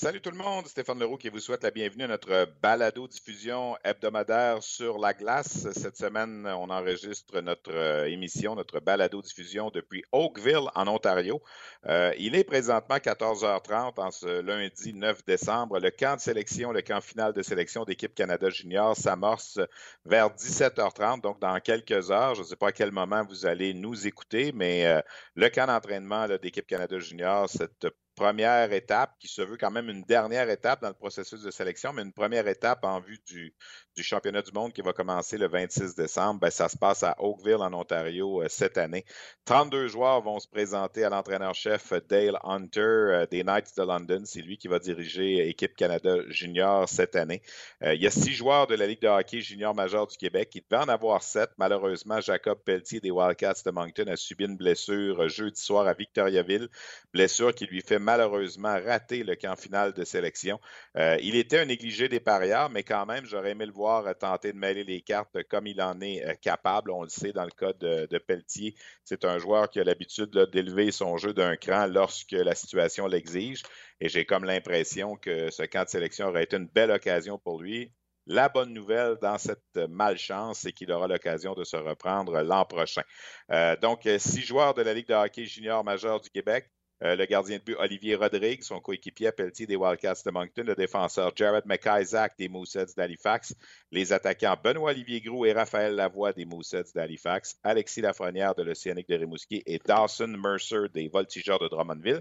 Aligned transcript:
Salut 0.00 0.22
tout 0.22 0.30
le 0.30 0.38
monde, 0.38 0.66
Stéphane 0.66 0.98
Leroux 0.98 1.18
qui 1.18 1.28
vous 1.28 1.40
souhaite 1.40 1.62
la 1.62 1.70
bienvenue 1.70 2.04
à 2.04 2.08
notre 2.08 2.48
balado 2.62 3.06
diffusion 3.06 3.76
hebdomadaire 3.84 4.62
sur 4.62 4.96
la 4.96 5.12
glace. 5.12 5.70
Cette 5.72 5.98
semaine, 5.98 6.46
on 6.46 6.70
enregistre 6.70 7.38
notre 7.42 7.70
euh, 7.70 8.06
émission, 8.06 8.54
notre 8.54 8.80
balado 8.80 9.20
diffusion 9.20 9.68
depuis 9.68 10.02
Oakville 10.12 10.70
en 10.74 10.88
Ontario. 10.88 11.42
Euh, 11.84 12.14
il 12.18 12.34
est 12.34 12.44
présentement 12.44 12.96
14h30 12.96 14.00
en 14.00 14.10
ce 14.10 14.40
lundi 14.40 14.94
9 14.94 15.22
décembre. 15.26 15.78
Le 15.78 15.90
camp 15.90 16.16
de 16.16 16.22
sélection, 16.22 16.72
le 16.72 16.80
camp 16.80 17.02
final 17.02 17.34
de 17.34 17.42
sélection 17.42 17.84
d'équipe 17.84 18.14
Canada 18.14 18.48
Junior 18.48 18.96
s'amorce 18.96 19.58
vers 20.06 20.30
17h30, 20.30 21.20
donc 21.20 21.40
dans 21.40 21.60
quelques 21.60 22.10
heures. 22.10 22.36
Je 22.36 22.40
ne 22.40 22.46
sais 22.46 22.56
pas 22.56 22.68
à 22.68 22.72
quel 22.72 22.90
moment 22.90 23.22
vous 23.28 23.44
allez 23.44 23.74
nous 23.74 24.06
écouter, 24.06 24.52
mais 24.54 24.86
euh, 24.86 25.02
le 25.34 25.50
camp 25.50 25.66
d'entraînement 25.66 26.26
d'équipe 26.40 26.66
Canada 26.66 26.98
Junior, 26.98 27.50
cette 27.50 27.86
première 28.20 28.70
étape 28.74 29.14
qui 29.18 29.28
se 29.28 29.40
veut 29.40 29.56
quand 29.56 29.70
même 29.70 29.88
une 29.88 30.02
dernière 30.02 30.50
étape 30.50 30.82
dans 30.82 30.88
le 30.88 30.94
processus 30.94 31.40
de 31.40 31.50
sélection, 31.50 31.94
mais 31.94 32.02
une 32.02 32.12
première 32.12 32.46
étape 32.48 32.84
en 32.84 33.00
vue 33.00 33.18
du, 33.26 33.54
championnat 34.02 34.40
du 34.40 34.52
monde 34.52 34.72
qui 34.72 34.80
va 34.80 34.94
commencer 34.94 35.36
le 35.36 35.46
26 35.46 35.94
décembre. 35.94 36.40
Ben, 36.40 36.50
ça 36.50 36.70
se 36.70 36.76
passe 36.76 37.02
à 37.02 37.14
Oakville, 37.18 37.56
en 37.56 37.72
Ontario, 37.74 38.42
euh, 38.42 38.46
cette 38.48 38.78
année. 38.78 39.04
32 39.44 39.88
joueurs 39.88 40.22
vont 40.22 40.38
se 40.38 40.48
présenter 40.48 41.04
à 41.04 41.10
l'entraîneur-chef 41.10 41.92
Dale 42.08 42.38
Hunter 42.42 42.80
euh, 42.80 43.26
des 43.26 43.42
Knights 43.42 43.76
de 43.76 43.82
London. 43.82 44.22
C'est 44.24 44.40
lui 44.40 44.56
qui 44.56 44.68
va 44.68 44.78
diriger 44.78 45.46
Équipe 45.48 45.76
Canada 45.76 46.16
Junior 46.28 46.88
cette 46.88 47.14
année. 47.14 47.42
Euh, 47.82 47.94
il 47.94 48.00
y 48.00 48.06
a 48.06 48.10
six 48.10 48.32
joueurs 48.32 48.66
de 48.66 48.74
la 48.74 48.86
Ligue 48.86 49.02
de 49.02 49.08
hockey 49.08 49.42
junior 49.42 49.74
majeur 49.74 50.06
du 50.06 50.16
Québec. 50.16 50.50
Il 50.54 50.62
devait 50.62 50.82
en 50.82 50.88
avoir 50.88 51.22
sept. 51.22 51.50
Malheureusement, 51.58 52.22
Jacob 52.22 52.58
Pelletier 52.64 53.00
des 53.00 53.10
Wildcats 53.10 53.62
de 53.66 53.70
Moncton 53.70 54.06
a 54.08 54.16
subi 54.16 54.44
une 54.46 54.56
blessure 54.56 55.28
jeudi 55.28 55.60
soir 55.60 55.86
à 55.86 55.92
Victoriaville. 55.92 56.68
Blessure 57.12 57.54
qui 57.54 57.66
lui 57.66 57.82
fait 57.82 57.98
malheureusement 58.10 58.78
rater 58.84 59.22
le 59.22 59.36
camp 59.36 59.56
final 59.56 59.92
de 59.92 60.04
sélection. 60.04 60.58
il 60.96 61.36
était 61.36 61.60
un 61.60 61.64
négligé 61.64 62.08
des 62.08 62.20
parieurs, 62.20 62.70
mais 62.70 62.82
quand 62.82 63.06
même, 63.06 63.24
j'aurais 63.24 63.52
aimé 63.52 63.66
le 63.66 63.72
voir 63.72 64.04
tenter 64.18 64.52
de 64.52 64.58
mêler 64.58 64.84
les 64.84 65.00
cartes 65.00 65.42
comme 65.48 65.66
il 65.66 65.80
en 65.80 66.00
est 66.00 66.24
euh, 66.24 66.34
capable. 66.34 66.90
On 66.90 67.02
le 67.02 67.08
sait 67.08 67.32
dans 67.32 67.44
le 67.44 67.50
cas 67.50 67.72
de, 67.72 68.18
Pelletier, 68.18 68.74
c'est 69.04 69.24
un 69.24 69.38
joueur 69.38 69.70
qui 69.70 69.80
a 69.80 69.84
l'habitude 69.84 70.30
d'élever 70.52 70.90
son 70.90 71.16
jeu 71.16 71.32
d'un 71.32 71.56
cran 71.56 71.86
lorsque 71.86 72.32
la 72.32 72.54
situation 72.54 73.06
l'exige. 73.06 73.62
Et 74.00 74.08
j'ai 74.08 74.24
comme 74.24 74.44
l'impression 74.44 75.16
que 75.16 75.50
ce 75.50 75.62
camp 75.62 75.84
de 75.84 75.88
sélection 75.88 76.28
aurait 76.28 76.44
été 76.44 76.56
une 76.56 76.68
belle 76.68 76.90
occasion 76.90 77.38
pour 77.38 77.60
lui. 77.60 77.92
La 78.26 78.48
bonne 78.48 78.72
nouvelle 78.72 79.16
dans 79.20 79.38
cette 79.38 79.76
malchance, 79.88 80.60
c'est 80.60 80.72
qu'il 80.72 80.92
aura 80.92 81.08
l'occasion 81.08 81.54
de 81.54 81.64
se 81.64 81.76
reprendre 81.76 82.40
l'an 82.42 82.64
prochain. 82.64 83.02
Euh, 83.50 83.76
donc, 83.76 84.08
six 84.18 84.42
joueurs 84.42 84.74
de 84.74 84.82
la 84.82 84.94
Ligue 84.94 85.08
de 85.08 85.14
hockey 85.14 85.46
junior 85.46 85.82
majeur 85.82 86.20
du 86.20 86.30
Québec, 86.30 86.70
euh, 87.02 87.16
le 87.16 87.24
gardien 87.24 87.58
de 87.58 87.62
but 87.62 87.76
Olivier 87.78 88.14
Rodrigue, 88.14 88.62
son 88.62 88.80
coéquipier 88.80 89.32
Pelletier 89.32 89.66
des 89.66 89.76
Wildcats 89.76 90.22
de 90.24 90.30
Moncton, 90.30 90.64
le 90.66 90.74
défenseur 90.74 91.32
Jared 91.34 91.64
McIsaac 91.66 92.34
des 92.38 92.48
Mooseheads 92.48 92.94
d'Halifax, 92.96 93.54
les 93.90 94.12
attaquants 94.12 94.56
Benoît-Olivier 94.62 95.20
Groux 95.20 95.46
et 95.46 95.52
Raphaël 95.52 95.94
Lavoie 95.94 96.32
des 96.32 96.44
Mooseheads 96.44 96.92
d'Halifax, 96.94 97.58
Alexis 97.62 98.02
Lafrenière 98.02 98.54
de 98.54 98.62
l'Océanique 98.62 99.08
de 99.08 99.16
Rimouski 99.16 99.62
et 99.66 99.78
Dawson 99.78 100.28
Mercer 100.28 100.88
des 100.92 101.08
Voltigeurs 101.08 101.58
de 101.58 101.68
Drummondville. 101.68 102.20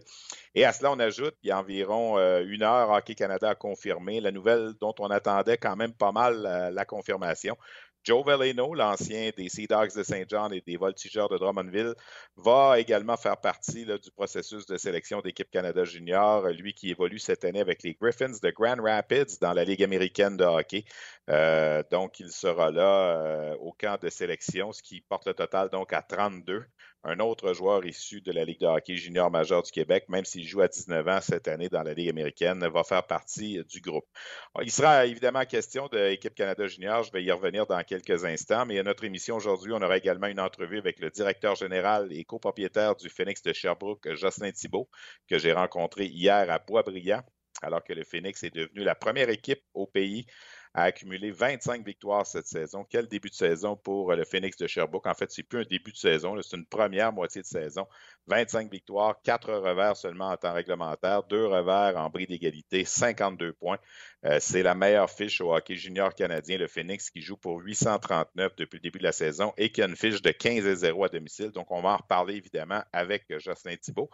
Et 0.55 0.65
à 0.65 0.71
cela, 0.71 0.91
on 0.91 0.99
ajoute, 0.99 1.35
il 1.43 1.49
y 1.49 1.51
a 1.51 1.59
environ 1.59 2.17
euh, 2.17 2.43
une 2.47 2.63
heure, 2.63 2.89
Hockey 2.89 3.15
Canada 3.15 3.49
a 3.49 3.55
confirmé 3.55 4.21
la 4.21 4.31
nouvelle 4.31 4.73
dont 4.79 4.95
on 4.99 5.07
attendait 5.07 5.57
quand 5.57 5.75
même 5.75 5.93
pas 5.93 6.11
mal 6.11 6.45
euh, 6.45 6.71
la 6.71 6.85
confirmation. 6.85 7.57
Joe 8.03 8.25
Veleno, 8.25 8.73
l'ancien 8.73 9.31
des 9.35 9.49
Sea 9.49 9.67
Dogs 9.67 9.95
de 9.95 10.03
Saint 10.03 10.23
John 10.27 10.53
et 10.53 10.61
des 10.61 10.77
Voltigeurs 10.77 11.29
de 11.29 11.37
Drummondville, 11.37 11.93
va 12.37 12.79
également 12.79 13.17
faire 13.17 13.37
partie 13.37 13.85
du 13.85 14.11
processus 14.15 14.65
de 14.65 14.77
sélection 14.77 15.21
d'équipe 15.21 15.49
Canada 15.51 15.83
Junior, 15.83 16.47
lui 16.49 16.73
qui 16.73 16.89
évolue 16.89 17.19
cette 17.19 17.45
année 17.45 17.59
avec 17.59 17.83
les 17.83 17.93
Griffins 17.93 18.29
de 18.41 18.49
Grand 18.51 18.81
Rapids 18.81 19.39
dans 19.41 19.53
la 19.53 19.63
Ligue 19.63 19.83
américaine 19.83 20.37
de 20.37 20.45
hockey. 20.45 20.85
Euh, 21.29 21.83
donc, 21.91 22.19
il 22.19 22.31
sera 22.31 22.71
là 22.71 23.17
euh, 23.17 23.55
au 23.59 23.73
camp 23.73 23.99
de 24.01 24.09
sélection, 24.09 24.71
ce 24.71 24.81
qui 24.81 25.01
porte 25.01 25.27
le 25.27 25.33
total 25.33 25.69
donc 25.69 25.93
à 25.93 26.01
32 26.01 26.65
un 27.03 27.19
autre 27.19 27.53
joueur 27.53 27.85
issu 27.85 28.21
de 28.21 28.31
la 28.31 28.43
Ligue 28.43 28.59
de 28.59 28.65
hockey 28.65 28.97
junior 28.97 29.31
majeur 29.31 29.63
du 29.63 29.71
Québec, 29.71 30.05
même 30.09 30.25
s'il 30.25 30.45
joue 30.45 30.61
à 30.61 30.67
19 30.67 31.07
ans 31.07 31.21
cette 31.21 31.47
année 31.47 31.69
dans 31.69 31.83
la 31.83 31.93
Ligue 31.93 32.09
américaine, 32.09 32.67
va 32.67 32.83
faire 32.83 33.05
partie 33.07 33.63
du 33.65 33.79
groupe. 33.79 34.05
Il 34.61 34.71
sera 34.71 35.05
évidemment 35.05 35.45
question 35.45 35.87
de 35.87 35.97
l'équipe 35.97 36.35
Canada 36.35 36.67
junior, 36.67 37.03
je 37.03 37.11
vais 37.11 37.23
y 37.23 37.31
revenir 37.31 37.65
dans 37.67 37.81
quelques 37.83 38.25
instants, 38.25 38.65
mais 38.65 38.79
à 38.79 38.83
notre 38.83 39.03
émission 39.05 39.37
aujourd'hui, 39.37 39.71
on 39.73 39.81
aura 39.81 39.97
également 39.97 40.27
une 40.27 40.39
entrevue 40.39 40.77
avec 40.77 40.99
le 40.99 41.09
directeur 41.09 41.55
général 41.55 42.11
et 42.11 42.25
copropriétaire 42.25 42.95
du 42.95 43.09
Phoenix 43.09 43.41
de 43.41 43.53
Sherbrooke, 43.53 44.13
Jocelyn 44.15 44.51
Thibault, 44.51 44.89
que 45.29 45.37
j'ai 45.37 45.53
rencontré 45.53 46.05
hier 46.05 46.49
à 46.51 46.59
Boisbriand, 46.59 47.23
alors 47.61 47.83
que 47.83 47.93
le 47.93 48.03
Phoenix 48.03 48.43
est 48.43 48.53
devenu 48.53 48.83
la 48.83 48.95
première 48.95 49.29
équipe 49.29 49.61
au 49.73 49.87
pays 49.87 50.25
a 50.79 50.83
accumulé 50.83 51.31
25 51.31 51.85
victoires 51.85 52.25
cette 52.25 52.47
saison. 52.47 52.85
Quel 52.89 53.07
début 53.07 53.29
de 53.29 53.35
saison 53.35 53.75
pour 53.75 54.11
euh, 54.11 54.15
le 54.15 54.23
Phoenix 54.23 54.57
de 54.57 54.67
Sherbrooke? 54.67 55.07
En 55.07 55.13
fait, 55.13 55.29
c'est 55.31 55.43
plus 55.43 55.59
un 55.59 55.63
début 55.63 55.91
de 55.91 55.97
saison, 55.97 56.39
c'est 56.41 56.55
une 56.55 56.65
première 56.65 57.11
moitié 57.11 57.41
de 57.41 57.47
saison. 57.47 57.85
25 58.27 58.71
victoires, 58.71 59.21
4 59.23 59.53
revers 59.53 59.97
seulement 59.97 60.29
en 60.29 60.37
temps 60.37 60.53
réglementaire, 60.53 61.23
2 61.23 61.47
revers 61.47 61.97
en 61.97 62.09
bris 62.09 62.27
d'égalité, 62.27 62.85
52 62.85 63.53
points. 63.53 63.77
Euh, 64.25 64.37
c'est 64.39 64.63
la 64.63 64.73
meilleure 64.75 65.09
fiche 65.09 65.41
au 65.41 65.53
hockey 65.53 65.75
junior 65.75 66.13
canadien, 66.15 66.57
le 66.57 66.67
Phoenix, 66.67 67.09
qui 67.09 67.21
joue 67.21 67.37
pour 67.37 67.59
839 67.59 68.55
depuis 68.55 68.77
le 68.77 68.81
début 68.81 68.99
de 68.99 69.03
la 69.03 69.11
saison 69.11 69.53
et 69.57 69.71
qui 69.71 69.81
a 69.81 69.85
une 69.85 69.95
fiche 69.95 70.21
de 70.21 70.31
15 70.31 70.65
et 70.65 70.75
0 70.75 71.03
à 71.03 71.09
domicile. 71.09 71.51
Donc, 71.51 71.71
on 71.71 71.81
va 71.81 71.89
en 71.89 71.97
reparler 71.97 72.35
évidemment 72.35 72.83
avec 72.93 73.25
Jocelyn 73.39 73.75
Thibault. 73.75 74.09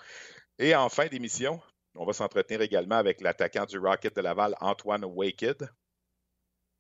Et 0.57 0.73
en 0.73 0.89
fin 0.89 1.07
d'émission, 1.07 1.61
on 1.95 2.05
va 2.05 2.13
s'entretenir 2.13 2.61
également 2.61 2.95
avec 2.95 3.21
l'attaquant 3.21 3.65
du 3.65 3.77
Rocket 3.77 4.15
de 4.15 4.21
Laval, 4.21 4.55
Antoine 4.61 5.05
Waked. 5.05 5.69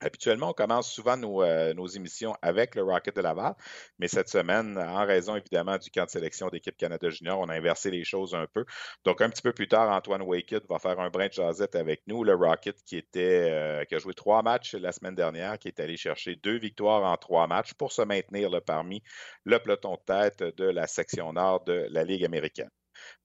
Habituellement, 0.01 0.49
on 0.49 0.53
commence 0.53 0.91
souvent 0.91 1.17
euh, 1.41 1.73
nos, 1.73 1.87
émissions 1.87 2.35
avec 2.41 2.75
le 2.75 2.83
Rocket 2.83 3.15
de 3.15 3.21
Laval, 3.21 3.55
mais 3.97 4.09
cette 4.09 4.27
semaine, 4.27 4.77
en 4.77 5.05
raison 5.05 5.35
évidemment 5.37 5.77
du 5.77 5.89
camp 5.89 6.03
de 6.03 6.09
sélection 6.09 6.49
d'équipe 6.49 6.75
Canada 6.75 7.09
Junior, 7.09 7.39
on 7.39 7.47
a 7.47 7.55
inversé 7.55 7.91
les 7.91 8.03
choses 8.03 8.35
un 8.35 8.45
peu. 8.45 8.65
Donc, 9.05 9.21
un 9.21 9.29
petit 9.29 9.41
peu 9.41 9.53
plus 9.53 9.69
tard, 9.69 9.89
Antoine 9.89 10.21
Waked 10.21 10.63
va 10.69 10.79
faire 10.79 10.99
un 10.99 11.09
brin 11.09 11.27
de 11.27 11.33
jasette 11.33 11.75
avec 11.75 12.03
nous. 12.07 12.23
Le 12.25 12.35
Rocket 12.35 12.83
qui 12.83 13.01
euh, 13.15 13.85
qui 13.85 13.95
a 13.95 13.97
joué 13.97 14.13
trois 14.13 14.43
matchs 14.43 14.75
la 14.75 14.91
semaine 14.91 15.15
dernière, 15.15 15.57
qui 15.57 15.69
est 15.69 15.79
allé 15.79 15.95
chercher 15.95 16.35
deux 16.35 16.57
victoires 16.57 17.03
en 17.03 17.15
trois 17.15 17.47
matchs 17.47 17.73
pour 17.73 17.93
se 17.93 18.01
maintenir 18.01 18.49
parmi 18.65 19.01
le 19.45 19.59
peloton 19.59 19.93
de 19.95 20.01
tête 20.05 20.43
de 20.43 20.65
la 20.65 20.87
section 20.87 21.31
nord 21.33 21.63
de 21.63 21.87
la 21.89 22.03
Ligue 22.03 22.25
américaine. 22.25 22.69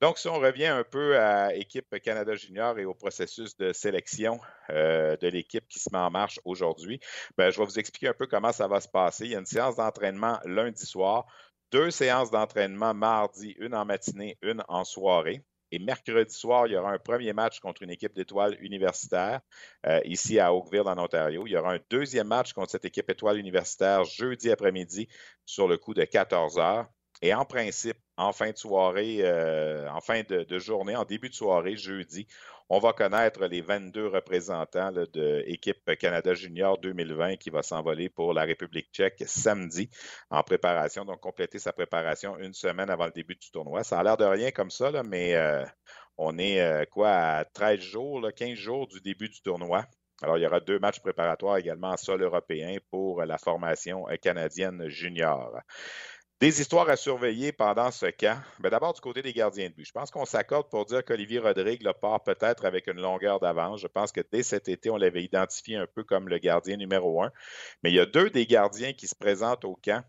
Donc, 0.01 0.19
si 0.19 0.29
on 0.29 0.39
revient 0.39 0.67
un 0.67 0.85
peu 0.85 1.19
à 1.19 1.53
l'équipe 1.53 1.99
Canada 2.01 2.35
Junior 2.35 2.79
et 2.79 2.85
au 2.85 2.95
processus 2.95 3.57
de 3.57 3.73
sélection 3.73 4.41
euh, 4.71 5.17
de 5.17 5.29
l'équipe 5.29 5.67
qui 5.69 5.79
se 5.79 5.91
met 5.93 5.99
en 5.99 6.11
marche 6.11 6.41
aujourd'hui, 6.45 7.01
ben, 7.37 7.51
je 7.51 7.59
vais 7.59 7.65
vous 7.65 7.79
expliquer 7.79 8.09
un 8.09 8.15
peu 8.15 8.27
comment 8.27 8.53
ça 8.53 8.67
va 8.69 8.81
se 8.81 8.89
passer. 8.89 9.25
Il 9.27 9.33
y 9.33 9.37
a 9.37 9.39
une 9.39 9.47
séance 9.47 9.77
d'entraînement 9.77 10.39
lundi 10.45 10.87
soir, 10.87 11.27
deux 11.73 11.91
séances 11.91 12.31
d'entraînement 12.31 12.95
mardi, 12.95 13.55
une 13.59 13.75
en 13.75 13.85
matinée, 13.85 14.39
une 14.43 14.63
en 14.69 14.85
soirée. 14.85 15.45
Et 15.73 15.79
mercredi 15.79 16.35
soir, 16.35 16.67
il 16.67 16.73
y 16.73 16.77
aura 16.77 16.93
un 16.93 16.99
premier 16.99 17.33
match 17.33 17.61
contre 17.61 17.83
une 17.83 17.91
équipe 17.91 18.13
d'étoiles 18.13 18.57
universitaires 18.61 19.41
euh, 19.87 20.01
ici 20.05 20.41
à 20.41 20.53
Oakville, 20.53 20.83
en 20.87 20.99
Ontario. 20.99 21.47
Il 21.47 21.53
y 21.53 21.57
aura 21.57 21.75
un 21.75 21.79
deuxième 21.91 22.27
match 22.27 22.53
contre 22.53 22.73
cette 22.73 22.85
équipe 22.85 23.09
étoile 23.09 23.39
universitaire 23.39 24.03
jeudi 24.05 24.51
après-midi 24.51 25.09
sur 25.47 25.69
le 25.69 25.79
coup 25.79 25.95
de 25.95 26.05
14 26.05 26.59
heures. 26.59 26.89
Et 27.23 27.35
en 27.35 27.45
principe, 27.45 27.99
en 28.17 28.33
fin 28.33 28.51
de 28.51 28.57
soirée, 28.57 29.19
euh, 29.21 29.89
en 29.91 30.01
fin 30.01 30.23
de, 30.23 30.59
journée, 30.59 30.97
en 30.97 31.05
début 31.05 31.29
de 31.29 31.35
soirée, 31.35 31.77
jeudi, 31.77 32.27
on 32.71 32.79
va 32.79 32.95
connaître 32.95 33.45
les 33.47 33.61
22 33.61 34.07
représentants 34.07 34.91
de 34.93 35.43
l'équipe 35.47 35.97
Canada 35.99 36.33
Junior 36.33 36.79
2020 36.79 37.37
qui 37.37 37.51
va 37.51 37.63
s'envoler 37.63 38.09
pour 38.09 38.33
la 38.33 38.45
République 38.45 38.89
tchèque 38.93 39.23
samedi 39.27 39.91
en 40.31 40.43
préparation, 40.43 41.05
donc 41.05 41.21
compléter 41.21 41.59
sa 41.59 41.73
préparation 41.73 42.39
une 42.39 42.55
semaine 42.55 42.89
avant 42.89 43.07
le 43.07 43.13
début 43.13 43.35
du 43.37 43.51
tournoi. 43.51 43.85
Ça 43.85 43.99
a 43.99 44.03
l'air 44.03 44.17
de 44.17 44.25
rien 44.25 44.51
comme 44.51 44.71
ça, 44.71 44.91
mais 45.03 45.35
euh, 45.35 45.65
On 46.17 46.39
est 46.39 46.87
quoi 46.91 47.11
à 47.11 47.45
13 47.45 47.81
jours, 47.81 48.27
15 48.35 48.55
jours 48.55 48.87
du 48.87 49.01
début 49.01 49.29
du 49.29 49.43
tournoi. 49.43 49.85
Alors, 50.23 50.37
il 50.37 50.43
y 50.43 50.47
aura 50.47 50.61
deux 50.61 50.79
matchs 50.79 51.01
préparatoires 51.01 51.57
également 51.57 51.89
en 51.89 51.97
sol 51.97 52.23
européen 52.23 52.77
pour 52.91 53.25
la 53.25 53.39
formation 53.39 54.05
canadienne 54.21 54.87
junior. 54.89 55.59
Des 56.41 56.59
histoires 56.59 56.89
à 56.89 56.97
surveiller 56.97 57.53
pendant 57.53 57.91
ce 57.91 58.07
camp. 58.07 58.41
Ben, 58.61 58.71
d'abord, 58.71 58.95
du 58.95 59.01
côté 59.03 59.21
des 59.21 59.35
gardiens 59.35 59.69
de 59.69 59.75
but. 59.75 59.85
Je 59.85 59.93
pense 59.93 60.11
qu'on 60.11 60.25
s'accorde 60.25 60.71
pour 60.71 60.87
dire 60.87 61.05
qu'Olivier 61.05 61.39
Rodrigue 61.39 61.83
le 61.83 61.93
part 61.93 62.23
peut-être 62.23 62.65
avec 62.65 62.87
une 62.87 62.99
longueur 62.99 63.41
d'avance. 63.41 63.79
Je 63.79 63.87
pense 63.87 64.11
que 64.11 64.23
dès 64.33 64.43
cet 64.43 64.67
été, 64.67 64.89
on 64.89 64.97
l'avait 64.97 65.23
identifié 65.23 65.77
un 65.77 65.87
peu 65.87 66.03
comme 66.03 66.31
le 66.31 66.39
gardien 66.39 66.79
numéro 66.79 67.23
un. 67.23 67.31
Mais 67.83 67.91
il 67.91 67.97
y 67.97 68.01
a 68.01 68.07
deux 68.07 68.31
des 68.31 68.47
gardiens 68.47 68.95
qui 68.95 69.07
se 69.07 69.15
présentent 69.15 69.67
au 69.67 69.79
camp 69.85 70.03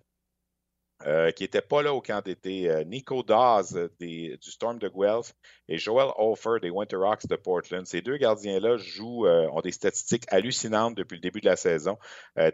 euh, 1.08 1.32
qui 1.32 1.44
n'étaient 1.44 1.62
pas 1.62 1.82
là 1.82 1.94
au 1.94 2.02
camp 2.02 2.24
d'été. 2.24 2.70
Euh, 2.70 2.84
Nico 2.84 3.24
Dawes 3.24 3.76
euh, 3.76 3.90
du 4.00 4.38
Storm 4.42 4.78
de 4.80 4.88
Guelph 4.88 5.34
et 5.68 5.78
Joel 5.78 6.10
Hofer 6.18 6.60
des 6.62 6.70
Winterhawks 6.70 7.28
de 7.28 7.36
Portland. 7.36 7.86
Ces 7.86 8.02
deux 8.02 8.18
gardiens-là 8.18 8.78
jouent, 8.78 9.28
ont 9.28 9.62
des 9.62 9.72
statistiques 9.72 10.26
hallucinantes 10.28 10.96
depuis 10.96 11.16
le 11.16 11.22
début 11.22 11.42
de 11.42 11.46
la 11.46 11.56
saison. 11.56 11.98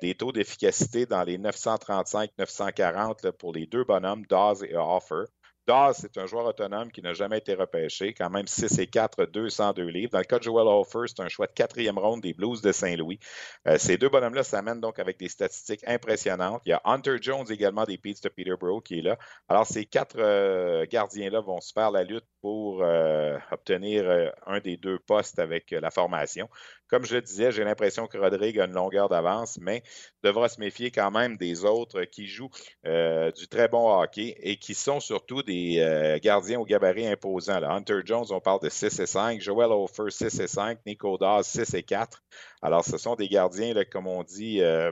des 0.02 0.14
taux 0.16 0.32
d'efficacité 0.32 1.06
dans 1.06 1.24
les 1.24 1.38
935-940 1.40 3.32
pour 3.32 3.54
les 3.54 3.66
deux 3.66 3.84
bonhommes, 3.84 4.26
Dawes 4.28 4.64
et 4.64 4.76
Hofer. 4.76 5.26
Dawes, 5.68 5.96
c'est 6.00 6.18
un 6.18 6.25
joueur 6.25 6.46
autonome 6.46 6.92
qui 6.92 7.02
n'a 7.02 7.14
jamais 7.14 7.40
été 7.40 7.54
repêché, 7.54 8.14
quand 8.14 8.30
même 8.30 8.48
6 8.48 8.80
et 8.80 8.88
4, 8.88 9.25
202 9.25 9.84
livres. 9.84 10.12
Dans 10.12 10.19
le 10.19 10.24
cas 10.24 10.40
de 10.40 10.44
Joel 10.44 10.66
Hofer, 10.68 11.08
c'est 11.08 11.19
un 11.19 11.28
choix 11.28 11.46
de 11.46 11.52
quatrième 11.52 12.00
ronde 12.00 12.22
des 12.22 12.34
Blues 12.34 12.62
de 12.62 12.72
Saint-Louis. 12.72 13.19
Euh, 13.68 13.78
ces 13.78 13.98
deux 13.98 14.08
bonhommes-là 14.08 14.44
s'amènent 14.44 14.80
donc 14.80 14.98
avec 15.00 15.19
des 15.19 15.28
statistiques 15.28 15.84
impressionnantes. 15.86 16.62
Il 16.66 16.69
y 16.69 16.74
a 16.74 16.81
Hunter 16.86 17.18
Jones 17.22 17.46
également 17.50 17.84
des 17.84 17.98
Pete's 17.98 18.22
de 18.22 18.30
Peterborough 18.30 18.81
qui 18.81 19.00
est 19.00 19.02
là. 19.02 19.18
Alors, 19.50 19.66
ces 19.66 19.86
quatre 19.86 20.18
euh, 20.18 20.86
gardiens-là 20.90 21.42
vont 21.42 21.60
se 21.60 21.74
faire 21.74 21.92
la 21.92 22.04
lutte 22.04 22.25
pour 22.48 22.82
euh, 22.82 23.38
obtenir 23.52 24.32
un 24.46 24.62
des 24.62 24.78
deux 24.78 25.00
postes 25.00 25.38
avec 25.38 25.72
la 25.72 25.92
formation. 25.92 26.48
Comme 26.88 27.04
je 27.04 27.16
le 27.16 27.22
disais, 27.22 27.52
j'ai 27.52 27.66
l'impression 27.66 28.08
que 28.08 28.18
Rodrigue 28.18 28.58
a 28.62 28.66
une 28.66 28.74
longueur 28.74 29.10
d'avance, 29.10 29.60
mais 29.60 29.84
devra 30.24 30.48
se 30.48 30.58
méfier 30.62 30.90
quand 30.90 31.12
même 31.12 31.36
des 31.36 31.66
autres 31.66 32.04
qui 32.06 32.26
jouent 32.28 32.50
du 32.86 33.48
très 33.50 33.68
bon 33.68 34.02
hockey 34.02 34.36
et 34.40 34.58
qui 34.58 34.74
sont 34.74 35.00
surtout 35.00 35.44
des 35.44 35.80
euh, 35.80 36.20
gardiens 36.20 36.60
au 36.60 36.66
gabarit 36.66 37.08
imposant. 37.08 37.62
Hunter 37.64 38.00
Jones, 38.06 38.26
on 38.30 38.40
parle 38.40 38.62
de 38.62 38.70
6 38.70 39.00
et 39.00 39.06
5. 39.06 39.42
Joel 39.42 39.72
Hofer, 39.72 40.10
6 40.10 40.40
et 40.40 40.48
5. 40.48 40.80
Nico 40.86 41.18
Dawes, 41.18 41.44
6 41.44 41.74
et 41.74 41.84
4. 41.84 42.24
Alors, 42.62 42.86
ce 42.86 42.98
sont 42.98 43.16
des 43.16 43.28
gardiens, 43.28 43.74
comme 43.92 44.08
on 44.08 44.24
dit, 44.24 44.62
euh, 44.62 44.92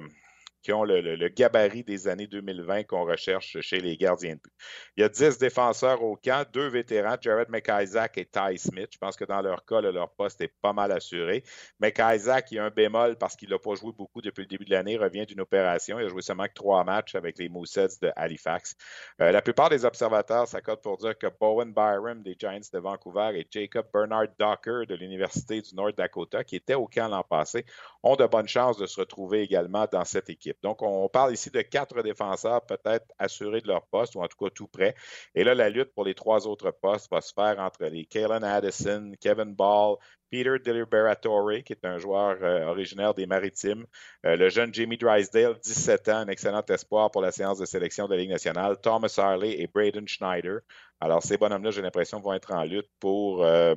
qui 0.66 0.74
ont 0.74 0.84
le, 0.84 1.28
gabarit 1.28 1.84
des 1.84 2.08
années 2.08 2.26
2020 2.26 2.86
qu'on 2.86 3.06
recherche 3.06 3.56
chez 3.62 3.80
les 3.82 3.98
gardiens 3.98 4.34
de 4.34 4.40
but. 4.40 4.54
Il 4.98 5.02
y 5.02 5.04
a 5.04 5.10
10 5.10 5.38
défenseurs 5.38 6.02
au 6.02 6.16
camp, 6.16 6.44
deux 6.52 6.68
vétérans, 6.68 7.18
Jared 7.22 7.50
McIsaac 7.50 8.18
et 8.18 8.26
Ty 8.26 8.58
Smith. 8.58 8.90
Je 8.92 8.98
pense 8.98 9.16
que 9.16 9.26
dans 9.26 9.44
leur 9.44 9.64
cas, 9.64 9.80
leur 9.82 10.10
poste 10.10 10.42
est 10.42 10.52
pas 10.64 10.74
mal 10.74 10.92
assuré. 10.92 11.44
McIsaac, 11.80 12.52
il 12.52 12.58
a 12.58 12.66
un 12.66 12.72
bémol 12.72 13.16
parce 13.16 13.36
qu'il 13.36 13.50
n'a 13.50 13.60
pas 13.60 13.76
joué 13.76 13.92
beaucoup 13.96 14.24
depuis 14.24 14.42
le 14.42 14.48
début 14.48 14.66
de 14.66 14.72
l'année, 14.72 14.98
revient 14.98 15.28
d'une 15.28 15.42
opération. 15.42 16.00
Il 16.00 16.08
a 16.08 16.10
joué 16.10 16.24
seulement 16.24 16.48
que 16.48 16.54
trois 16.56 16.84
matchs 16.84 17.14
avec 17.14 17.38
les 17.38 17.48
Mooseheads 17.48 18.00
de 18.02 18.12
Halifax. 18.16 18.76
Euh, 19.22 19.32
la 19.32 19.44
plupart 19.44 19.70
des 19.70 19.86
observateurs 19.86 20.48
s'accordent 20.48 20.82
pour 20.82 20.98
dire 20.98 21.16
que 21.16 21.28
Bowen 21.40 21.74
Byram 21.74 22.24
des 22.24 22.36
Giants 22.40 22.58
de 22.74 22.80
Vancouver 22.80 23.34
et 23.36 23.48
Jacob 23.52 23.86
Bernard 23.94 24.30
Docker 24.40 24.88
de 24.88 24.96
l'Université 24.96 25.62
du 25.62 25.76
North 25.76 25.96
Dakota, 25.96 26.44
qui 26.44 26.56
étaient 26.56 26.74
au 26.74 26.88
camp 26.88 27.08
l'an 27.08 27.24
passé, 27.24 27.66
ont 28.02 28.16
de 28.16 28.26
bonnes 28.26 28.48
chances 28.48 28.78
de 28.78 28.88
se 28.88 29.00
retrouver 29.00 29.44
également 29.44 29.86
dans 29.92 30.06
cette 30.06 30.32
équipe. 30.32 30.55
Donc, 30.64 30.82
on 30.82 31.08
parle 31.10 31.34
ici 31.34 31.50
de 31.50 31.62
quatre 31.62 32.02
défenseurs 32.02 32.66
peut-être 32.66 33.06
assurés 33.20 33.62
de 33.62 33.68
leur 33.68 33.86
poste, 33.88 34.16
ou 34.16 34.22
en 34.22 34.28
tout 34.28 34.38
cas 34.38 34.50
tout 34.50 34.68
près. 34.68 34.96
Et 35.36 35.44
là, 35.44 35.56
la 35.56 35.70
lutte 35.70 35.94
pour 35.94 36.06
les 36.06 36.16
trois 36.16 36.48
autres 36.48 36.72
postes 36.72 37.10
va 37.12 37.22
se 37.22 37.34
faire 37.34 37.60
entre 37.60 37.86
les 37.86 38.06
Kalen 38.06 38.44
Addison, 38.44 39.12
Kevin 39.20 39.54
Ball, 39.54 39.96
Peter 40.32 40.60
Deliberatore, 40.60 41.64
qui 41.64 41.74
est 41.74 41.86
un 41.86 41.98
joueur 41.98 42.38
euh, 42.42 42.66
originaire 42.66 43.14
des 43.14 43.26
Maritimes, 43.26 43.86
euh, 44.26 44.36
le 44.36 44.50
jeune 44.50 44.74
Jamie 44.74 44.98
Drysdale, 44.98 45.58
17 45.64 46.10
ans, 46.10 46.18
un 46.18 46.28
excellent 46.28 46.64
espoir 46.70 47.12
pour 47.12 47.22
la 47.22 47.32
séance 47.32 47.60
de 47.60 47.66
sélection 47.66 48.08
de 48.08 48.16
la 48.16 48.22
Ligue 48.22 48.32
nationale, 48.32 48.78
Thomas 48.82 49.14
Harley 49.18 49.62
et 49.62 49.68
Braden 49.68 50.08
Schneider. 50.08 50.60
Alors, 51.00 51.24
ces 51.24 51.38
bonhommes-là, 51.38 51.72
j'ai 51.72 51.82
l'impression, 51.82 52.20
vont 52.20 52.34
être 52.34 52.54
en 52.54 52.64
lutte 52.64 52.90
pour 53.00 53.44
euh, 53.44 53.76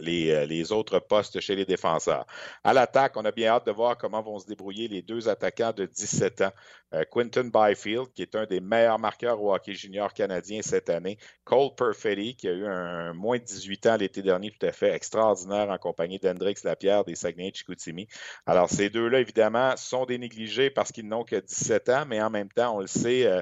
euh, 0.00 0.44
les, 0.46 0.72
autres 0.72 0.98
postes 0.98 1.40
chez 1.40 1.54
les 1.54 1.64
défenseurs. 1.64 2.26
À 2.64 2.72
l'attaque, 2.72 3.16
on 3.16 3.24
a 3.24 3.30
bien 3.30 3.50
hâte 3.50 3.66
de 3.66 3.70
voir 3.70 3.96
comment 3.96 4.22
vont 4.22 4.40
se 4.40 4.46
débrouiller 4.46 4.88
les 4.88 5.02
deux 5.02 5.28
attaquants 5.28 5.72
de 5.72 5.86
17 5.86 6.40
ans. 6.40 6.52
Euh, 6.94 7.04
Quinton 7.10 7.50
Byfield, 7.52 8.12
qui 8.12 8.22
est 8.22 8.34
un 8.34 8.44
des 8.44 8.60
meilleurs 8.60 8.98
marqueurs 8.98 9.40
au 9.40 9.54
hockey 9.54 9.74
junior 9.74 10.12
canadien 10.12 10.62
cette 10.62 10.90
année. 10.90 11.16
Cole 11.44 11.74
Perfetti, 11.76 12.34
qui 12.34 12.48
a 12.48 12.52
eu 12.52 12.66
un 12.66 13.12
moins 13.14 13.38
de 13.38 13.44
18 13.44 13.86
ans 13.86 13.96
l'été 13.96 14.22
dernier, 14.22 14.50
tout 14.50 14.66
à 14.66 14.72
fait 14.72 14.92
extraordinaire 14.92 15.70
en 15.70 15.78
compagnie 15.78 16.18
d'Hendrix 16.18 16.56
Lapierre 16.64 17.04
des 17.04 17.14
Saguenay-Chicoutimi. 17.14 18.08
Alors, 18.46 18.70
ces 18.70 18.90
deux-là, 18.90 19.20
évidemment, 19.20 19.76
sont 19.76 20.06
des 20.06 20.18
négligés 20.18 20.70
parce 20.70 20.90
qu'ils 20.90 21.06
n'ont 21.06 21.24
que 21.24 21.36
17 21.36 21.88
ans, 21.90 22.04
mais 22.08 22.20
en 22.20 22.30
même 22.30 22.48
temps, 22.48 22.76
on 22.76 22.80
le 22.80 22.88
sait, 22.88 23.26
euh, 23.26 23.40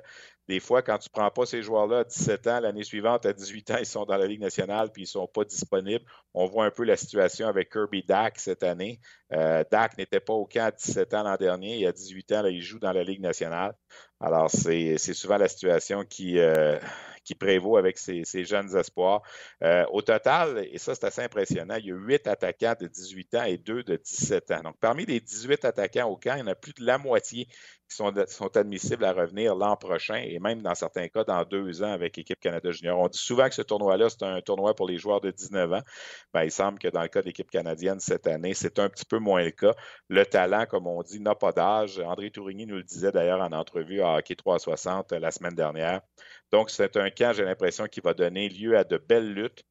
des 0.48 0.60
fois, 0.60 0.82
quand 0.82 0.98
tu 0.98 1.08
ne 1.08 1.12
prends 1.12 1.30
pas 1.30 1.46
ces 1.46 1.62
joueurs-là 1.62 2.00
à 2.00 2.04
17 2.04 2.46
ans, 2.48 2.60
l'année 2.60 2.82
suivante, 2.82 3.26
à 3.26 3.32
18 3.32 3.70
ans, 3.70 3.76
ils 3.78 3.86
sont 3.86 4.04
dans 4.04 4.16
la 4.16 4.26
Ligue 4.26 4.40
nationale 4.40 4.90
puis 4.92 5.02
ils 5.02 5.06
ne 5.06 5.10
sont 5.10 5.28
pas 5.28 5.44
disponibles. 5.44 6.04
On 6.34 6.46
voit 6.46 6.64
un 6.64 6.70
peu 6.70 6.84
la 6.84 6.96
situation 6.96 7.46
avec 7.46 7.70
Kirby 7.70 8.02
Dak 8.02 8.38
cette 8.38 8.62
année. 8.62 9.00
Euh, 9.32 9.62
Dak 9.70 9.96
n'était 9.98 10.20
pas 10.20 10.32
au 10.32 10.46
camp 10.46 10.66
à 10.66 10.70
17 10.72 11.14
ans 11.14 11.22
l'an 11.22 11.36
dernier 11.36 11.80
et 11.80 11.86
à 11.86 11.92
18 11.92 12.32
ans, 12.32 12.42
là, 12.42 12.50
il 12.50 12.60
joue 12.60 12.80
dans 12.80 12.92
la 12.92 13.04
Ligue 13.04 13.20
nationale. 13.20 13.74
Alors, 14.20 14.50
c'est 14.50 14.96
souvent 14.98 15.36
la 15.36 15.48
situation 15.48 16.04
qui, 16.04 16.38
euh, 16.38 16.78
prévaut 17.38 17.78
avec 17.78 17.98
ces, 17.98 18.44
jeunes 18.44 18.76
espoirs. 18.76 19.22
Euh, 19.62 19.84
au 19.90 20.02
total, 20.02 20.66
et 20.70 20.78
ça 20.78 20.94
c'est 20.94 21.04
assez 21.04 21.22
impressionnant, 21.22 21.76
il 21.76 21.86
y 21.86 21.90
a 21.90 21.94
huit 21.94 22.26
attaquants 22.26 22.74
de 22.78 22.86
18 22.86 23.34
ans 23.36 23.44
et 23.44 23.56
deux 23.56 23.82
de 23.82 23.96
17 23.96 24.50
ans. 24.50 24.60
Donc 24.64 24.76
parmi 24.80 25.06
les 25.06 25.20
18 25.20 25.64
attaquants 25.64 26.08
au 26.08 26.16
camp, 26.16 26.34
il 26.36 26.40
y 26.40 26.42
en 26.42 26.46
a 26.46 26.54
plus 26.54 26.74
de 26.74 26.84
la 26.84 26.98
moitié 26.98 27.48
sont, 27.92 28.56
admissibles 28.56 29.04
à 29.04 29.12
revenir 29.12 29.54
l'an 29.54 29.76
prochain 29.76 30.16
et 30.16 30.38
même 30.38 30.62
dans 30.62 30.74
certains 30.74 31.08
cas 31.08 31.24
dans 31.24 31.44
deux 31.44 31.82
ans 31.82 31.92
avec 31.92 32.16
l'équipe 32.16 32.40
Canada 32.40 32.70
Junior. 32.70 32.98
On 32.98 33.08
dit 33.08 33.18
souvent 33.18 33.48
que 33.48 33.54
ce 33.54 33.62
tournoi-là, 33.62 34.08
c'est 34.10 34.22
un 34.22 34.40
tournoi 34.40 34.74
pour 34.74 34.86
les 34.86 34.98
joueurs 34.98 35.20
de 35.20 35.30
19 35.30 35.72
ans. 35.72 35.82
Ben, 36.32 36.44
il 36.44 36.50
semble 36.50 36.78
que 36.78 36.88
dans 36.88 37.02
le 37.02 37.08
cas 37.08 37.20
de 37.20 37.26
l'équipe 37.26 37.50
canadienne 37.50 38.00
cette 38.00 38.26
année, 38.26 38.54
c'est 38.54 38.78
un 38.78 38.88
petit 38.88 39.04
peu 39.04 39.18
moins 39.18 39.42
le 39.42 39.50
cas. 39.50 39.74
Le 40.08 40.24
talent, 40.24 40.66
comme 40.66 40.86
on 40.86 41.02
dit, 41.02 41.20
n'a 41.20 41.34
pas 41.34 41.52
d'âge. 41.52 41.98
André 42.00 42.30
Tourigny 42.30 42.66
nous 42.66 42.76
le 42.76 42.82
disait 42.82 43.12
d'ailleurs 43.12 43.40
en 43.40 43.52
entrevue 43.52 44.02
à 44.02 44.16
Hockey 44.16 44.34
360 44.34 45.12
la 45.12 45.30
semaine 45.30 45.54
dernière. 45.54 46.00
Donc, 46.50 46.70
c'est 46.70 46.96
un 46.96 47.10
camp, 47.10 47.32
j'ai 47.32 47.44
l'impression, 47.44 47.86
qui 47.86 48.00
va 48.00 48.14
donner 48.14 48.48
lieu 48.48 48.76
à 48.76 48.84
de 48.84 48.98
belles 48.98 49.32
luttes. 49.32 49.64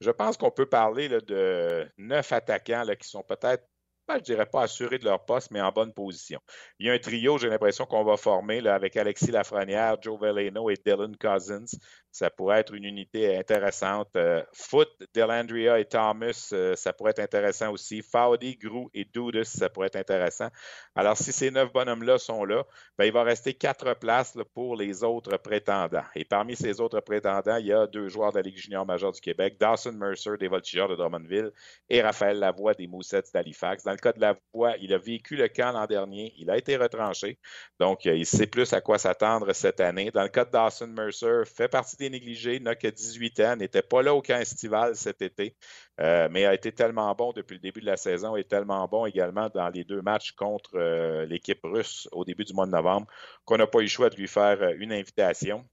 Je 0.00 0.10
pense 0.10 0.36
qu'on 0.36 0.50
peut 0.50 0.66
parler 0.66 1.08
de 1.08 1.86
neuf 1.98 2.32
attaquants 2.32 2.84
qui 2.98 3.08
sont 3.08 3.22
peut-être 3.22 3.64
je 4.14 4.18
ne 4.18 4.24
dirais 4.24 4.46
pas 4.46 4.62
assurés 4.62 4.98
de 4.98 5.04
leur 5.04 5.24
poste, 5.24 5.50
mais 5.50 5.60
en 5.60 5.72
bonne 5.72 5.92
position. 5.92 6.40
Il 6.78 6.86
y 6.86 6.90
a 6.90 6.92
un 6.92 6.98
trio, 6.98 7.38
j'ai 7.38 7.48
l'impression 7.48 7.86
qu'on 7.86 8.04
va 8.04 8.16
former 8.16 8.66
avec 8.66 8.96
Alexis 8.96 9.30
Lafrenière, 9.30 9.96
Joe 10.00 10.18
Veleno 10.20 10.70
et 10.70 10.76
Dylan 10.76 11.16
Cousins 11.16 11.78
ça 12.12 12.30
pourrait 12.30 12.60
être 12.60 12.74
une 12.74 12.84
unité 12.84 13.36
intéressante. 13.36 14.08
Euh, 14.16 14.42
Foot, 14.52 14.90
Delandria 15.14 15.78
et 15.78 15.84
Thomas, 15.84 16.50
euh, 16.52 16.74
ça 16.74 16.92
pourrait 16.92 17.10
être 17.10 17.20
intéressant 17.20 17.70
aussi. 17.70 18.02
Fowdy, 18.02 18.56
Grou 18.56 18.90
et 18.94 19.04
Dudas, 19.04 19.44
ça 19.44 19.68
pourrait 19.68 19.86
être 19.88 19.96
intéressant. 19.96 20.48
Alors, 20.94 21.16
si 21.16 21.32
ces 21.32 21.50
neuf 21.50 21.72
bonhommes-là 21.72 22.18
sont 22.18 22.44
là, 22.44 22.64
ben, 22.98 23.04
il 23.04 23.12
va 23.12 23.22
rester 23.22 23.54
quatre 23.54 23.94
places 23.94 24.36
pour 24.54 24.76
les 24.76 25.04
autres 25.04 25.36
prétendants. 25.36 26.04
Et 26.14 26.24
parmi 26.24 26.56
ces 26.56 26.80
autres 26.80 27.00
prétendants, 27.00 27.56
il 27.56 27.66
y 27.66 27.72
a 27.72 27.86
deux 27.86 28.08
joueurs 28.08 28.32
de 28.32 28.38
la 28.38 28.42
Ligue 28.42 28.58
junior 28.58 28.84
majeure 28.84 29.12
du 29.12 29.20
Québec, 29.20 29.56
Dawson 29.60 29.92
Mercer 29.92 30.36
des 30.38 30.48
Voltigeurs 30.48 30.88
de 30.88 30.96
Drummondville 30.96 31.52
et 31.88 32.02
Raphaël 32.02 32.38
Lavoie 32.38 32.74
des 32.74 32.86
Moussets 32.86 33.22
d'Halifax. 33.32 33.84
Dans 33.84 33.92
le 33.92 33.98
cas 33.98 34.12
de 34.12 34.20
Lavoie, 34.20 34.76
il 34.80 34.92
a 34.92 34.98
vécu 34.98 35.36
le 35.36 35.48
camp 35.48 35.72
l'an 35.72 35.86
dernier, 35.86 36.34
il 36.38 36.50
a 36.50 36.56
été 36.56 36.76
retranché, 36.76 37.38
donc 37.78 38.06
euh, 38.06 38.16
il 38.16 38.26
sait 38.26 38.46
plus 38.46 38.72
à 38.72 38.80
quoi 38.80 38.98
s'attendre 38.98 39.52
cette 39.52 39.80
année. 39.80 40.10
Dans 40.10 40.22
le 40.22 40.28
cas 40.28 40.44
de 40.44 40.50
Dawson 40.50 40.88
Mercer, 40.88 41.42
fait 41.44 41.68
partie 41.68 41.96
des 42.00 42.10
négligés, 42.10 42.58
n'a 42.58 42.74
que 42.74 42.88
18 42.88 43.40
ans, 43.40 43.56
n'était 43.56 43.82
pas 43.82 44.02
là 44.02 44.14
au 44.14 44.22
camp 44.22 44.40
estival 44.40 44.96
cet 44.96 45.22
été, 45.22 45.54
euh, 46.00 46.28
mais 46.30 46.46
a 46.46 46.54
été 46.54 46.72
tellement 46.72 47.14
bon 47.14 47.32
depuis 47.32 47.54
le 47.54 47.60
début 47.60 47.80
de 47.80 47.86
la 47.86 47.96
saison 47.96 48.34
et 48.34 48.44
tellement 48.44 48.88
bon 48.88 49.06
également 49.06 49.48
dans 49.54 49.68
les 49.68 49.84
deux 49.84 50.02
matchs 50.02 50.32
contre 50.32 50.70
euh, 50.74 51.26
l'équipe 51.26 51.60
russe 51.62 52.08
au 52.12 52.24
début 52.24 52.44
du 52.44 52.54
mois 52.54 52.66
de 52.66 52.72
novembre 52.72 53.06
qu'on 53.44 53.58
n'a 53.58 53.66
pas 53.66 53.78
eu 53.80 53.82
le 53.82 53.88
choix 53.88 54.10
de 54.10 54.16
lui 54.16 54.28
faire 54.28 54.60
euh, 54.62 54.74
une 54.78 54.92
invitation. 54.92 55.64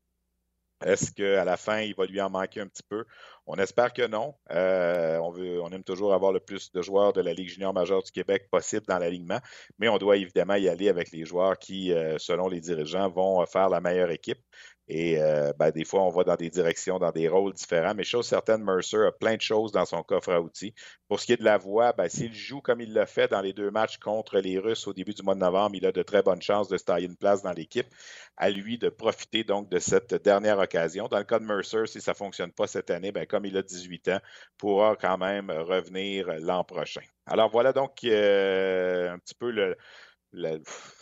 Est-ce 0.85 1.11
qu'à 1.11 1.43
la 1.43 1.57
fin, 1.57 1.79
il 1.79 1.95
va 1.95 2.05
lui 2.05 2.21
en 2.21 2.29
manquer 2.29 2.61
un 2.61 2.67
petit 2.67 2.83
peu? 2.87 3.03
On 3.47 3.55
espère 3.55 3.93
que 3.93 4.05
non. 4.05 4.35
on, 4.47 5.31
veut, 5.31 5.59
on 5.59 5.71
aime 5.71 5.83
toujours 5.83 6.13
avoir 6.13 6.31
le 6.31 6.39
plus 6.39 6.71
de 6.71 6.83
joueurs 6.83 7.13
de 7.13 7.21
la 7.21 7.33
Ligue 7.33 7.49
junior 7.49 7.73
majeure 7.73 8.03
du 8.03 8.11
Québec 8.11 8.47
possible 8.51 8.85
dans 8.85 8.99
l'alignement, 8.99 9.39
mais 9.79 9.89
on 9.89 9.97
doit 9.97 10.17
évidemment 10.17 10.53
y 10.53 10.69
aller 10.69 10.87
avec 10.87 11.11
les 11.11 11.25
joueurs 11.25 11.57
qui, 11.57 11.91
selon 12.19 12.47
les 12.47 12.61
dirigeants, 12.61 13.09
vont 13.09 13.43
faire 13.47 13.69
la 13.69 13.81
meilleure 13.81 14.11
équipe. 14.11 14.37
Et 14.89 15.21
euh, 15.21 15.51
ben, 15.59 15.71
des 15.71 15.83
fois, 15.83 16.03
on 16.03 16.09
va 16.09 16.23
dans 16.23 16.35
des 16.35 16.49
directions, 16.49 16.97
dans 16.97 17.11
des 17.11 17.27
rôles 17.27 17.53
différents. 17.53 17.93
Mais 17.93 18.03
chose 18.03 18.25
certaine, 18.25 18.63
Mercer 18.63 19.05
a 19.05 19.11
plein 19.11 19.35
de 19.35 19.41
choses 19.41 19.71
dans 19.73 19.85
son 19.85 20.01
coffre 20.01 20.31
à 20.31 20.39
outils. 20.39 20.73
Pour 21.09 21.19
ce 21.19 21.25
qui 21.25 21.33
est 21.33 21.37
de 21.37 21.43
la 21.43 21.57
voix, 21.57 21.91
ben, 21.91 22.07
s'il 22.07 22.33
joue 22.33 22.61
comme 22.61 22.79
il 22.79 22.93
l'a 22.93 23.05
fait 23.05 23.27
dans 23.27 23.41
les 23.41 23.51
deux 23.51 23.69
matchs 23.69 23.97
contre 23.97 24.39
les 24.39 24.59
Russes 24.59 24.87
au 24.87 24.93
début 24.93 25.13
du 25.13 25.23
mois 25.23 25.35
de 25.35 25.41
novembre, 25.41 25.75
il 25.75 25.85
a 25.85 25.91
de 25.91 26.03
très 26.03 26.23
bonnes 26.23 26.41
chances 26.41 26.69
de 26.69 26.77
se 26.77 26.85
tailler 26.85 27.07
une 27.07 27.17
place 27.17 27.41
dans 27.41 27.51
l'équipe. 27.51 27.87
À 28.37 28.49
lui 28.49 28.77
de 28.77 28.87
profiter 28.87 29.43
donc 29.43 29.69
de 29.69 29.79
cette 29.79 30.13
dernière 30.23 30.59
occasion. 30.59 31.07
Dans 31.09 31.17
le 31.17 31.25
cas 31.25 31.39
de 31.39 31.45
Mercer, 31.45 31.85
si 31.87 31.99
ça 31.99 32.11
ne 32.11 32.17
fonctionne 32.17 32.51
pas 32.53 32.67
cette 32.67 32.89
année, 32.89 33.11
ben, 33.11 33.25
comme 33.25 33.45
il 33.45 33.57
a 33.57 33.63
18 33.63 34.07
ans, 34.09 34.19
pourra 34.57 34.95
quand 34.95 35.17
même 35.17 35.51
revenir 35.51 36.27
l'an 36.39 36.63
prochain. 36.63 37.01
Alors 37.25 37.49
voilà 37.49 37.73
donc 37.73 38.05
euh, 38.05 39.11
un 39.11 39.19
petit 39.19 39.35
peu 39.35 39.51
le, 39.51 39.75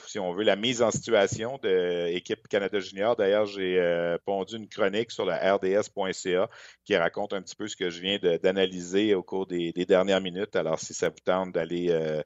si 0.08 0.20
on 0.20 0.34
veut, 0.34 0.44
la 0.44 0.56
mise 0.56 0.82
en 0.82 0.92
situation 0.92 1.60
de 1.62 2.06
l'équipe 2.06 2.48
Canada 2.48 2.80
Junior. 2.80 3.16
D'ailleurs, 3.16 3.46
j'ai 3.46 3.80
euh, 3.80 4.18
pondu 4.26 4.56
une 4.56 4.68
chronique 4.68 5.12
sur 5.12 5.26
la 5.26 5.56
rds.ca 5.56 6.50
qui 6.84 6.96
raconte 6.96 7.34
un 7.34 7.42
petit 7.42 7.56
peu 7.56 7.68
ce 7.68 7.76
que 7.76 7.90
je 7.90 8.02
viens 8.02 8.18
d'analyser 8.42 9.16
au 9.16 9.24
cours 9.24 9.48
des, 9.48 9.74
dernières 9.74 10.22
minutes. 10.22 10.56
Alors, 10.56 10.80
si 10.80 10.94
ça 10.94 11.10
vous 11.10 11.16
tente 11.24 11.52
d'aller 11.54 11.88
euh, 11.90 12.22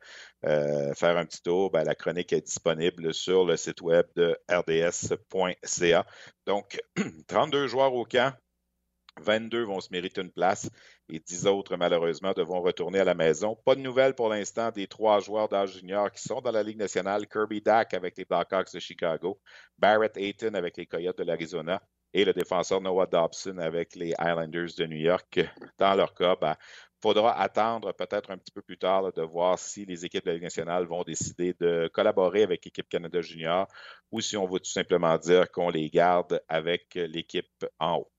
euh, 0.46 0.94
faire 0.94 1.18
un 1.18 1.26
petit 1.26 1.42
tour, 1.42 1.72
ben, 1.72 1.84
la 1.84 1.96
chronique 1.96 2.34
est 2.34 2.42
disponible 2.42 3.14
sur 3.14 3.46
le 3.46 3.58
site 3.58 3.82
web 3.82 4.06
de 4.16 4.38
rds.ca. 4.50 6.06
Donc, 6.46 6.80
32 7.28 7.68
joueurs 7.68 7.94
au 7.94 8.06
camp, 8.06 8.34
22 9.20 9.64
vont 9.64 9.80
se 9.80 9.90
mériter 9.92 10.22
une 10.22 10.32
place 10.32 10.70
et 11.10 11.20
10 11.20 11.48
autres, 11.48 11.76
malheureusement, 11.78 12.34
devront 12.36 12.62
retourner 12.62 13.00
à 13.00 13.04
la 13.04 13.16
maison. 13.16 13.56
Pas 13.66 13.76
de 13.76 13.82
nouvelles 13.82 14.16
pour 14.16 14.30
l'instant 14.30 14.72
des 14.72 14.88
trois 14.88 15.20
joueurs 15.20 15.50
d'âge 15.50 15.74
junior 15.74 16.12
qui 16.12 16.22
sont 16.22 16.42
dans 16.42 16.52
la 16.52 16.64
Ligue 16.64 16.78
nationale. 16.78 17.28
Kirby 17.28 17.62
Dack 17.62 17.94
avec 17.94 18.18
les 18.18 18.26
Blackhawks 18.26 18.74
de 18.74 18.80
Chicago, 18.80 19.40
Barrett 19.78 20.16
Ayton 20.18 20.54
avec 20.54 20.78
les 20.78 20.86
Coyotes 20.86 21.18
de 21.18 21.24
l'Arizona 21.24 21.82
et 22.14 22.26
le 22.26 22.34
défenseur 22.34 22.82
Noah 22.82 23.06
Dobson 23.06 23.58
avec 23.58 23.96
les 23.96 24.14
Islanders 24.20 24.74
de 24.78 24.86
New 24.86 24.98
York. 24.98 25.40
Dans 25.78 25.96
leur 25.96 26.14
cas, 26.14 26.36
il 26.36 26.40
ben, 26.42 26.56
faudra 27.02 27.40
attendre 27.40 27.92
peut-être 27.94 28.32
un 28.32 28.38
petit 28.38 28.52
peu 28.52 28.62
plus 28.62 28.78
tard 28.78 29.12
de 29.14 29.22
voir 29.22 29.58
si 29.60 29.86
les 29.86 30.06
équipes 30.06 30.26
de 30.26 30.30
la 30.30 30.34
Ligue 30.36 30.44
nationale 30.44 30.86
vont 30.86 31.04
décider 31.04 31.54
de 31.60 31.90
collaborer 31.94 32.44
avec 32.44 32.66
l'équipe 32.66 32.90
Canada 32.90 33.22
Junior 33.22 33.68
ou 34.12 34.22
si 34.22 34.38
on 34.38 34.48
va 34.48 34.60
tout 34.60 34.72
simplement 34.72 35.18
dire 35.18 35.52
qu'on 35.52 35.70
les 35.70 35.90
garde 35.90 36.42
avec 36.48 36.96
l'équipe 36.96 37.66
en 37.80 37.98
haut. 37.98 38.12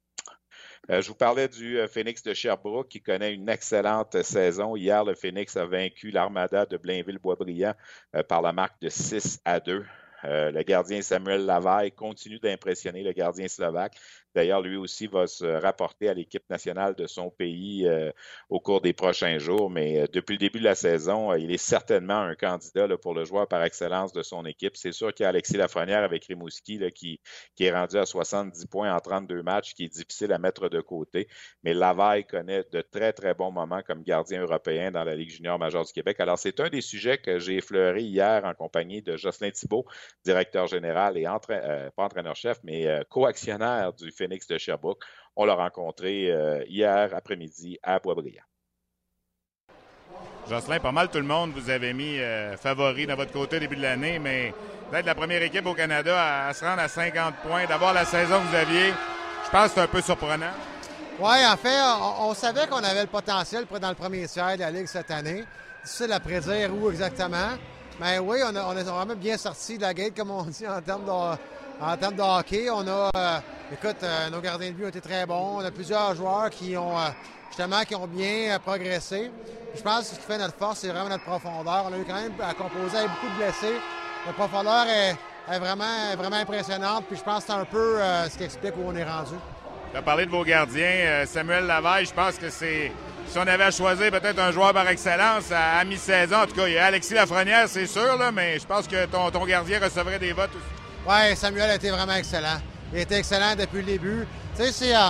Euh, 0.90 1.02
je 1.02 1.09
vous 1.09 1.14
parlais 1.14 1.47
du 1.47 1.78
euh, 1.78 1.87
Phoenix 1.87 2.20
de 2.25 2.35
Sherbrooke 2.35 2.88
qui 2.88 3.00
connaît 3.00 3.32
une 3.32 3.49
excellente 3.49 4.20
saison. 4.23 4.75
Hier, 4.75 5.04
le 5.04 5.14
Phoenix 5.14 5.56
a 5.56 5.64
vaincu 5.64 6.11
l'Armada 6.11 6.66
de 6.66 6.76
Blainville-Boisbriand 6.76 7.75
euh, 8.16 8.25
par 8.25 8.42
la 8.42 8.52
marque 8.52 8.80
de 8.82 8.88
6 8.88 9.40
à 9.44 9.61
2. 9.61 9.85
le 10.25 10.62
gardien 10.64 11.00
Samuel 11.00 11.47
Lavaille 11.47 11.92
continue 11.92 12.40
d'impressionner 12.40 13.04
le 13.04 13.12
gardien 13.12 13.47
slovaque. 13.47 13.97
D'ailleurs, 14.34 14.62
lui 14.62 14.76
aussi 14.76 15.08
va 15.08 15.26
se 15.26 15.44
rapporter 15.44 16.08
à 16.08 16.14
l'équipe 16.14 16.49
nationale 16.49 16.94
de 16.94 17.06
son 17.06 17.30
pays 17.30 17.87
euh, 17.87 18.12
au 18.49 18.60
cours 18.60 18.80
des 18.80 18.92
prochains 18.92 19.38
jours. 19.38 19.70
Mais 19.70 20.00
euh, 20.00 20.06
depuis 20.12 20.34
le 20.34 20.38
début 20.38 20.60
de 20.60 20.64
la 20.64 20.76
saison, 20.76 21.32
euh, 21.32 21.38
il 21.38 21.50
est 21.50 21.56
certainement 21.56 22.20
un 22.20 22.37
candidat 22.37 22.87
pour 22.96 23.12
le 23.14 23.25
joueur 23.25 23.49
par 23.49 23.64
excellence 23.64 24.12
de 24.12 24.22
son 24.22 24.46
équipe. 24.46 24.76
C'est 24.76 24.92
sûr 24.92 25.12
qu'il 25.12 25.25
y 25.25 25.26
a 25.26 25.30
Alexis 25.30 25.56
Lafrenière 25.56 26.04
avec 26.04 26.26
Rimouski 26.26 26.78
qui, 26.94 27.20
est 27.58 27.72
rendu 27.72 27.96
à 27.96 28.06
70 28.06 28.66
points 28.66 28.94
en 28.94 29.00
32 29.00 29.42
matchs, 29.42 29.75
qui 29.75 29.84
est 29.84 29.88
difficile 29.88 30.32
à 30.32 30.38
mettre 30.38 30.68
de 30.68 30.80
côté. 30.80 31.26
Mais 31.64 31.75
Laval 31.75 32.25
connaît 32.26 32.64
de 32.72 32.82
très, 32.82 33.12
très 33.12 33.34
bons 33.34 33.50
moments 33.50 33.82
comme 33.82 34.02
gardien 34.04 34.42
européen 34.42 34.92
dans 34.92 35.02
la 35.02 35.16
Ligue 35.16 35.30
junior 35.30 35.58
majeure 35.58 35.84
du 35.84 35.92
Québec. 35.92 36.20
Alors, 36.20 36.38
c'est 36.38 36.60
un 36.60 36.68
des 36.68 36.80
sujets 36.80 37.18
que 37.18 37.40
j'ai 37.40 37.56
effleuré 37.56 38.02
hier 38.02 38.44
en 38.44 38.54
compagnie 38.54 39.02
de 39.02 39.16
Jocelyn 39.16 39.50
Thibault, 39.50 39.87
directeur 40.25 40.68
général 40.68 41.18
et 41.18 41.25
pas 41.25 42.04
entraîneur-chef, 42.04 42.58
mais 42.62 42.87
co-actionnaire 43.08 43.92
du 43.92 44.12
Phoenix 44.20 44.46
de 44.46 44.58
Sherbrooke. 44.58 45.02
On 45.34 45.46
l'a 45.46 45.54
rencontré 45.54 46.30
euh, 46.30 46.62
hier 46.68 47.14
après-midi 47.14 47.78
à 47.82 47.98
Boisbriand. 47.98 48.42
Jocelyn, 50.48 50.80
pas 50.80 50.92
mal 50.92 51.08
tout 51.08 51.18
le 51.18 51.24
monde 51.24 51.52
vous 51.52 51.70
avez 51.70 51.92
mis 51.92 52.18
euh, 52.18 52.56
favori 52.56 53.06
dans 53.06 53.14
votre 53.14 53.32
côté 53.32 53.56
au 53.56 53.60
début 53.60 53.76
de 53.76 53.82
l'année, 53.82 54.18
mais 54.18 54.52
d'être 54.92 55.06
la 55.06 55.14
première 55.14 55.42
équipe 55.42 55.64
au 55.64 55.74
Canada 55.74 56.48
à, 56.48 56.52
se 56.52 56.64
rendre 56.64 56.82
à 56.82 56.88
50 56.88 57.36
points, 57.36 57.64
d'avoir 57.66 57.94
la 57.94 58.04
saison 58.04 58.40
que 58.40 58.48
vous 58.48 58.56
aviez, 58.56 58.92
je 59.44 59.50
pense 59.50 59.68
que 59.68 59.74
c'est 59.74 59.80
un 59.80 59.86
peu 59.86 60.02
surprenant. 60.02 60.52
Oui, 61.18 61.46
en 61.46 61.56
fait, 61.56 61.78
on, 62.20 62.34
savait 62.34 62.66
qu'on 62.66 62.82
avait 62.82 63.02
le 63.02 63.06
potentiel 63.06 63.66
pour 63.66 63.76
être 63.76 63.82
dans 63.82 63.90
le 63.90 63.94
premier 63.94 64.26
tiers 64.26 64.56
de 64.56 64.60
la 64.60 64.70
Ligue 64.70 64.86
cette 64.86 65.10
année. 65.10 65.44
Difficile 65.84 66.12
à 66.12 66.20
prédire 66.20 66.74
où 66.74 66.90
exactement. 66.90 67.50
Mais 68.00 68.18
oui, 68.18 68.38
on, 68.44 68.56
a, 68.56 68.64
on 68.64 68.76
est 68.76 68.82
vraiment 68.82 69.14
bien 69.14 69.36
sorti 69.36 69.76
de 69.76 69.82
la 69.82 69.92
gate, 69.92 70.16
comme 70.16 70.30
on 70.30 70.44
dit, 70.44 70.66
en 70.66 70.80
termes 70.80 71.04
de, 71.04 71.36
en 71.80 71.96
termes 71.96 72.14
de 72.14 72.22
hockey, 72.22 72.68
on 72.70 72.87
a, 72.87 73.10
euh, 73.16 73.38
écoute, 73.72 74.02
euh, 74.02 74.30
nos 74.30 74.40
gardiens 74.40 74.68
de 74.68 74.75
but 74.75 74.84
ont 74.84 74.88
été 74.88 75.00
très 75.00 75.25
bons. 75.26 75.58
On 75.58 75.64
a 75.64 75.70
plusieurs 75.70 76.14
joueurs 76.14 76.50
qui 76.50 76.76
ont, 76.76 76.99
euh, 76.99 77.08
justement, 77.49 77.82
qui 77.82 77.94
ont 77.94 78.06
bien 78.06 78.58
progressé. 78.58 79.30
Je 79.75 79.82
pense 79.82 80.10
que 80.10 80.16
ce 80.16 80.20
qui 80.20 80.26
fait 80.26 80.38
notre 80.38 80.56
force, 80.56 80.80
c'est 80.80 80.88
vraiment 80.88 81.08
notre 81.08 81.25
profondeur. 81.25 81.87
On 81.88 81.94
a 81.94 81.99
eu 81.99 82.04
quand 82.06 82.20
même 82.20 82.32
à 82.42 82.54
composer 82.54 82.99
avec 82.99 83.10
beaucoup 83.10 83.32
de 83.32 83.44
blessés. 83.44 83.76
Notre 84.26 84.37
profondeur 84.37 84.87
est, 84.88 85.16
vraiment, 85.58 86.16
vraiment 86.16 86.37
impressionnante. 86.37 87.06
Puis 87.08 87.16
je 87.16 87.22
pense 87.22 87.44
que 87.44 87.52
c'est 87.52 87.58
un 87.58 87.64
peu 87.64 87.99
ce 88.30 88.37
qui 88.37 88.44
explique 88.44 88.75
où 88.76 88.82
on 88.87 88.94
est 88.94 89.04
rendu. 89.04 89.34
Tu 89.90 89.96
as 89.96 90.02
parlé 90.02 90.26
de 90.26 90.30
vos 90.30 90.44
gardiens. 90.44 91.25
Samuel 91.26 91.66
Lavaille, 91.66 92.04
je 92.04 92.12
pense 92.12 92.37
que 92.37 92.50
c'est 92.50 92.92
si 93.26 93.38
on 93.38 93.42
avait 93.42 93.64
à 93.64 93.70
choisir 93.70 94.10
peut-être 94.10 94.38
un 94.38 94.52
joueur 94.52 94.72
par 94.72 94.88
excellence 94.88 95.50
à, 95.52 95.84
mi-saison, 95.84 96.42
en 96.42 96.46
tout 96.46 96.54
cas, 96.54 96.66
il 96.66 96.75
y 96.75 96.78
a 96.78 96.87
Alexis 96.87 97.14
Lafrenière, 97.14 97.68
c'est 97.68 97.87
sûr, 97.87 98.16
là, 98.16 98.32
mais 98.32 98.58
je 98.58 98.66
pense 98.66 98.88
que 98.88 99.06
ton, 99.06 99.30
ton 99.30 99.44
gardien 99.46 99.78
recevrait 99.80 100.18
des 100.18 100.32
votes 100.32 100.50
aussi. 100.50 100.79
Oui, 101.11 101.35
Samuel 101.35 101.71
a 101.71 101.75
été 101.75 101.90
vraiment 101.90 102.14
excellent. 102.14 102.61
Il 102.93 103.00
a 103.00 103.19
excellent 103.19 103.57
depuis 103.57 103.79
le 103.79 103.85
début. 103.85 104.29
Tu 104.55 104.62
sais, 104.62 104.71
c'est, 104.71 104.95
euh, 104.95 105.09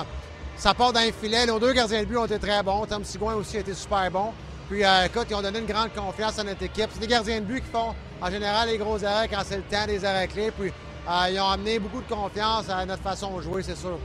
ça 0.57 0.73
part 0.73 0.95
dans 0.95 1.01
les 1.01 1.13
filets. 1.13 1.45
Nos 1.45 1.59
deux 1.59 1.75
gardiens 1.75 2.01
de 2.01 2.07
but 2.07 2.17
ont 2.17 2.25
été 2.25 2.39
très 2.39 2.63
bons. 2.63 2.87
Tom 2.87 3.05
Sigouin 3.05 3.35
aussi 3.35 3.59
a 3.59 3.61
été 3.61 3.75
super 3.75 4.11
bon. 4.11 4.33
Puis, 4.71 4.83
euh, 4.83 5.05
écoute, 5.05 5.27
ils 5.29 5.35
ont 5.35 5.43
donné 5.43 5.59
une 5.59 5.67
grande 5.67 5.93
confiance 5.93 6.39
à 6.39 6.45
notre 6.45 6.63
équipe. 6.63 6.89
C'est 6.91 7.01
des 7.01 7.07
gardiens 7.07 7.41
de 7.41 7.45
but 7.45 7.61
qui 7.61 7.71
font, 7.71 7.95
en 8.19 8.31
général, 8.31 8.71
les 8.71 8.79
gros 8.79 9.05
arrêts 9.05 9.29
quand 9.29 9.43
c'est 9.45 9.59
le 9.59 9.63
temps 9.65 9.87
des 9.87 10.03
arrêts 10.03 10.27
clés. 10.29 10.51
Puis, 10.59 10.73
euh, 11.07 11.31
ils 11.31 11.39
ont 11.39 11.51
amené 11.51 11.79
beaucoup 11.79 12.01
de 12.01 12.09
confiance 12.09 12.71
à 12.71 12.87
notre 12.87 13.03
façon 13.03 13.37
de 13.37 13.43
jouer, 13.43 13.63
c'est 13.63 13.77
sûr. 13.77 13.99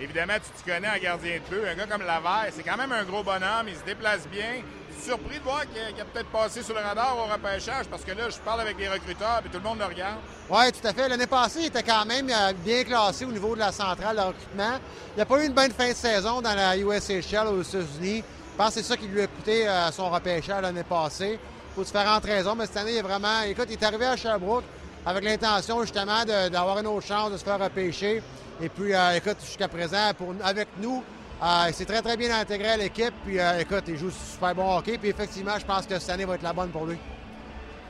Évidemment, 0.00 0.34
tu 0.34 0.62
te 0.62 0.70
connais 0.70 0.88
en 0.88 1.02
gardien 1.02 1.38
de 1.38 1.56
but. 1.56 1.66
Un 1.68 1.74
gars 1.74 1.86
comme 1.86 2.06
Lavert, 2.06 2.52
c'est 2.52 2.62
quand 2.62 2.76
même 2.76 2.92
un 2.92 3.02
gros 3.02 3.24
bonhomme. 3.24 3.66
Il 3.66 3.74
se 3.74 3.84
déplace 3.84 4.28
bien 4.28 4.62
surpris 5.00 5.38
de 5.38 5.44
voir 5.44 5.62
qu'il 5.62 6.00
a, 6.00 6.04
peut-être 6.04 6.30
passé 6.30 6.62
sur 6.62 6.74
le 6.74 6.80
radar 6.80 7.16
au 7.18 7.32
repêchage 7.32 7.86
parce 7.86 8.04
que 8.04 8.12
là, 8.12 8.28
je 8.28 8.38
parle 8.38 8.60
avec 8.60 8.76
des 8.76 8.88
recruteurs 8.88 9.42
et 9.44 9.48
tout 9.48 9.58
le 9.58 9.64
monde 9.64 9.78
le 9.78 9.86
regarde. 9.86 10.18
Oui, 10.50 10.72
tout 10.72 10.86
à 10.86 10.92
fait. 10.92 11.08
L'année 11.08 11.26
passée, 11.26 11.60
il 11.60 11.66
était 11.66 11.82
quand 11.82 12.04
même 12.04 12.28
euh, 12.28 12.52
bien 12.64 12.84
classé 12.84 13.24
au 13.24 13.32
niveau 13.32 13.54
de 13.54 13.60
la 13.60 13.72
centrale 13.72 14.16
de 14.16 14.22
recrutement. 14.22 14.78
Il 15.16 15.18
n'a 15.18 15.26
pas 15.26 15.42
eu 15.42 15.46
une 15.46 15.52
bonne 15.52 15.72
fin 15.72 15.88
de 15.88 15.94
saison 15.94 16.40
dans 16.40 16.54
la 16.54 16.76
USHL 16.76 17.46
aux 17.46 17.62
États-Unis. 17.62 18.24
Je 18.52 18.56
pense 18.56 18.68
que 18.68 18.74
c'est 18.74 18.82
ça 18.82 18.96
qui 18.96 19.06
lui 19.06 19.22
a 19.22 19.26
coûté 19.26 19.68
euh, 19.68 19.90
son 19.92 20.10
repêchage 20.10 20.62
l'année 20.62 20.84
passée 20.84 21.38
pour 21.74 21.84
différentes 21.84 22.24
raisons. 22.24 22.54
Mais 22.54 22.66
cette 22.66 22.76
année, 22.76 22.92
il 22.92 22.98
est 22.98 23.02
vraiment. 23.02 23.42
Écoute, 23.42 23.66
il 23.68 23.74
est 23.74 23.82
arrivé 23.84 24.06
à 24.06 24.16
Sherbrooke 24.16 24.64
avec 25.04 25.24
l'intention 25.24 25.80
justement 25.82 26.24
d'avoir 26.24 26.78
une 26.78 26.86
autre 26.86 27.06
chance 27.06 27.32
de 27.32 27.36
se 27.36 27.44
faire 27.44 27.58
repêcher. 27.58 28.22
Et 28.60 28.68
puis, 28.68 28.94
euh, 28.94 29.16
écoute, 29.16 29.38
jusqu'à 29.44 29.68
présent, 29.68 30.12
pour, 30.16 30.34
avec 30.44 30.68
nous, 30.80 31.02
euh, 31.42 31.64
il 31.68 31.74
s'est 31.74 31.84
très, 31.84 32.00
très 32.02 32.16
bien 32.16 32.38
intégré 32.38 32.68
à 32.68 32.76
l'équipe. 32.76 33.14
Puis, 33.24 33.40
euh, 33.40 33.58
écoute, 33.58 33.84
il 33.88 33.98
joue 33.98 34.10
super 34.10 34.54
bon 34.54 34.76
hockey. 34.76 34.96
Puis, 34.96 35.08
effectivement, 35.08 35.58
je 35.58 35.66
pense 35.66 35.86
que 35.86 35.98
cette 35.98 36.10
année 36.10 36.24
va 36.24 36.36
être 36.36 36.42
la 36.42 36.52
bonne 36.52 36.70
pour 36.70 36.86
lui. 36.86 36.96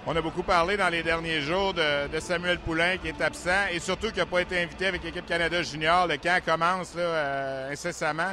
On 0.06 0.16
a 0.16 0.22
beaucoup 0.22 0.42
parlé 0.42 0.76
dans 0.76 0.88
les 0.88 1.02
derniers 1.02 1.42
jours 1.42 1.74
de, 1.74 2.18
Samuel 2.18 2.58
Poulain 2.58 2.96
qui 2.96 3.08
est 3.08 3.20
absent 3.20 3.68
et 3.70 3.78
surtout 3.78 4.10
qui 4.10 4.18
n'a 4.18 4.26
pas 4.26 4.40
été 4.40 4.60
invité 4.60 4.86
avec 4.86 5.04
l'équipe 5.04 5.26
Canada 5.26 5.62
Junior. 5.62 6.06
Le 6.06 6.16
camp 6.16 6.42
commence 6.44 6.94
là, 6.94 7.02
euh, 7.02 7.72
incessamment. 7.72 8.32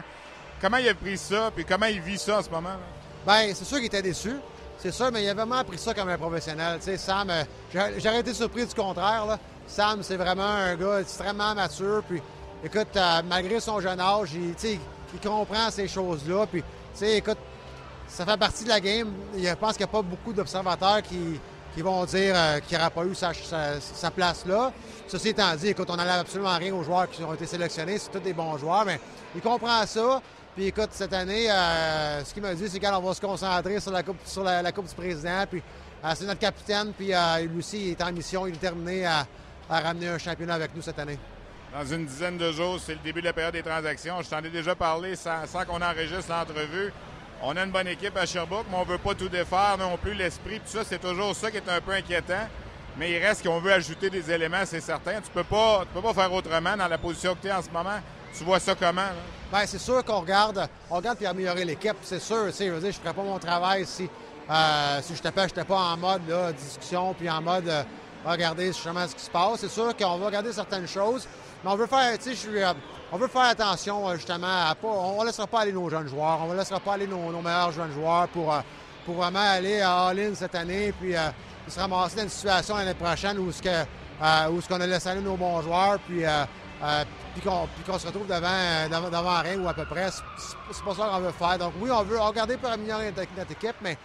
Comment 0.62 0.78
il 0.78 0.90
a 0.90 0.94
pris 0.94 1.18
ça? 1.18 1.52
Puis 1.54 1.66
comment 1.66 1.86
il 1.86 2.02
vit 2.02 2.18
ça 2.18 2.40
en 2.40 2.42
ce 2.42 2.50
moment? 2.50 2.78
Bien, 3.28 3.54
c'est 3.54 3.66
sûr 3.66 3.78
qu'il 3.78 3.88
était 3.88 4.02
déçu. 4.02 4.32
C'est 4.80 4.92
sûr, 4.92 5.12
mais 5.12 5.24
il 5.24 5.30
a 5.30 5.34
vraiment 5.34 5.64
pris 5.66 5.78
ça 5.78 5.94
comme 5.94 6.10
un 6.10 6.18
professionnel. 6.18 6.78
Tu 6.80 6.86
sais, 6.86 6.98
Sam, 6.98 7.30
j'aurais 7.74 8.22
été 8.22 8.34
surpris 8.34 8.66
du 8.66 8.74
contraire. 8.74 9.38
Sam, 9.68 10.02
c'est 10.02 10.16
vraiment 10.16 10.42
un 10.42 10.76
gars 10.76 11.02
extrêmement 11.02 11.54
mature. 11.54 12.02
Puis, 12.08 12.22
écoute, 12.64 12.98
malgré 13.28 13.60
son 13.60 13.80
jeune 13.80 14.00
âge, 14.00 14.34
il, 14.34 14.56
il 15.14 15.20
comprend 15.20 15.70
ces 15.72 15.88
choses-là. 15.88 16.46
Puis, 16.48 16.62
tu 16.62 16.68
sais, 16.94 17.18
écoute, 17.18 17.38
ça 18.08 18.26
fait 18.26 18.38
partie 18.38 18.64
de 18.64 18.70
la 18.70 18.80
game. 18.80 19.12
Je 19.36 19.54
pense 19.54 19.74
qu'il 19.74 19.86
n'y 19.86 19.90
a 19.90 19.94
pas 19.94 20.02
beaucoup 20.02 20.34
d'observateurs 20.34 21.02
qui, 21.02 21.40
vont 21.82 22.04
dire 22.04 22.34
euh, 22.36 22.60
qu'il 22.60 22.78
n'aura 22.78 22.90
pas 22.90 23.06
eu 23.06 23.16
sa, 23.16 23.32
place 24.12 24.46
là. 24.46 24.74
Ceci 25.08 25.30
étant 25.30 25.56
dit, 25.56 25.70
écoute, 25.70 25.88
on 25.90 25.96
n'enlève 25.96 26.20
absolument 26.20 26.58
rien 26.58 26.74
aux 26.74 26.84
joueurs 26.84 27.10
qui 27.10 27.24
ont 27.24 27.34
été 27.34 27.46
sélectionnés. 27.46 27.98
C'est 27.98 28.12
tous 28.12 28.20
des 28.20 28.34
bons 28.34 28.58
joueurs, 28.58 28.84
mais 28.84 29.00
il 29.34 29.40
comprend 29.40 29.86
ça. 29.86 30.22
Puis 30.56 30.66
écoute, 30.66 30.90
cette 30.92 31.14
année, 31.14 31.50
euh, 31.50 32.26
ce 32.26 32.34
qu'il 32.34 32.44
m'a 32.44 32.54
dit, 32.54 32.68
c'est 32.68 32.82
qu'on 32.82 33.00
va 33.00 33.14
se 33.14 33.22
concentrer 33.22 33.80
sur 33.80 33.92
la 33.92 34.04
Coupe, 34.04 34.18
sur 34.26 34.44
la, 34.44 34.72
coupe 34.74 34.90
du 34.90 34.96
Président. 34.96 35.46
Puis 35.50 35.64
euh, 36.04 36.12
c'est 36.16 36.26
notre 36.26 36.42
capitaine, 36.42 36.92
puis 36.92 37.14
lui 37.48 37.60
aussi, 37.60 37.82
il 37.82 37.92
est 37.92 38.04
en 38.04 38.12
mission, 38.12 38.46
il 38.46 38.56
est 38.56 38.58
terminé 38.58 39.06
à 39.06 39.26
ramener 39.70 40.10
un 40.10 40.18
championnat 40.18 40.56
avec 40.56 40.76
nous 40.76 40.82
cette 40.82 41.00
année. 41.00 41.18
Dans 41.74 41.86
une 41.86 42.06
dizaine 42.06 42.38
de 42.38 42.52
jours, 42.52 42.80
c'est 42.84 42.94
le 42.94 43.00
début 43.00 43.22
de 43.22 43.28
la 43.28 43.34
période 43.34 43.54
des 43.54 43.62
transactions. 43.62 44.22
Je 44.24 44.30
t'en 44.30 44.40
ai 44.44 44.50
déjà 44.50 44.74
parlé 44.74 45.16
sans, 45.16 45.46
qu'on 45.68 45.82
enregistre 45.82 46.32
l'entrevue. 46.32 46.92
On 47.44 47.56
a 47.56 47.64
une 47.64 47.72
bonne 47.72 47.88
équipe 47.88 48.18
à 48.18 48.26
Sherbrooke, 48.26 48.66
mais 48.72 48.78
on 48.78 48.86
ne 48.86 48.90
veut 48.90 48.98
pas 48.98 49.14
tout 49.14 49.30
défaire 49.30 49.78
non 49.78 49.96
plus. 49.98 50.16
L'esprit, 50.16 50.60
tout 50.60 50.78
ça, 50.78 50.84
c'est 50.84 51.00
toujours 51.00 51.36
ça 51.36 51.52
qui 51.52 51.58
est 51.58 51.70
un 51.70 51.80
peu 51.80 51.92
inquiétant. 51.92 52.48
mais 52.98 53.12
il 53.12 53.24
reste 53.24 53.46
qu'on 53.46 53.60
veut 53.60 53.72
ajouter 53.72 54.10
des 54.10 54.32
éléments, 54.32 54.66
c'est 54.66 54.82
certain. 54.82 55.22
Tu 55.22 55.30
peux 55.32 55.44
pas, 55.44 55.86
peux 55.94 56.02
pas 56.02 56.14
faire 56.14 56.34
autrement 56.34 56.76
dans 56.76 56.88
la 56.88 56.98
position 56.98 57.36
que 57.36 57.42
tu 57.42 57.48
es 57.48 57.52
en 57.52 57.62
ce 57.62 57.70
moment. 57.70 58.00
Tu 58.36 58.44
vois 58.44 58.60
ça 58.60 58.74
comment? 58.74 59.10
Bien, 59.52 59.66
c'est 59.68 59.80
sûr 59.80 60.04
qu'on 60.04 60.22
regarde, 60.22 60.68
on 60.90 60.96
regarde 60.96 61.18
puis 61.18 61.28
améliorer 61.28 61.66
l'équipe. 61.66 61.98
C'est 62.02 62.20
sûr, 62.20 62.48
je 62.52 62.64
veux 62.72 62.80
dire, 62.80 62.92
je 62.92 63.00
ferais 63.00 63.14
pas 63.14 63.24
mon 63.24 63.40
travail 63.40 63.86
si, 63.86 64.10
euh, 64.50 65.00
si 65.04 65.16
je 65.16 65.22
n'étais 65.24 65.64
pas 65.64 65.78
en 65.78 65.98
mode 65.98 66.24
discussion 66.58 67.14
puis 67.14 67.30
en 67.30 67.42
mode 67.42 67.70
euh, 67.70 67.84
regarder 68.26 68.68
justement 68.68 69.08
ce 69.08 69.16
qui 69.16 69.24
se 69.24 69.30
passe. 69.30 69.60
C'est 69.62 69.70
sûr 69.70 69.96
qu'on 69.96 70.18
va 70.18 70.26
regarder 70.26 70.52
certaines 70.52 70.88
choses, 70.88 71.28
mais 71.64 71.72
on 71.72 71.76
veut 71.76 71.88
faire, 71.88 72.18
tu 72.18 72.36
sais, 72.36 72.48
euh, 72.48 72.74
on 73.12 73.18
veut 73.18 73.28
faire 73.28 73.44
attention 73.44 74.14
justement 74.16 74.70
à 74.70 74.76
pas, 74.76 74.88
on 74.88 75.22
ne 75.22 75.28
laissera 75.28 75.48
pas 75.48 75.62
aller 75.62 75.74
nos 75.74 75.90
jeunes 75.90 76.08
joueurs, 76.08 76.40
on 76.44 76.52
ne 76.52 76.58
laissera 76.58 76.80
pas 76.80 76.94
aller 76.94 77.08
nos, 77.08 77.42
meilleurs 77.42 77.72
jeunes 77.72 77.92
joueurs 77.92 78.28
pour, 78.30 78.54
pour 79.06 79.16
vraiment 79.16 79.40
aller 79.40 79.82
à 79.82 80.08
all-in 80.08 80.36
cette 80.36 80.56
année 80.56 80.94
puis 81.00 81.14
se 81.68 81.80
ramasser 81.80 82.18
dans 82.18 82.24
une 82.24 82.30
situation 82.30 82.78
l'année 82.78 82.94
prochaine 82.94 83.38
où 83.40 83.52
ce 83.52 83.62
que, 83.62 84.50
où 84.52 84.62
ce 84.62 84.68
qu'on 84.68 84.80
a 84.80 84.88
laissé 84.88 85.10
aller 85.10 85.22
nos 85.22 85.36
bons 85.36 85.62
joueurs 85.62 86.00
puis 86.08 86.24
euh, 86.82 87.04
puis 87.34 87.42
qu'on 87.42 88.00
se 88.00 88.08
retrouve 88.08 88.28
devant, 88.28 89.10
devant, 89.10 89.42
rien 89.42 89.60
ou 89.60 89.68
à 89.68 89.74
peu 89.74 89.86
près. 89.86 90.10
C'est 90.12 90.84
pas 90.84 90.96
ça 90.96 91.10
qu'on 91.10 91.20
veut 91.20 91.32
faire. 91.32 91.58
Donc 91.58 91.74
oui, 91.82 91.90
on 91.92 92.04
veut 92.04 92.20
regarder 92.20 92.58
pour 92.58 92.70
améliorer 92.70 93.12
notre, 93.12 93.52
équipe, 93.52 93.76
mais 93.82 93.98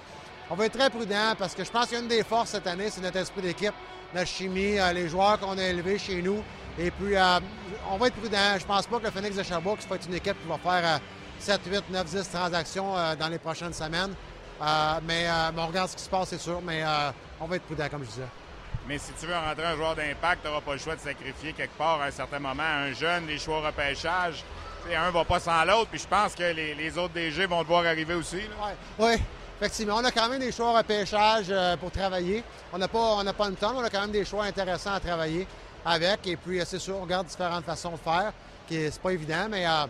on 0.51 0.55
va 0.55 0.67
être 0.67 0.77
très 0.77 0.91
prudent 0.91 1.35
parce 1.39 1.55
que 1.55 1.65
je 1.65 1.71
pense 1.71 1.87
qu'une 1.87 2.09
des 2.09 2.23
forces 2.23 2.51
cette 2.51 2.67
année, 2.67 2.91
c'est 2.91 3.01
notre 3.01 3.19
esprit 3.19 3.43
d'équipe, 3.43 3.75
notre 4.15 4.27
chimie, 4.27 4.79
euh, 4.79 4.93
les 4.93 5.09
joueurs 5.09 5.39
qu'on 5.39 5.57
a 5.57 5.63
élevés 5.63 5.99
chez 5.99 6.21
nous. 6.21 6.43
Et 6.79 6.91
puis, 6.91 7.17
euh, 7.17 7.41
on 7.91 7.97
va 7.97 8.09
être 8.09 8.17
prudent. 8.17 8.59
Je 8.59 8.67
pense 8.67 8.87
pas 8.87 8.99
que 8.99 9.05
le 9.05 9.11
Phoenix 9.11 9.37
de 9.37 9.43
Sherbrooke 9.43 9.81
va 9.89 9.97
être 9.97 10.07
une 10.09 10.15
équipe 10.15 10.37
qui 10.41 10.49
va 10.49 10.59
faire 10.59 11.01
7, 11.39 11.61
8, 11.67 11.85
9, 11.91 12.05
10 12.05 12.31
transactions 12.31 12.95
dans 13.19 13.29
les 13.29 13.39
prochaines 13.39 13.73
semaines. 13.73 14.15
mais, 14.61 15.27
mais, 15.53 15.63
on 15.63 15.67
regarde 15.67 15.91
ce 15.91 15.97
qui 15.97 16.03
se 16.03 16.11
passe, 16.11 16.29
c'est 16.31 16.41
sûr. 16.41 16.61
Mais 16.63 16.83
on 17.41 17.47
va 17.47 17.57
être 17.57 17.65
prudent, 17.65 17.89
comme 17.91 18.03
je 18.05 18.11
disais. 18.11 18.29
Mais 18.87 18.99
si 18.99 19.13
tu 19.19 19.27
veux 19.27 19.35
rentrer 19.35 19.65
un 19.65 19.77
joueur 19.77 19.95
d'impact, 19.95 20.43
tu 20.43 20.49
n'auras 20.49 20.61
pas 20.61 20.73
le 20.75 20.79
choix 20.79 20.95
de 20.95 21.01
sacrifier 21.01 21.55
quelque 21.55 21.77
part 21.79 22.03
à 22.03 22.07
un 22.07 22.11
certain 22.11 22.39
moment 22.39 22.63
un 22.63 22.93
jeune, 22.93 23.27
des 23.27 23.39
choix 23.39 23.67
repêchage. 23.67 24.45
T'sais, 24.85 24.95
un 24.95 25.11
va 25.11 25.25
pas 25.25 25.41
sans 25.41 25.65
l'autre, 25.65 25.89
puis 25.91 25.99
je 25.99 26.07
pense 26.07 26.35
que 26.35 26.43
les, 26.43 26.99
autres 26.99 27.15
DG 27.15 27.47
vont 27.47 27.63
devoir 27.63 27.87
arriver 27.87 28.13
aussi. 28.15 28.41
Oui, 28.99 29.15
effectivement. 29.59 29.97
On 29.97 30.05
a 30.05 30.11
quand 30.11 30.29
même 30.29 30.41
des 30.41 30.53
choix 30.53 30.77
repêchage 30.77 31.47
euh, 31.49 31.79
pour 31.79 31.91
travailler. 31.91 32.45
On 32.75 32.79
n'a 32.79 32.89
pas, 32.89 32.99
on 32.99 33.25
pas 33.25 33.47
une 33.47 33.57
tonne, 33.57 33.77
on 33.77 33.85
a 33.85 33.89
quand 33.89 34.03
même 34.03 34.11
des 34.11 34.27
choix 34.27 34.45
intéressants 34.45 34.93
à 34.93 35.01
travailler 35.01 35.47
avec. 35.85 36.27
Et 36.27 36.37
puis, 36.37 36.61
euh, 36.61 36.65
c'est 36.67 36.79
sûr, 36.79 36.97
on 36.97 37.03
regarde 37.03 37.27
différentes 37.27 37.65
façons 37.65 37.93
de 37.93 37.97
faire, 37.97 38.33
qui 38.67 38.91
c'est 38.91 39.01
pas 39.01 39.13
évident, 39.13 39.47
mais, 39.51 39.67
euh, 39.67 39.87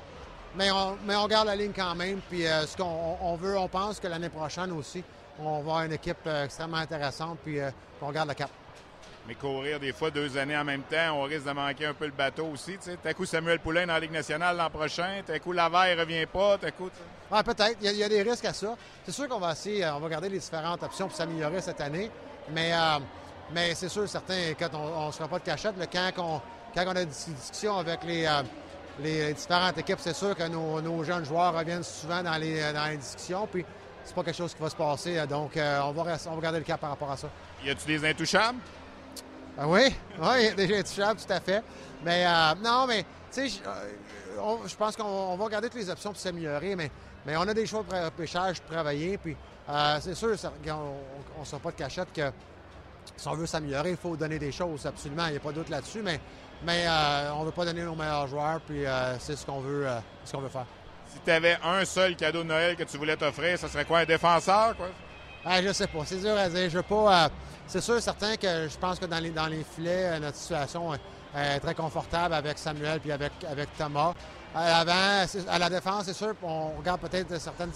mais, 0.57 0.71
on, 0.71 0.97
mais 1.07 1.17
on 1.17 1.27
garde 1.27 1.47
la 1.47 1.57
ligne 1.57 1.73
quand 1.75 1.95
même. 1.95 2.21
Puis, 2.29 2.43
ce 2.45 2.77
qu'on 2.77 3.17
on 3.21 3.37
veut, 3.37 3.57
on 3.59 3.69
pense 3.69 4.01
que 4.01 4.07
l'année 4.07 4.29
prochaine 4.29 4.73
aussi, 4.73 5.03
on 5.39 5.53
va 5.53 5.59
avoir 5.59 5.83
une 5.83 5.93
équipe 5.93 6.27
extrêmement 6.45 6.77
intéressante, 6.77 7.39
puis 7.45 7.59
on 8.01 8.11
garde 8.11 8.29
la 8.29 8.35
cap. 8.35 8.51
Mais 9.27 9.35
courir 9.35 9.81
des 9.81 9.93
fois 9.93 10.11
deux 10.11 10.37
années 10.37 10.57
en 10.57 10.65
même 10.65 10.83
temps, 10.83 11.15
on 11.19 11.23
risque 11.23 11.47
de 11.47 11.53
manquer 11.53 11.87
un 11.87 11.95
peu 11.95 12.05
le 12.05 12.13
bateau 12.13 12.47
aussi. 12.53 12.77
T'as 13.03 13.15
coup 13.15 13.25
Samuel 13.25 13.59
Poulain 13.59 13.87
dans 13.87 13.95
la 13.95 14.01
Ligue 14.01 14.13
nationale 14.13 14.57
l'an 14.57 14.69
prochain, 14.69 15.23
t'as 15.27 15.39
coup 15.39 15.53
Lavaille 15.53 15.99
revient 15.99 16.27
pas, 16.27 16.59
t'as 16.59 16.71
coup. 16.71 16.91
Ah, 17.33 17.43
peut-être. 17.43 17.79
Il 17.81 17.91
y, 17.91 18.05
a 18.05 18.09
des 18.09 18.23
risques 18.23 18.45
à 18.45 18.53
ça. 18.53 18.77
C'est 19.05 19.13
sûr 19.13 19.27
qu'on 19.27 19.39
va 19.39 19.53
essayer, 19.53 19.87
on 19.87 19.99
va 19.99 20.05
regarder 20.05 20.29
les 20.29 20.39
différentes 20.39 20.83
options 20.83 21.09
pour 21.09 21.17
s'améliorer 21.17 21.63
cette 21.63 21.81
année. 21.81 22.11
Mais, 22.51 22.73
euh, 22.75 22.99
mais 23.55 23.75
c'est 23.75 23.89
sûr, 23.89 24.09
certains, 24.09 24.53
quand 24.59 24.69
on 24.75 25.07
ne 25.07 25.13
se 25.13 25.17
fera 25.17 25.29
pas 25.29 25.39
de 25.39 25.45
cachette, 25.45 25.75
quand, 25.93 26.11
on, 26.19 26.41
quand 26.75 26.85
on 26.87 26.91
a 26.91 26.95
des 26.95 27.07
discussions 27.07 27.79
avec 27.79 28.03
les, 28.05 28.27
euh, 28.27 28.43
les 29.01 29.33
différentes 29.33 29.79
équipes, 29.79 30.01
c'est 30.01 30.15
sûr 30.15 30.35
que 30.35 30.47
nos, 30.49 31.05
jeunes 31.05 31.25
joueurs 31.25 31.57
reviennent 31.57 31.85
souvent 31.85 32.23
dans 32.23 32.37
les, 32.37 32.73
dans 32.73 32.87
les 32.91 32.97
discussions. 32.97 33.47
Puis 33.51 33.65
c'est 34.05 34.15
pas 34.15 34.25
quelque 34.25 34.37
chose 34.37 34.55
qui 34.55 34.61
va 34.61 34.71
se 34.71 34.77
passer. 34.77 35.27
Donc, 35.27 35.57
euh, 35.57 35.81
on, 35.85 35.93
va, 35.93 36.17
on 36.29 36.35
va 36.35 36.41
garder 36.41 36.59
le 36.59 36.65
cap 36.65 36.81
par 36.81 36.91
rapport 36.91 37.11
à 37.11 37.17
ça. 37.17 37.29
Y 37.65 37.71
a-tu 37.71 37.87
des 37.87 38.05
intouchables? 38.05 38.59
Ah 39.57 39.69
oui, 39.69 39.95
oui, 40.21 40.55
déjà 40.57 40.79
intouchable, 40.79 41.21
tout 41.21 41.33
à 41.33 41.41
fait. 41.41 41.63
Mais 42.05 42.27
euh, 42.27 42.55
non, 42.63 42.87
mais 42.87 43.05
tu 43.33 43.49
sais, 43.49 43.63
euh, 43.67 44.57
je 44.67 44.75
pense 44.75 44.97
qu'on 44.97 45.37
va 45.37 45.45
regarder 45.45 45.69
toutes 45.69 45.81
les 45.81 45.91
options 45.91 46.11
pour 46.11 46.21
s'améliorer, 46.21 46.75
mais, 46.75 46.91
mais 47.25 47.37
on 47.37 47.43
a 47.43 47.55
des 47.55 47.65
choix 47.65 47.83
de 47.83 48.11
pêchage 48.11 48.61
pour 48.61 48.73
travailler. 48.73 49.17
Puis 49.17 49.37
euh, 49.69 49.99
c'est 50.01 50.15
sûr, 50.15 50.35
on 51.37 51.41
ne 51.41 51.45
sort 51.45 51.61
pas 51.61 51.71
de 51.71 51.77
cachette 51.77 52.13
que 52.13 52.33
si 53.17 53.29
on 53.29 53.35
veut 53.35 53.47
s'améliorer, 53.47 53.91
il 53.91 53.97
faut 53.97 54.17
donner 54.17 54.39
des 54.39 54.53
choses, 54.53 54.87
absolument. 54.87 55.27
Il 55.27 55.33
n'y 55.33 55.37
a 55.37 55.41
pas 55.41 55.51
de 55.51 55.57
doute 55.57 55.69
là-dessus, 55.69 56.03
mais, 56.03 56.21
mais 56.65 56.87
on 57.35 57.41
ne 57.41 57.47
veut 57.47 57.53
pas 57.53 57.65
donner 57.65 57.83
nos 57.83 57.95
meilleurs 57.95 58.27
joueurs, 58.27 58.61
puis 58.61 58.85
c'est 59.19 59.37
ce 59.37 59.45
qu'on 59.47 59.61
veut, 59.61 59.87
ce 60.25 60.33
qu'on 60.33 60.41
veut 60.41 60.49
faire. 60.49 60.67
Si 61.13 61.21
tu 61.25 61.31
avais 61.31 61.57
un 61.63 61.85
seul 61.85 62.17
cadeau 62.17 62.43
de 62.43 62.49
Noël 62.49 62.77
que 62.77 62.83
tu 62.83 62.97
voulais 62.99 63.17
t'offrir, 63.17 63.59
ce 63.59 63.69
serait 63.69 63.85
quoi, 63.85 64.01
un 64.01 64.05
défenseur, 64.05 64.77
quoi? 64.77 64.89
Ah, 65.45 65.63
je 65.63 65.73
sais 65.73 65.87
pas. 65.87 66.01
C'est 66.07 66.21
dur 66.21 66.37
à 66.37 66.49
dire. 66.49 66.71
Je 66.71 66.77
veux 66.77 66.83
pas. 66.83 67.29
C'est 67.67 67.81
sûr, 67.81 68.01
certain 68.01 68.37
que 68.37 68.69
je 68.69 68.79
pense 68.79 68.99
que 68.99 69.05
dans 69.07 69.19
les, 69.19 69.31
dans 69.31 69.47
les 69.47 69.63
filets, 69.63 70.15
euh, 70.15 70.19
notre 70.19 70.37
situation 70.37 70.95
est 70.95 71.61
très 71.61 71.75
confortable 71.75 72.35
avec 72.35 72.59
Samuel 72.59 73.01
puis 73.01 73.13
avec, 73.13 73.33
avec 73.49 73.69
Thomas. 73.77 74.15
À 74.55 74.85
l'avant, 74.85 75.27
à 75.49 75.59
la 75.59 75.69
défense, 75.69 76.05
c'est 76.05 76.15
sûr, 76.15 76.35
on 76.43 76.77
regarde 76.79 77.01
peut-être 77.01 77.39
certaines, 77.41 77.73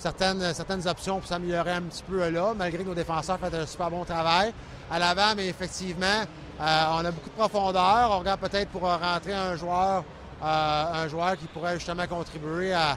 certaines, 0.00 0.54
certaines 0.54 0.86
options 0.88 1.18
pour 1.18 1.28
s'améliorer 1.28 1.72
un 1.72 1.82
petit 1.82 2.02
peu 2.02 2.28
là, 2.28 2.52
malgré 2.56 2.82
que 2.82 2.88
nos 2.88 2.94
défenseurs 2.94 3.38
font 3.38 3.52
un 3.52 3.66
super 3.66 3.90
bon 3.90 4.04
travail. 4.04 4.52
À 4.90 4.98
l'avant, 4.98 5.34
mais 5.36 5.48
effectivement, 5.48 6.24
euh, 6.60 6.84
on 6.92 7.04
a 7.04 7.10
beaucoup 7.10 7.30
de 7.30 7.34
profondeur. 7.34 8.08
On 8.10 8.18
regarde 8.18 8.40
peut-être 8.40 8.70
pour 8.70 8.82
rentrer 8.82 9.34
un 9.34 9.56
joueur, 9.56 10.04
euh, 10.42 10.84
un 10.94 11.08
joueur 11.08 11.36
qui 11.36 11.46
pourrait 11.46 11.74
justement 11.74 12.06
contribuer 12.06 12.72
à, 12.72 12.96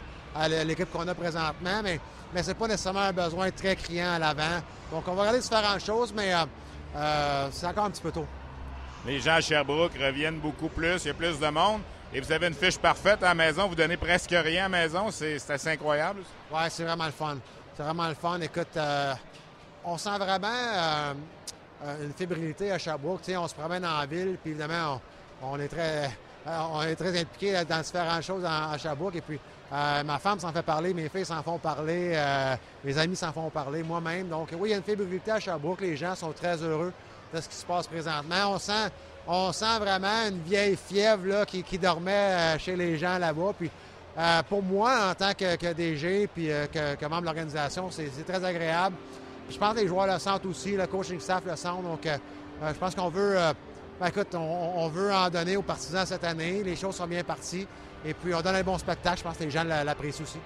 l'équipe 0.65 0.91
qu'on 0.91 1.07
a 1.07 1.13
présentement. 1.13 1.81
Mais 1.83 1.99
mais 2.33 2.41
ce 2.41 2.49
n'est 2.49 2.55
pas 2.55 2.67
nécessairement 2.67 3.01
un 3.01 3.13
besoin 3.13 3.51
très 3.51 3.75
criant 3.75 4.13
à 4.13 4.19
l'avant. 4.19 4.61
Donc, 4.91 5.07
on 5.07 5.13
va 5.13 5.21
regarder 5.21 5.39
différentes 5.39 5.85
choses, 5.85 6.13
mais 6.15 6.33
euh, 6.33 6.45
euh, 6.95 7.47
c'est 7.51 7.67
encore 7.67 7.85
un 7.85 7.91
petit 7.91 8.01
peu 8.01 8.11
tôt. 8.11 8.25
Les 9.05 9.19
gens 9.19 9.35
à 9.35 9.41
Sherbrooke 9.41 9.93
reviennent 9.99 10.39
beaucoup 10.39 10.69
plus, 10.69 11.03
il 11.03 11.07
y 11.07 11.11
a 11.11 11.13
plus 11.13 11.39
de 11.39 11.47
monde. 11.47 11.81
Et 12.15 12.21
vous 12.21 12.31
avez 12.31 12.47
une 12.47 12.53
fiche 12.53 12.77
parfaite 12.77 13.23
à 13.23 13.29
la 13.29 13.33
maison, 13.33 13.67
vous 13.67 13.73
donnez 13.73 13.97
presque 13.97 14.29
rien 14.29 14.65
à 14.65 14.69
la 14.69 14.83
maison, 14.83 15.09
c'est 15.09 15.49
assez 15.49 15.69
incroyable. 15.69 16.21
Oui, 16.51 16.61
c'est 16.69 16.83
vraiment 16.83 17.07
le 17.07 17.11
fun. 17.11 17.37
C'est 17.75 17.81
vraiment 17.81 18.07
le 18.07 18.13
fun. 18.13 18.39
Écoute, 18.39 18.77
euh, 18.77 19.13
on 19.83 19.97
sent 19.97 20.17
vraiment 20.19 21.15
une 22.03 22.13
fébrilité 22.13 22.71
à 22.71 22.77
Sherbrooke. 22.77 23.21
on 23.35 23.47
se 23.47 23.55
promène 23.55 23.83
en 23.83 24.05
ville, 24.05 24.37
puis 24.41 24.51
évidemment, 24.51 25.01
on, 25.41 25.59
est 25.59 25.67
très, 25.67 26.11
on 26.45 26.83
est 26.83 26.95
très 26.95 27.19
impliqué 27.19 27.53
dans 27.67 27.81
différentes 27.81 28.21
choses 28.21 28.45
à 28.45 28.77
Sherbrooke. 28.77 29.15
Et 29.15 29.21
puis, 29.21 29.39
euh, 29.71 30.03
ma 30.03 30.19
femme 30.19 30.39
s'en 30.39 30.51
fait 30.51 30.61
parler, 30.61 30.93
mes 30.93 31.09
filles 31.09 31.25
s'en 31.25 31.41
font 31.41 31.57
parler, 31.57 32.11
euh, 32.13 32.55
mes 32.83 32.95
amis 32.95 33.15
s'en 33.15 33.33
font 33.33 33.49
parler, 33.49 33.81
moi-même. 33.81 34.27
Donc 34.27 34.49
oui, 34.53 34.69
il 34.69 34.71
y 34.71 34.73
a 34.75 34.77
une 34.77 34.83
fébrilité 34.83 35.31
à 35.31 35.39
Sherbrooke. 35.39 35.81
Les 35.81 35.97
gens 35.97 36.13
sont 36.13 36.31
très 36.31 36.61
heureux 36.61 36.93
de 37.33 37.41
ce 37.41 37.49
qui 37.49 37.55
se 37.55 37.65
passe 37.65 37.87
présentement. 37.87 38.51
On 38.53 38.59
sent, 38.59 38.91
on 39.27 39.51
sent 39.51 39.79
vraiment 39.79 40.27
une 40.29 40.41
vieille 40.41 40.75
fièvre 40.75 41.25
là, 41.27 41.45
qui, 41.45 41.77
dormait 41.77 42.11
euh, 42.11 42.59
chez 42.59 42.75
les 42.75 42.97
gens 42.97 43.17
là-bas. 43.17 43.53
Puis 43.57 43.69
pour 44.49 44.61
moi, 44.61 45.09
en 45.11 45.15
tant 45.15 45.33
que, 45.33 45.73
DG 45.73 46.27
puis 46.33 46.49
que, 46.71 47.05
membre 47.05 47.21
de 47.21 47.25
l'organisation, 47.25 47.89
c'est 47.89 48.25
très 48.27 48.43
agréable. 48.43 48.95
je 49.49 49.57
pense 49.57 49.73
que 49.73 49.79
les 49.79 49.87
joueurs 49.87 50.07
le 50.07 50.19
sentent 50.19 50.45
aussi, 50.45 50.75
le 50.75 50.85
coaching 50.85 51.19
staff 51.19 51.43
le 51.45 51.55
sent. 51.55 51.81
Donc 51.83 52.01
je 52.05 52.79
pense 52.79 52.93
qu'on 52.93 53.09
veut, 53.09 53.35
ben, 53.99 54.07
écoute, 54.07 54.35
on 54.35 54.87
veut 54.89 55.11
en 55.11 55.29
donner 55.31 55.57
aux 55.57 55.63
partisans 55.63 56.05
cette 56.05 56.23
année. 56.23 56.61
Les 56.61 56.75
choses 56.75 56.95
sont 56.95 57.07
bien 57.07 57.23
parties. 57.23 57.67
Et 58.05 58.13
puis, 58.13 58.33
on 58.33 58.41
donne 58.41 58.55
un 58.55 58.63
bon 58.63 58.77
spectacle. 58.77 59.19
Je 59.19 59.23
pense 59.23 59.37
que 59.37 59.43
les 59.43 59.51
gens 59.51 59.63
l'apprécient 59.63 60.23
aussi. 60.23 60.39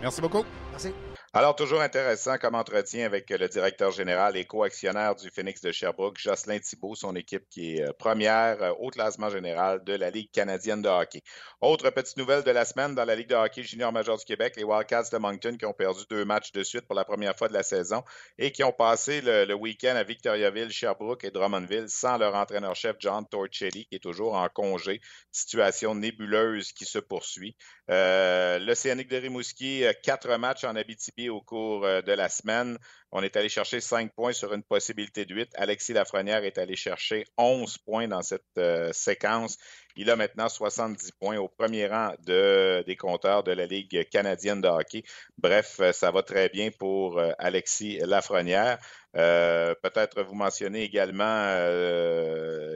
Merci 0.00 0.20
beaucoup. 0.20 0.44
Merci. 0.72 0.92
Alors, 1.36 1.56
toujours 1.56 1.80
intéressant 1.80 2.38
comme 2.38 2.54
entretien 2.54 3.04
avec 3.04 3.28
le 3.28 3.48
directeur 3.48 3.90
général 3.90 4.36
et 4.36 4.44
co-actionnaire 4.44 5.16
du 5.16 5.30
Phoenix 5.30 5.60
de 5.60 5.72
Sherbrooke, 5.72 6.16
Jocelyn 6.16 6.60
Thibault, 6.60 6.94
son 6.94 7.16
équipe 7.16 7.48
qui 7.50 7.74
est 7.74 7.82
euh, 7.82 7.92
première 7.92 8.62
euh, 8.62 8.70
au 8.78 8.88
classement 8.88 9.30
général 9.30 9.82
de 9.82 9.94
la 9.94 10.10
Ligue 10.10 10.30
canadienne 10.30 10.80
de 10.80 10.88
hockey. 10.88 11.22
Autre 11.60 11.90
petite 11.90 12.18
nouvelle 12.18 12.44
de 12.44 12.52
la 12.52 12.64
semaine 12.64 12.94
dans 12.94 13.04
la 13.04 13.16
Ligue 13.16 13.26
de 13.26 13.34
hockey 13.34 13.64
junior 13.64 13.90
major 13.90 14.16
du 14.16 14.24
Québec, 14.24 14.54
les 14.56 14.62
Wildcats 14.62 15.10
de 15.10 15.18
Moncton 15.18 15.56
qui 15.58 15.66
ont 15.66 15.72
perdu 15.72 16.02
deux 16.08 16.24
matchs 16.24 16.52
de 16.52 16.62
suite 16.62 16.86
pour 16.86 16.94
la 16.94 17.04
première 17.04 17.36
fois 17.36 17.48
de 17.48 17.52
la 17.52 17.64
saison 17.64 18.04
et 18.38 18.52
qui 18.52 18.62
ont 18.62 18.70
passé 18.70 19.20
le, 19.20 19.52
week-end 19.54 19.96
à 19.96 20.04
Victoriaville, 20.04 20.70
Sherbrooke 20.70 21.24
et 21.24 21.32
Drummondville 21.32 21.88
sans 21.88 22.16
leur 22.16 22.36
entraîneur-chef 22.36 22.94
John 23.00 23.26
Torchelli 23.28 23.86
qui 23.86 23.96
est 23.96 24.02
toujours 24.04 24.34
en 24.34 24.48
congé. 24.48 25.00
Situation 25.32 25.96
nébuleuse 25.96 26.70
qui 26.72 26.84
se 26.84 27.00
poursuit. 27.00 27.56
Euh, 27.90 28.58
L'Océanique 28.58 29.08
de 29.08 29.16
Rimouski, 29.16 29.84
quatre 30.02 30.34
matchs 30.36 30.64
en 30.64 30.74
Abitibi 30.74 31.28
au 31.28 31.40
cours 31.40 31.84
euh, 31.84 32.00
de 32.00 32.12
la 32.12 32.28
semaine. 32.28 32.78
On 33.16 33.22
est 33.22 33.36
allé 33.36 33.48
chercher 33.48 33.80
cinq 33.80 34.12
points 34.12 34.32
sur 34.32 34.52
une 34.54 34.64
possibilité 34.64 35.24
de 35.24 35.32
huit. 35.36 35.48
Alexis 35.54 35.92
Lafrenière 35.92 36.42
est 36.42 36.58
allé 36.58 36.74
chercher 36.74 37.24
11 37.38 37.78
points 37.78 38.08
dans 38.08 38.22
cette 38.22 38.42
euh, 38.58 38.92
séquence. 38.92 39.56
Il 39.94 40.10
a 40.10 40.16
maintenant 40.16 40.48
70 40.48 41.12
points 41.12 41.38
au 41.38 41.46
premier 41.46 41.86
rang 41.86 42.12
de, 42.26 42.82
des 42.84 42.96
compteurs 42.96 43.44
de 43.44 43.52
la 43.52 43.66
Ligue 43.66 44.08
canadienne 44.10 44.60
de 44.60 44.66
hockey. 44.66 45.04
Bref, 45.38 45.76
euh, 45.78 45.92
ça 45.92 46.10
va 46.10 46.24
très 46.24 46.48
bien 46.48 46.70
pour 46.76 47.22
Alexis 47.38 47.98
Lafrenière. 47.98 48.80
Peut-être 49.12 50.24
vous 50.24 50.34
mentionnez 50.34 50.82
également 50.82 51.54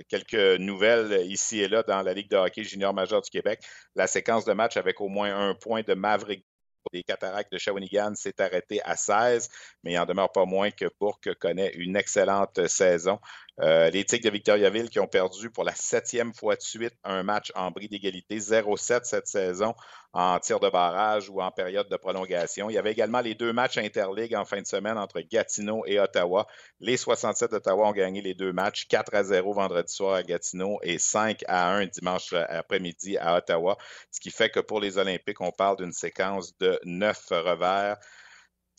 quelques 0.08 0.60
nouvelles 0.60 1.26
ici 1.28 1.58
et 1.58 1.66
là 1.66 1.82
dans 1.82 2.00
la 2.02 2.14
Ligue 2.14 2.30
de 2.30 2.36
hockey 2.36 2.62
junior 2.62 2.94
majeur 2.94 3.22
du 3.22 3.30
Québec. 3.30 3.60
La 3.96 4.06
séquence 4.06 4.44
de 4.44 4.52
match 4.52 4.76
avec 4.76 5.00
au 5.00 5.08
moins 5.08 5.36
un 5.36 5.54
point 5.56 5.82
de 5.82 5.94
Maverick 5.94 6.46
des 6.92 7.02
cataractes 7.02 7.52
de 7.52 7.58
Shawinigan 7.58 8.14
s'est 8.14 8.40
arrêté 8.40 8.80
à 8.82 8.96
16, 8.96 9.48
mais 9.82 9.92
il 9.92 9.98
en 9.98 10.06
demeure 10.06 10.32
pas 10.32 10.44
moins 10.44 10.70
que 10.70 10.86
Bourque 11.00 11.34
connaît 11.34 11.72
une 11.74 11.96
excellente 11.96 12.66
saison. 12.66 13.18
Euh, 13.60 13.90
les 13.90 14.04
Tigres 14.04 14.24
de 14.24 14.30
Victoriaville 14.30 14.88
qui 14.88 15.00
ont 15.00 15.08
perdu 15.08 15.50
pour 15.50 15.64
la 15.64 15.74
septième 15.74 16.32
fois 16.32 16.54
de 16.54 16.62
suite 16.62 16.94
un 17.02 17.24
match 17.24 17.50
en 17.56 17.72
bris 17.72 17.88
d'égalité, 17.88 18.38
0-7 18.38 19.00
cette 19.02 19.26
saison 19.26 19.74
en 20.12 20.38
tir 20.38 20.60
de 20.60 20.68
barrage 20.70 21.28
ou 21.28 21.42
en 21.42 21.50
période 21.50 21.88
de 21.88 21.96
prolongation. 21.96 22.70
Il 22.70 22.74
y 22.74 22.78
avait 22.78 22.92
également 22.92 23.20
les 23.20 23.34
deux 23.34 23.52
matchs 23.52 23.78
interligues 23.78 24.36
en 24.36 24.44
fin 24.44 24.60
de 24.60 24.66
semaine 24.66 24.96
entre 24.96 25.20
Gatineau 25.20 25.82
et 25.86 25.98
Ottawa. 25.98 26.46
Les 26.80 26.96
67 26.96 27.50
d'Ottawa 27.50 27.88
ont 27.88 27.92
gagné 27.92 28.22
les 28.22 28.34
deux 28.34 28.52
matchs, 28.52 28.86
4 28.86 29.14
à 29.14 29.24
0 29.24 29.52
vendredi 29.52 29.92
soir 29.92 30.14
à 30.14 30.22
Gatineau 30.22 30.78
et 30.82 30.98
5 30.98 31.44
à 31.48 31.72
1 31.74 31.86
dimanche 31.86 32.32
après-midi 32.32 33.18
à 33.18 33.36
Ottawa, 33.36 33.76
ce 34.10 34.20
qui 34.20 34.30
fait 34.30 34.50
que 34.50 34.60
pour 34.60 34.80
les 34.80 34.98
Olympiques, 34.98 35.40
on 35.40 35.50
parle 35.50 35.76
d'une 35.76 35.92
séquence 35.92 36.56
de 36.58 36.78
neuf 36.84 37.26
revers. 37.30 37.98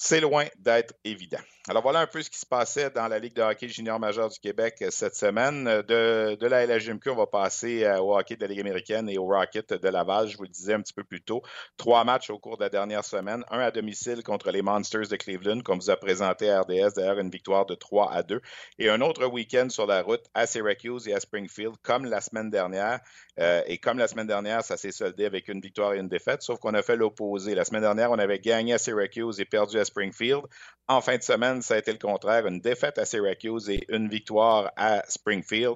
C'est 0.01 0.21
loin 0.21 0.45
d'être 0.57 0.93
évident. 1.03 1.41
Alors 1.67 1.83
voilà 1.83 1.99
un 1.99 2.07
peu 2.07 2.21
ce 2.21 2.29
qui 2.29 2.39
se 2.39 2.45
passait 2.45 2.89
dans 2.89 3.09
la 3.09 3.19
Ligue 3.19 3.35
de 3.35 3.41
hockey 3.41 3.67
junior 3.67 3.99
majeur 3.99 4.29
du 4.29 4.39
Québec 4.39 4.77
euh, 4.81 4.87
cette 4.91 5.13
semaine. 5.13 5.65
De, 5.65 6.35
de 6.39 6.47
la 6.47 6.65
LHMQ, 6.65 7.09
on 7.09 7.15
va 7.15 7.27
passer 7.27 7.83
euh, 7.83 7.99
au 7.99 8.17
hockey 8.17 8.37
de 8.37 8.41
la 8.41 8.47
Ligue 8.47 8.61
américaine 8.61 9.09
et 9.09 9.17
au 9.17 9.25
Rocket 9.25 9.73
de 9.73 9.89
Laval. 9.89 10.29
Je 10.29 10.37
vous 10.37 10.43
le 10.43 10.49
disais 10.49 10.73
un 10.73 10.81
petit 10.81 10.93
peu 10.93 11.03
plus 11.03 11.21
tôt. 11.21 11.41
Trois 11.75 12.05
matchs 12.05 12.29
au 12.29 12.39
cours 12.39 12.57
de 12.57 12.63
la 12.63 12.69
dernière 12.69 13.03
semaine. 13.03 13.43
Un 13.51 13.59
à 13.59 13.71
domicile 13.71 14.23
contre 14.23 14.51
les 14.51 14.61
Monsters 14.61 15.09
de 15.09 15.17
Cleveland, 15.17 15.59
comme 15.59 15.79
vous 15.79 15.89
a 15.89 15.97
présenté 15.97 16.49
à 16.49 16.61
RDS, 16.61 16.93
d'ailleurs 16.95 17.19
une 17.19 17.29
victoire 17.29 17.65
de 17.65 17.75
3 17.75 18.09
à 18.13 18.23
2. 18.23 18.41
Et 18.79 18.89
un 18.89 19.01
autre 19.01 19.27
week-end 19.27 19.67
sur 19.69 19.85
la 19.85 20.01
route 20.01 20.23
à 20.33 20.47
Syracuse 20.47 21.09
et 21.09 21.13
à 21.13 21.19
Springfield, 21.19 21.75
comme 21.83 22.05
la 22.05 22.21
semaine 22.21 22.49
dernière. 22.49 23.01
Euh, 23.39 23.61
et 23.67 23.77
comme 23.77 23.97
la 23.97 24.07
semaine 24.07 24.27
dernière, 24.27 24.63
ça 24.63 24.75
s'est 24.75 24.91
soldé 24.91 25.25
avec 25.25 25.47
une 25.49 25.61
victoire 25.61 25.93
et 25.93 25.99
une 25.99 26.09
défaite, 26.09 26.41
sauf 26.41 26.59
qu'on 26.59 26.73
a 26.73 26.81
fait 26.81 26.95
l'opposé. 26.95 27.53
La 27.53 27.63
semaine 27.63 27.81
dernière, 27.81 28.11
on 28.11 28.19
avait 28.19 28.39
gagné 28.39 28.73
à 28.73 28.77
Syracuse 28.77 29.39
et 29.39 29.45
perdu 29.45 29.77
à 29.77 29.85
Springfield. 29.89 30.43
En 30.87 31.01
fin 31.01 31.17
de 31.17 31.23
semaine, 31.23 31.61
ça 31.61 31.75
a 31.75 31.77
été 31.77 31.91
le 31.91 31.97
contraire, 31.97 32.47
une 32.47 32.61
défaite 32.61 32.97
à 32.97 33.05
Syracuse 33.05 33.69
et 33.69 33.85
une 33.89 34.09
victoire 34.09 34.71
à 34.75 35.03
Springfield. 35.07 35.75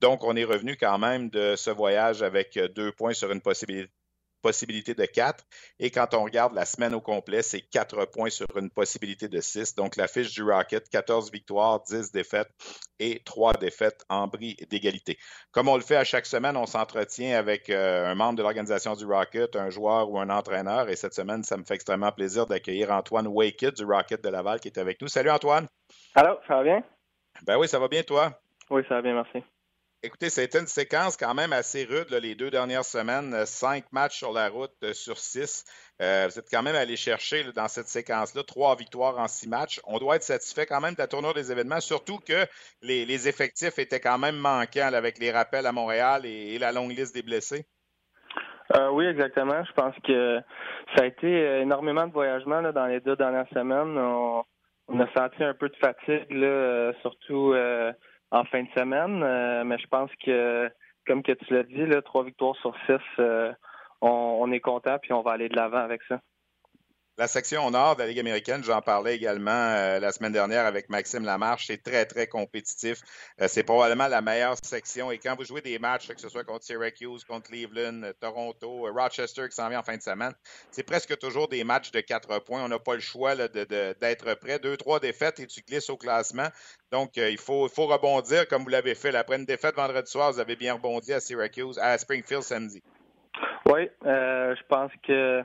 Donc, 0.00 0.24
on 0.24 0.36
est 0.36 0.44
revenu 0.44 0.76
quand 0.76 0.98
même 0.98 1.30
de 1.30 1.56
ce 1.56 1.70
voyage 1.70 2.22
avec 2.22 2.58
deux 2.74 2.92
points 2.92 3.14
sur 3.14 3.30
une 3.30 3.40
possibilité 3.40 3.90
possibilité 4.44 4.92
de 4.94 5.06
4. 5.06 5.42
Et 5.80 5.90
quand 5.90 6.12
on 6.12 6.22
regarde 6.22 6.54
la 6.54 6.66
semaine 6.66 6.94
au 6.94 7.00
complet, 7.00 7.40
c'est 7.40 7.62
4 7.62 8.04
points 8.04 8.28
sur 8.28 8.46
une 8.58 8.68
possibilité 8.68 9.26
de 9.26 9.40
6. 9.40 9.74
Donc, 9.74 9.96
la 9.96 10.06
fiche 10.06 10.34
du 10.34 10.42
Rocket, 10.42 10.86
14 10.90 11.32
victoires, 11.32 11.80
10 11.80 12.12
défaites 12.12 12.50
et 12.98 13.22
3 13.24 13.54
défaites 13.54 14.04
en 14.10 14.26
bris 14.26 14.56
d'égalité. 14.68 15.16
Comme 15.50 15.68
on 15.68 15.76
le 15.76 15.82
fait 15.82 15.96
à 15.96 16.04
chaque 16.04 16.26
semaine, 16.26 16.58
on 16.58 16.66
s'entretient 16.66 17.38
avec 17.38 17.70
euh, 17.70 18.06
un 18.06 18.14
membre 18.14 18.36
de 18.36 18.42
l'organisation 18.42 18.94
du 18.94 19.06
Rocket, 19.06 19.56
un 19.56 19.70
joueur 19.70 20.10
ou 20.10 20.18
un 20.18 20.28
entraîneur. 20.28 20.90
Et 20.90 20.96
cette 20.96 21.14
semaine, 21.14 21.42
ça 21.42 21.56
me 21.56 21.64
fait 21.64 21.74
extrêmement 21.74 22.12
plaisir 22.12 22.44
d'accueillir 22.44 22.90
Antoine 22.90 23.26
Wakeett 23.26 23.74
du 23.74 23.84
Rocket 23.86 24.22
de 24.22 24.28
Laval 24.28 24.60
qui 24.60 24.68
est 24.68 24.78
avec 24.78 25.00
nous. 25.00 25.08
Salut 25.08 25.30
Antoine. 25.30 25.66
Allô, 26.14 26.36
ça 26.46 26.56
va 26.56 26.62
bien? 26.62 26.84
Ben 27.46 27.56
oui, 27.56 27.66
ça 27.66 27.78
va 27.78 27.88
bien 27.88 28.02
toi? 28.02 28.38
Oui, 28.70 28.82
ça 28.88 28.96
va 28.96 29.02
bien, 29.02 29.14
merci. 29.14 29.42
Écoutez, 30.04 30.28
c'était 30.28 30.58
une 30.58 30.66
séquence 30.66 31.16
quand 31.16 31.32
même 31.32 31.54
assez 31.54 31.84
rude 31.84 32.10
les 32.10 32.34
deux 32.34 32.50
dernières 32.50 32.84
semaines. 32.84 33.32
Euh, 33.32 33.46
cinq 33.46 33.90
matchs 33.90 34.18
sur 34.18 34.34
la 34.34 34.50
route 34.50 34.74
euh, 34.82 34.92
sur 34.92 35.16
six. 35.16 35.64
Euh, 36.02 36.26
vous 36.28 36.38
êtes 36.38 36.50
quand 36.50 36.62
même 36.62 36.76
allé 36.76 36.94
chercher 36.94 37.42
dans 37.56 37.68
cette 37.68 37.86
séquence-là 37.86 38.42
trois 38.42 38.76
victoires 38.76 39.18
en 39.18 39.28
six 39.28 39.48
matchs. 39.48 39.80
On 39.86 39.96
doit 39.96 40.16
être 40.16 40.22
satisfait 40.22 40.66
quand 40.66 40.82
même 40.82 40.92
de 40.92 40.98
la 40.98 41.06
tournure 41.06 41.32
des 41.32 41.50
événements, 41.50 41.80
surtout 41.80 42.18
que 42.18 42.44
les, 42.82 43.28
effectifs 43.28 43.78
étaient 43.78 43.98
quand 43.98 44.18
même 44.18 44.36
manquants 44.36 44.92
avec 44.92 45.16
les 45.16 45.32
rappels 45.32 45.64
à 45.64 45.72
Montréal 45.72 46.26
et, 46.26 46.58
la 46.58 46.70
longue 46.70 46.90
liste 46.90 47.14
des 47.14 47.22
blessés. 47.22 47.64
oui, 48.92 49.06
exactement. 49.06 49.64
Je 49.64 49.72
pense 49.72 49.94
que 50.06 50.38
ça 50.94 51.04
a 51.04 51.06
été 51.06 51.60
énormément 51.62 52.06
de 52.06 52.12
voyagements 52.12 52.60
dans 52.60 52.86
les 52.86 53.00
deux 53.00 53.16
dernières 53.16 53.48
semaines. 53.54 53.96
On, 53.96 55.00
a 55.00 55.06
senti 55.16 55.42
un 55.42 55.54
peu 55.54 55.70
de 55.70 55.76
fatigue, 55.76 56.28
surtout 57.00 57.54
en 58.34 58.44
fin 58.44 58.64
de 58.64 58.68
semaine. 58.76 59.22
Euh, 59.22 59.64
mais 59.64 59.78
je 59.78 59.86
pense 59.86 60.10
que, 60.24 60.70
comme 61.06 61.22
que 61.22 61.32
tu 61.32 61.54
l'as 61.54 61.62
dit, 61.62 61.86
trois 62.04 62.24
victoires 62.24 62.56
sur 62.56 62.74
six, 62.86 63.00
euh, 63.20 63.52
on, 64.00 64.50
est 64.52 64.60
content 64.60 64.98
puis 65.00 65.12
on 65.12 65.22
va 65.22 65.32
aller 65.32 65.48
de 65.48 65.56
l'avant 65.56 65.78
avec 65.78 66.02
ça. 66.08 66.20
La 67.16 67.28
section 67.28 67.70
nord 67.70 67.94
de 67.94 68.00
la 68.02 68.08
Ligue 68.08 68.18
américaine, 68.18 68.64
j'en 68.64 68.82
parlais 68.82 69.14
également 69.14 69.52
euh, 69.52 70.00
la 70.00 70.10
semaine 70.10 70.32
dernière 70.32 70.66
avec 70.66 70.88
Maxime 70.88 71.24
Lamarche, 71.24 71.68
c'est 71.68 71.80
très, 71.80 72.06
très 72.06 72.26
compétitif. 72.26 72.98
c'est 73.38 73.62
probablement 73.62 74.08
la 74.08 74.20
meilleure 74.20 74.56
section. 74.60 75.12
Et 75.12 75.18
quand 75.18 75.36
vous 75.36 75.44
jouez 75.44 75.60
des 75.60 75.78
matchs, 75.78 76.08
que 76.08 76.20
ce 76.20 76.28
soit 76.28 76.42
contre 76.42 76.64
Syracuse, 76.64 77.22
contre 77.22 77.50
Cleveland, 77.50 78.10
Toronto, 78.20 78.88
Rochester 78.92 79.48
qui 79.48 79.54
s'en 79.54 79.68
vient 79.68 79.78
en 79.78 79.84
fin 79.84 79.96
de 79.96 80.02
semaine, 80.02 80.32
c'est 80.72 80.82
presque 80.82 81.16
toujours 81.18 81.46
des 81.46 81.62
matchs 81.62 81.92
de 81.92 82.00
quatre 82.00 82.40
points. 82.40 82.64
On 82.64 82.68
n'a 82.68 82.80
pas 82.80 82.94
le 82.94 83.00
choix 83.00 83.36
d'être 83.36 84.34
prêt. 84.40 84.58
Deux, 84.58 84.76
trois 84.76 84.98
défaites 84.98 85.38
et 85.38 85.46
tu 85.46 85.60
glisses 85.62 85.90
au 85.90 85.96
classement. 85.96 86.48
Donc, 86.90 87.16
euh, 87.16 87.30
il, 87.30 87.38
faut, 87.38 87.68
faut 87.68 87.86
rebondir 87.86 88.48
comme 88.48 88.64
vous 88.64 88.70
l'avez 88.70 88.96
fait. 88.96 89.14
Après 89.14 89.36
une 89.36 89.44
défaite 89.44 89.76
vendredi 89.76 90.10
soir, 90.10 90.32
vous 90.32 90.40
avez 90.40 90.56
bien 90.56 90.74
rebondi 90.74 91.12
à 91.12 91.20
Syracuse, 91.20 91.78
à 91.78 91.96
Springfield 91.96 92.42
samedi. 92.42 92.82
Oui, 93.66 93.88
euh, 94.04 94.54
je 94.56 94.62
pense 94.68 94.90
que 95.06 95.42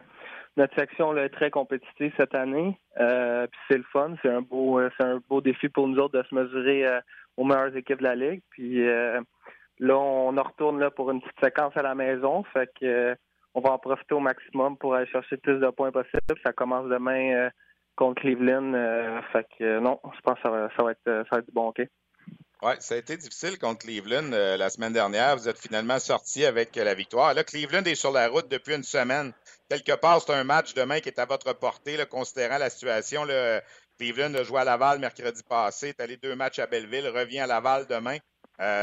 notre 0.59 0.75
section 0.75 1.17
est 1.17 1.29
très 1.29 1.49
compétitive 1.49 2.13
cette 2.17 2.35
année. 2.35 2.79
Euh, 2.99 3.47
c'est 3.67 3.77
le 3.77 3.85
fun. 3.91 4.13
C'est 4.21 4.29
un 4.29 4.41
beau 4.41 4.79
c'est 4.97 5.05
un 5.05 5.19
beau 5.27 5.41
défi 5.41 5.69
pour 5.69 5.87
nous 5.87 5.97
autres 5.97 6.17
de 6.17 6.23
se 6.27 6.35
mesurer 6.35 6.85
aux 7.37 7.43
meilleures 7.43 7.75
équipes 7.75 7.99
de 7.99 8.03
la 8.03 8.15
Ligue. 8.15 8.41
Puis 8.51 8.85
là, 8.85 9.97
on 9.97 10.37
en 10.37 10.43
retourne 10.43 10.79
là 10.79 10.91
pour 10.91 11.09
une 11.11 11.21
petite 11.21 11.39
séquence 11.43 11.75
à 11.75 11.81
la 11.81 11.95
maison. 11.95 12.43
On 13.55 13.61
va 13.61 13.71
en 13.71 13.79
profiter 13.79 14.13
au 14.13 14.19
maximum 14.19 14.77
pour 14.77 14.93
aller 14.93 15.07
chercher 15.07 15.35
le 15.35 15.41
plus 15.41 15.59
de 15.59 15.69
points 15.69 15.91
possible. 15.91 16.21
Ça 16.43 16.53
commence 16.53 16.87
demain 16.87 17.49
contre 17.99 18.21
Cleveland. 18.21 18.73
Euh, 18.73 19.21
fait 19.33 19.45
que 19.57 19.63
euh, 19.63 19.79
non, 19.81 19.99
je 20.15 20.21
pense 20.21 20.35
que 20.35 20.41
ça 20.41 20.49
va, 20.49 20.91
être, 20.91 20.99
euh, 21.07 21.23
ça 21.25 21.35
va 21.35 21.39
être 21.39 21.47
du 21.47 21.51
bon 21.51 21.67
hockey. 21.67 21.89
Oui, 22.61 22.73
ça 22.79 22.95
a 22.95 22.97
été 22.97 23.15
difficile 23.15 23.57
contre 23.57 23.85
Cleveland 23.85 24.31
la 24.31 24.69
semaine 24.69 24.91
dernière. 24.91 25.37
Vous 25.37 25.47
êtes 25.47 25.57
finalement 25.57 25.97
sorti 25.97 26.45
avec 26.45 26.75
la 26.75 26.93
victoire. 26.93 27.33
Là, 27.33 27.45
Cleveland 27.45 27.83
est 27.83 27.95
sur 27.95 28.11
la 28.11 28.27
route 28.27 28.49
depuis 28.49 28.75
une 28.75 28.83
semaine. 28.83 29.31
Quelque 29.69 29.95
part, 29.95 30.21
c'est 30.21 30.33
un 30.33 30.43
match 30.43 30.73
demain 30.73 30.99
qui 30.99 31.07
est 31.07 31.19
à 31.19 31.25
votre 31.25 31.53
portée, 31.53 31.95
là, 31.95 32.05
considérant 32.05 32.57
la 32.57 32.69
situation. 32.69 33.23
Là, 33.23 33.61
Cleveland 33.97 34.33
a 34.35 34.43
joué 34.43 34.59
à 34.59 34.65
Laval 34.65 34.99
mercredi 34.99 35.41
passé, 35.47 35.89
est 35.89 36.01
allé 36.01 36.17
deux 36.17 36.35
matchs 36.35 36.59
à 36.59 36.67
Belleville, 36.67 37.07
revient 37.07 37.39
à 37.39 37.47
Laval 37.47 37.85
demain. 37.87 38.17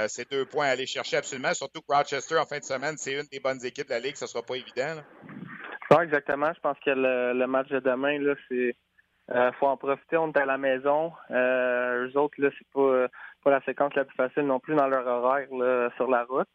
c'est 0.09 0.31
deux 0.31 0.47
points 0.47 0.67
à 0.67 0.71
aller 0.71 0.87
chercher 0.87 1.19
absolument, 1.19 1.53
surtout 1.53 1.83
que 1.83 1.95
Rochester 1.95 2.39
en 2.39 2.47
fin 2.47 2.59
de 2.59 2.65
semaine, 2.65 2.97
c'est 2.97 3.13
une 3.13 3.27
des 3.31 3.41
bonnes 3.41 3.63
équipes 3.63 3.89
de 3.89 3.95
la 3.95 4.01
Ligue, 4.01 4.17
ça 4.17 4.25
ne 4.25 4.29
sera 4.31 4.43
pas 4.43 4.57
évident. 4.57 5.03
Oui, 5.91 6.03
exactement. 6.03 6.53
Je 6.55 6.61
pense 6.61 6.79
que 6.85 6.91
le, 6.91 7.47
match 7.47 7.69
de 7.69 7.81
demain, 7.81 8.19
là, 8.19 8.35
c'est 8.49 8.75
euh, 9.35 9.51
faut 9.59 9.67
en 9.67 9.77
profiter, 9.77 10.17
on 10.17 10.31
est 10.33 10.39
à 10.39 10.47
la 10.47 10.59
maison. 10.59 11.13
Euh, 11.31 12.07
eux 12.07 12.19
autres, 12.19 12.35
là, 12.39 12.49
c'est 12.57 12.69
pas, 12.73 13.09
pas 13.47 13.53
la 13.53 13.63
séquence 13.63 13.95
la 13.95 14.05
plus 14.05 14.17
facile 14.17 14.43
non 14.43 14.59
plus 14.59 14.75
dans 14.75 14.89
leur 14.89 15.07
horaire 15.07 15.47
là, 15.53 15.89
sur 15.95 16.11
la 16.11 16.25
route. 16.25 16.49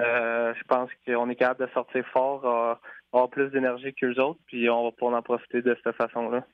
Euh, 0.00 0.52
je 0.58 0.64
pense 0.64 0.90
qu'on 1.06 1.30
est 1.30 1.36
capable 1.36 1.64
de 1.64 1.72
sortir 1.72 2.04
fort, 2.12 2.44
euh, 2.44 2.74
avoir 3.12 3.30
plus 3.30 3.50
d'énergie 3.50 3.94
qu'eux 3.94 4.20
autres, 4.20 4.40
puis 4.46 4.68
on 4.68 4.82
va 4.82 4.90
pouvoir 4.90 5.16
en 5.16 5.22
profiter 5.22 5.62
de 5.62 5.78
cette 5.84 5.94
façon-là. 5.94 6.44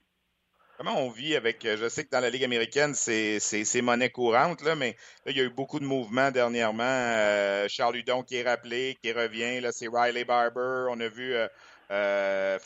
Comment 0.76 0.98
on 0.98 1.08
vit 1.08 1.34
avec, 1.34 1.66
je 1.66 1.88
sais 1.88 2.04
que 2.04 2.10
dans 2.10 2.20
la 2.20 2.28
Ligue 2.28 2.44
américaine, 2.44 2.92
c'est, 2.92 3.82
monnaie 3.82 4.10
courante, 4.10 4.62
là, 4.62 4.74
mais 4.74 4.96
là, 5.24 5.32
il 5.32 5.38
y 5.38 5.40
a 5.40 5.44
eu 5.44 5.50
beaucoup 5.50 5.80
de 5.80 5.86
mouvements 5.86 6.30
dernièrement. 6.30 6.82
Euh, 6.84 7.66
Charles 7.68 7.96
Hudon 7.96 8.22
qui 8.22 8.36
est 8.36 8.46
rappelé, 8.46 8.98
qui 9.02 9.12
revient, 9.12 9.60
là, 9.62 9.72
c'est 9.72 9.88
Riley 9.90 10.24
Barber. 10.24 10.88
On 10.90 11.00
a 11.00 11.08
vu 11.08 11.34
euh, 11.90 12.58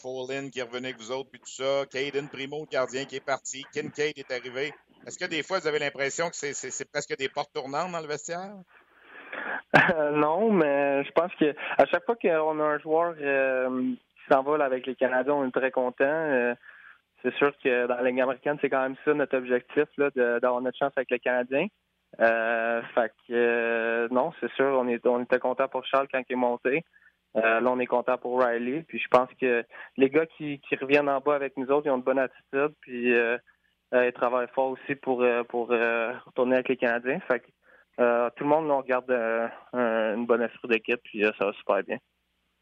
qui 0.52 0.62
revenu 0.62 0.86
avec 0.88 0.98
vous 0.98 1.12
autres, 1.12 1.30
puis 1.30 1.40
tout 1.40 1.50
ça. 1.50 1.86
Caden 1.90 2.28
Primo, 2.28 2.66
gardien 2.70 3.04
qui 3.04 3.16
est 3.16 3.24
parti. 3.24 3.64
Kincaid 3.72 4.18
est 4.18 4.30
arrivé. 4.30 4.72
Est-ce 5.06 5.18
que 5.18 5.28
des 5.28 5.42
fois, 5.42 5.58
vous 5.58 5.66
avez 5.66 5.78
l'impression 5.78 6.28
que 6.30 6.36
c'est 6.36 6.90
presque 6.90 7.16
des 7.18 7.28
portes 7.28 7.52
tournantes 7.52 7.92
dans 7.92 8.00
le 8.00 8.06
vestiaire? 8.06 8.52
Euh, 9.76 10.10
non, 10.12 10.52
mais 10.52 11.04
je 11.04 11.10
pense 11.12 11.34
que 11.34 11.54
à 11.78 11.84
chaque 11.86 12.04
fois 12.04 12.16
qu'on 12.16 12.60
a 12.60 12.62
un 12.62 12.78
joueur 12.78 13.14
euh, 13.20 13.92
qui 13.96 14.32
s'envole 14.32 14.62
avec 14.62 14.86
les 14.86 14.94
Canadiens, 14.94 15.34
on 15.34 15.48
est 15.48 15.50
très 15.50 15.70
content. 15.70 16.04
Euh, 16.04 16.54
c'est 17.22 17.34
sûr 17.34 17.52
que 17.62 17.86
dans 17.86 17.96
la 17.96 18.02
Ligue 18.02 18.20
américaine, 18.20 18.56
c'est 18.60 18.70
quand 18.70 18.82
même 18.82 18.96
ça 19.04 19.14
notre 19.14 19.36
objectif, 19.36 19.84
d'avoir 20.14 20.60
notre 20.60 20.78
chance 20.78 20.92
avec 20.96 21.10
les 21.10 21.18
Canadiens. 21.18 21.66
fait 22.18 23.12
que 23.28 24.08
non, 24.10 24.32
c'est 24.40 24.52
sûr, 24.52 24.66
on, 24.66 24.88
était 24.88 25.38
content 25.38 25.68
pour 25.68 25.84
Charles 25.86 26.08
quand 26.12 26.22
il 26.28 26.32
est 26.32 26.36
monté. 26.36 26.84
Là, 27.34 27.62
on 27.64 27.80
est 27.80 27.86
content 27.86 28.16
pour 28.18 28.42
Riley. 28.42 28.84
Puis 28.86 28.98
je 28.98 29.08
pense 29.08 29.28
que 29.40 29.64
les 29.96 30.10
gars 30.10 30.26
qui, 30.26 30.60
reviennent 30.80 31.08
en 31.08 31.20
bas 31.20 31.34
avec 31.34 31.56
nous 31.56 31.66
autres, 31.68 31.86
ils 31.86 31.90
ont 31.90 31.96
une 31.96 32.02
bonne 32.02 32.18
attitude. 32.18 32.74
Puis 32.82 33.12
euh, 33.92 33.98
euh 33.98 34.06
ils 34.06 34.12
travaillent 34.12 34.48
fort 34.54 34.70
aussi 34.70 34.94
pour, 34.94 35.22
euh, 35.22 35.42
pour 35.44 35.68
retourner 35.68 36.54
avec 36.54 36.68
les 36.68 36.76
Canadiens. 36.76 37.20
Fait 37.28 37.40
que 37.40 37.46
tout 38.30 38.44
le 38.44 38.48
monde 38.48 38.66
nous 38.66 38.76
regarde 38.76 39.10
une 39.72 40.26
bonne 40.26 40.42
esprit 40.42 40.68
d'équipe, 40.68 41.00
puis 41.04 41.22
ça 41.38 41.46
va 41.46 41.52
super 41.52 41.82
bien. 41.82 41.98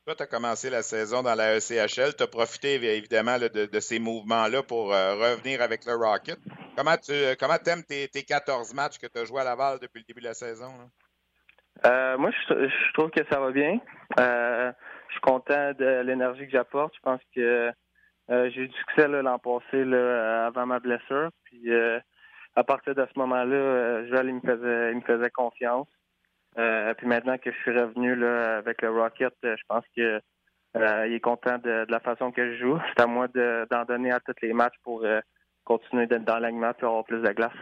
Toi, 0.04 0.16
tu 0.16 0.22
as 0.24 0.26
commencé 0.26 0.68
la 0.68 0.82
saison 0.82 1.22
dans 1.22 1.36
la 1.36 1.56
ECHL. 1.56 2.16
Tu 2.16 2.24
as 2.24 2.26
profité 2.26 2.74
évidemment 2.74 3.38
de, 3.38 3.80
ces 3.80 4.00
mouvements-là 4.00 4.62
pour 4.64 4.88
revenir 4.88 5.62
avec 5.62 5.86
le 5.86 5.94
Rocket. 5.94 6.38
Comment 6.76 6.96
tu 6.96 7.12
comment 7.38 7.56
aimes 7.66 7.84
tes, 7.84 8.08
tes 8.08 8.24
14 8.24 8.74
matchs 8.74 8.98
que 8.98 9.06
tu 9.06 9.18
as 9.20 9.24
joués 9.24 9.42
à 9.42 9.44
Laval 9.44 9.78
depuis 9.80 10.00
le 10.00 10.04
début 10.04 10.20
de 10.20 10.26
la 10.26 10.34
saison? 10.34 10.72
Euh, 11.86 12.16
moi, 12.18 12.30
je, 12.48 12.92
trouve 12.94 13.10
que 13.10 13.24
ça 13.30 13.40
va 13.40 13.50
bien. 13.50 13.80
Euh, 14.18 14.72
je 15.08 15.12
suis 15.12 15.20
content 15.20 15.72
de 15.72 16.02
l'énergie 16.02 16.46
que 16.46 16.52
j'apporte. 16.52 16.94
Je 16.94 17.00
pense 17.00 17.20
que 17.34 17.72
euh, 18.32 18.50
j'ai 18.50 18.62
eu 18.62 18.68
du 18.68 18.76
succès 18.78 19.08
l'an 19.08 19.38
passé 19.38 19.84
là, 19.84 20.46
avant 20.46 20.66
ma 20.66 20.80
blessure. 20.80 21.30
Puis 21.44 21.70
à 22.54 22.64
partir 22.64 22.94
de 22.94 23.06
ce 23.12 23.18
moment-là, 23.18 24.02
me 24.02 24.40
faisait, 24.40 24.90
il 24.90 24.96
me 24.96 25.02
faisait 25.02 25.30
confiance. 25.30 25.88
puis 26.54 27.06
maintenant 27.06 27.38
que 27.38 27.52
je 27.52 27.56
suis 27.58 27.78
revenu 27.78 28.16
là, 28.16 28.58
avec 28.58 28.82
le 28.82 28.90
Rocket, 28.90 29.34
je 29.42 29.62
pense 29.68 29.84
que 29.96 30.20
il 30.74 31.12
est 31.14 31.20
content 31.20 31.58
de, 31.58 31.86
la 31.88 32.00
façon 32.00 32.32
que 32.32 32.54
je 32.54 32.58
joue. 32.58 32.78
C'est 32.88 33.02
à 33.02 33.06
moi 33.06 33.28
d'en 33.28 33.84
donner 33.84 34.10
à 34.10 34.20
tous 34.20 34.34
les 34.42 34.52
matchs 34.52 34.76
pour 34.82 35.04
continuer 35.64 36.06
d'être 36.06 36.24
dans 36.24 36.38
l'alignement 36.38 36.72
et 36.72 36.84
avoir 36.84 37.04
plus 37.04 37.20
de 37.20 37.32
glace. 37.32 37.52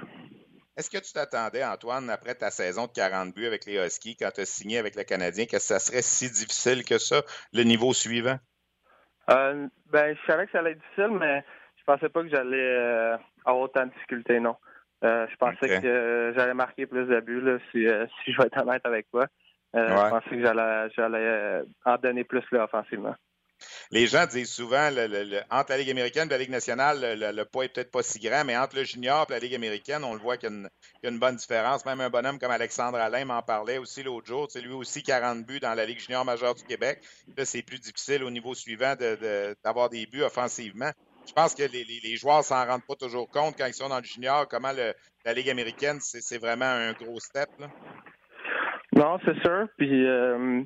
Est-ce 0.77 0.89
que 0.89 0.99
tu 0.99 1.13
t'attendais, 1.13 1.63
Antoine, 1.65 2.09
après 2.09 2.35
ta 2.35 2.51
saison 2.51 2.87
de 2.87 2.93
40 2.93 3.35
buts 3.35 3.45
avec 3.45 3.67
les 3.67 3.77
Huskies, 3.77 4.17
quand 4.17 4.31
tu 4.31 4.41
as 4.41 4.47
signé 4.47 4.79
avec 4.79 4.97
le 4.97 5.03
Canadien, 5.03 5.45
que 5.45 5.59
ça 5.59 5.79
serait 5.79 6.01
si 6.01 6.31
difficile 6.31 6.85
que 6.85 6.97
ça, 6.97 7.23
le 7.53 7.65
niveau 7.65 7.93
suivant? 7.93 8.39
Euh, 9.31 9.67
ben, 9.91 10.17
je 10.17 10.31
savais 10.31 10.47
que 10.47 10.53
ça 10.53 10.59
allait 10.59 10.73
être 10.73 10.81
difficile, 10.81 11.17
mais 11.19 11.45
je 11.77 11.85
pensais 11.85 12.09
pas 12.09 12.23
que 12.23 12.29
j'allais 12.29 12.57
euh, 12.57 13.17
avoir 13.45 13.65
autant 13.65 13.87
de 13.87 13.93
difficultés, 13.93 14.41
non. 14.41 14.57
Euh, 15.03 15.27
je 15.31 15.37
pensais 15.37 15.81
que 15.81 16.33
j'allais 16.37 16.55
marquer 16.55 16.87
plus 16.87 17.07
de 17.07 17.21
buts, 17.21 17.41
là, 17.41 17.59
si, 17.71 17.87
si 18.23 18.33
je 18.33 18.41
vais 18.41 18.49
être 18.49 18.61
honnête 18.61 18.85
avec 18.85 19.11
toi. 19.11 19.27
Je 19.73 20.11
pensais 20.11 20.31
que 20.31 20.91
j'allais 20.95 21.63
en 21.85 21.97
donner 21.97 22.25
plus 22.25 22.45
là, 22.53 22.65
offensivement. 22.65 23.15
Les 23.91 24.07
gens 24.07 24.27
disent 24.27 24.53
souvent, 24.53 24.91
entre 25.51 25.71
la 25.71 25.79
Ligue 25.79 25.91
américaine 25.91 26.29
et 26.29 26.31
la 26.31 26.39
Ligue 26.39 26.51
nationale, 26.51 27.19
le, 27.19 27.45
poids 27.45 27.65
est 27.65 27.69
peut-être 27.69 27.91
pas 27.91 28.03
si 28.03 28.19
grand, 28.19 28.45
mais 28.45 28.57
entre 28.57 28.77
le 28.77 28.85
junior 28.85 29.27
et 29.29 29.33
la 29.33 29.39
Ligue 29.39 29.55
américaine, 29.55 30.05
on 30.05 30.15
le 30.15 30.21
voit 30.21 30.37
qu'il 30.37 30.69
y, 31.03 31.07
a 31.07 31.11
une 31.11 31.19
bonne 31.19 31.37
différence. 31.37 31.85
Même 31.85 32.01
un 32.01 32.11
bonhomme 32.11 32.39
comme 32.39 32.51
Alexandre 32.51 32.99
Alain 32.99 33.25
m'en 33.25 33.43
parlait 33.43 33.79
aussi 33.79 34.03
l'autre 34.03 34.27
jour. 34.27 34.47
C'est 34.51 34.61
lui 34.61 34.73
aussi 34.73 35.03
40 35.03 35.45
buts 35.47 35.61
dans 35.61 35.75
la 35.75 35.87
Ligue 35.87 36.01
junior 36.01 36.25
majeure 36.25 36.55
du 36.55 36.65
Québec. 36.65 37.01
Là, 37.37 37.45
c'est 37.45 37.63
plus 37.63 37.81
difficile 37.81 38.25
au 38.25 38.31
niveau 38.31 38.55
suivant 38.55 38.95
d'avoir 39.65 39.91
des 39.91 40.07
buts 40.07 40.23
offensivement. 40.23 40.91
Je 41.27 41.33
pense 41.33 41.55
que 41.55 41.63
les, 41.63 41.85
les, 41.85 42.17
joueurs 42.17 42.43
s'en 42.43 42.67
rendent 42.67 42.87
pas 42.87 42.97
toujours 42.97 43.29
compte 43.29 43.55
quand 43.57 43.67
ils 43.67 43.75
sont 43.75 43.89
dans 43.89 43.99
le 43.99 44.05
junior, 44.05 44.49
comment 44.49 44.73
la 44.73 45.33
Ligue 45.33 45.51
américaine, 45.51 45.99
c'est 46.01 46.39
vraiment 46.39 46.65
un 46.65 46.93
gros 46.93 47.21
step. 47.21 47.49
Non, 48.93 49.19
c'est 49.25 49.39
sûr. 49.41 49.67
Puis 49.77 50.07
euh, 50.07 50.63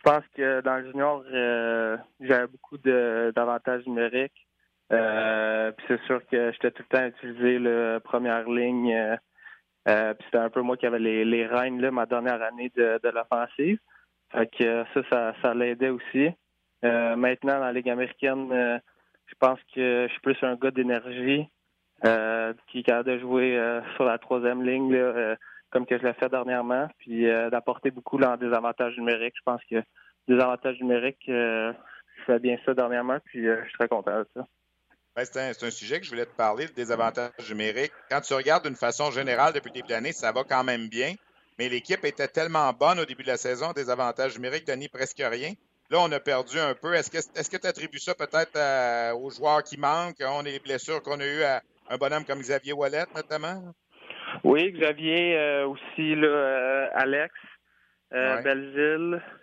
je 0.00 0.10
pense 0.10 0.24
que 0.34 0.62
dans 0.62 0.76
le 0.76 0.90
junior, 0.90 1.22
euh, 1.30 1.96
j'avais 2.20 2.46
beaucoup 2.46 2.78
d'avantages 2.78 3.84
numériques. 3.86 4.46
Euh, 4.92 5.70
puis 5.72 5.86
c'est 5.88 6.02
sûr 6.04 6.20
que 6.26 6.52
j'étais 6.52 6.70
tout 6.70 6.82
le 6.90 6.96
temps 6.96 7.06
utilisé 7.06 7.58
la 7.58 8.00
première 8.00 8.48
ligne. 8.48 8.92
Euh, 8.92 9.16
euh, 9.88 10.14
puis 10.14 10.24
c'était 10.24 10.42
un 10.42 10.48
peu 10.48 10.62
moi 10.62 10.76
qui 10.78 10.86
avais 10.86 10.98
les, 10.98 11.24
les 11.24 11.46
rênes 11.46 11.80
là, 11.80 11.90
ma 11.90 12.06
dernière 12.06 12.42
année 12.42 12.72
de, 12.74 12.98
l'offensive. 13.12 13.78
Fait 14.32 14.46
que 14.46 14.84
ça, 14.94 15.02
ça, 15.10 15.34
ça 15.42 15.54
l'aidait 15.54 15.90
aussi. 15.90 16.30
maintenant, 16.82 17.58
dans 17.58 17.66
la 17.66 17.72
Ligue 17.72 17.90
américaine, 17.90 18.80
je 19.26 19.34
pense 19.38 19.58
que 19.74 20.06
je 20.06 20.12
suis 20.12 20.20
plus 20.20 20.36
un 20.42 20.54
gars 20.54 20.70
d'énergie 20.70 21.46
qui 22.02 22.78
est 22.78 22.82
capable 22.82 23.10
de 23.10 23.18
jouer 23.18 23.80
sur 23.96 24.04
la 24.04 24.18
troisième 24.18 24.62
ligne. 24.62 24.92
Là, 24.92 25.36
comme 25.70 25.86
que 25.86 25.98
je 25.98 26.04
l'ai 26.04 26.12
fait 26.14 26.28
dernièrement, 26.28 26.88
puis 26.98 27.28
euh, 27.28 27.50
d'apporter 27.50 27.90
beaucoup 27.90 28.18
dans 28.18 28.36
des 28.36 28.52
avantages 28.52 28.96
numériques. 28.96 29.34
Je 29.36 29.42
pense 29.44 29.60
que 29.70 29.82
des 30.28 30.38
avantages 30.40 30.78
numériques, 30.80 31.28
euh, 31.28 31.72
je 32.18 32.24
fais 32.24 32.38
bien 32.38 32.58
ça 32.64 32.74
dernièrement, 32.74 33.18
puis 33.24 33.46
euh, 33.46 33.60
je 33.62 33.68
suis 33.68 33.78
très 33.78 33.88
content 33.88 34.18
de 34.18 34.26
ça. 34.34 34.46
Ben, 35.16 35.24
c'est 35.24 35.66
un, 35.66 35.70
sujet 35.70 35.98
que 35.98 36.06
je 36.06 36.10
voulais 36.10 36.26
te 36.26 36.36
parler, 36.36 36.66
des 36.68 36.92
avantages 36.92 37.32
numériques. 37.48 37.92
Quand 38.08 38.20
tu 38.20 38.34
regardes 38.34 38.64
d'une 38.64 38.76
façon 38.76 39.10
générale 39.10 39.52
depuis 39.52 39.70
le 39.70 39.74
début 39.74 39.88
de 39.88 39.92
l'année, 39.92 40.12
ça 40.12 40.30
va 40.32 40.44
quand 40.44 40.62
même 40.62 40.88
bien, 40.88 41.14
mais 41.58 41.68
l'équipe 41.68 42.04
était 42.04 42.28
tellement 42.28 42.72
bonne 42.72 43.00
au 43.00 43.04
début 43.04 43.22
de 43.22 43.28
la 43.28 43.36
saison, 43.36 43.72
des 43.72 43.90
avantages 43.90 44.36
numériques, 44.36 44.66
Denis, 44.66 44.88
presque 44.88 45.20
rien. 45.20 45.52
Là, 45.90 45.98
on 46.00 46.12
a 46.12 46.20
perdu 46.20 46.58
un 46.60 46.74
peu. 46.74 46.94
Est-ce 46.94 47.10
que 47.10 47.50
que 47.50 47.56
tu 47.56 47.66
attribues 47.66 47.98
ça 47.98 48.14
peut-être 48.14 49.14
aux 49.16 49.30
joueurs 49.30 49.64
qui 49.64 49.76
manquent? 49.76 50.22
On 50.24 50.44
est 50.44 50.52
les 50.52 50.60
blessures 50.60 51.02
qu'on 51.02 51.18
a 51.18 51.26
eues 51.26 51.42
à 51.42 51.62
un 51.88 51.96
bonhomme 51.96 52.24
comme 52.24 52.38
Xavier 52.38 52.72
Wallet, 52.72 53.06
notamment? 53.16 53.74
Oui, 54.44 54.72
Xavier 54.72 55.36
euh, 55.36 55.66
aussi, 55.66 56.14
là, 56.14 56.26
euh, 56.26 56.88
Alex, 56.94 57.34
euh, 58.12 58.42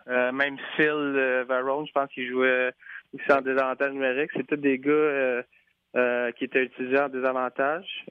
euh, 0.07 0.31
même 0.31 0.57
Phil 0.75 1.45
Varone, 1.47 1.87
je 1.87 1.91
pense 1.91 2.09
qu'il 2.11 2.29
jouait 2.29 2.71
aussi 3.13 3.31
en 3.31 3.41
désavantage 3.41 3.93
numérique. 3.93 4.31
C'est 4.35 4.47
tous 4.47 4.57
des 4.57 4.79
gars 4.79 5.43
qui 6.33 6.43
étaient 6.43 6.63
utilisés 6.63 6.99
en 6.99 7.09
désavantage. 7.09 8.05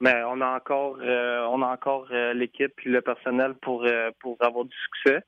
mais 0.00 0.22
on 0.26 0.40
a 0.40 0.56
encore 0.56 0.98
on 1.00 1.62
a 1.62 1.66
encore 1.66 2.08
l'équipe 2.34 2.74
et 2.84 2.88
le 2.88 3.00
personnel 3.00 3.54
pour 3.62 3.86
pour 4.20 4.36
avoir 4.40 4.64
du 4.64 4.76
succès. 4.76 5.22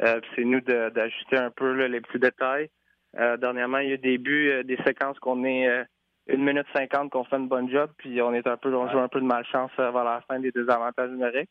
c'est 0.00 0.44
nous 0.44 0.60
d'ajuster 0.60 1.36
un 1.36 1.50
peu 1.50 1.86
les 1.86 2.00
petits 2.00 2.18
détails. 2.18 2.70
dernièrement, 3.14 3.78
il 3.78 3.90
y 3.90 3.94
a 3.94 3.96
des 3.96 4.18
buts, 4.18 4.64
des 4.64 4.78
séquences 4.84 5.20
qu'on 5.20 5.44
est 5.44 5.86
une 6.28 6.44
minute 6.44 6.66
cinquante 6.72 7.10
qu'on 7.10 7.24
fait 7.24 7.36
une 7.36 7.48
bonne 7.48 7.70
job, 7.70 7.90
puis 7.96 8.20
on 8.22 8.34
est 8.34 8.46
un 8.46 8.56
peu, 8.56 8.74
on 8.74 8.90
joue 8.90 8.98
un 8.98 9.08
peu 9.08 9.20
de 9.20 9.26
malchance 9.26 9.70
avant 9.78 10.04
la 10.04 10.22
fin 10.28 10.38
des 10.38 10.50
désavantages 10.50 11.10
numériques. 11.10 11.50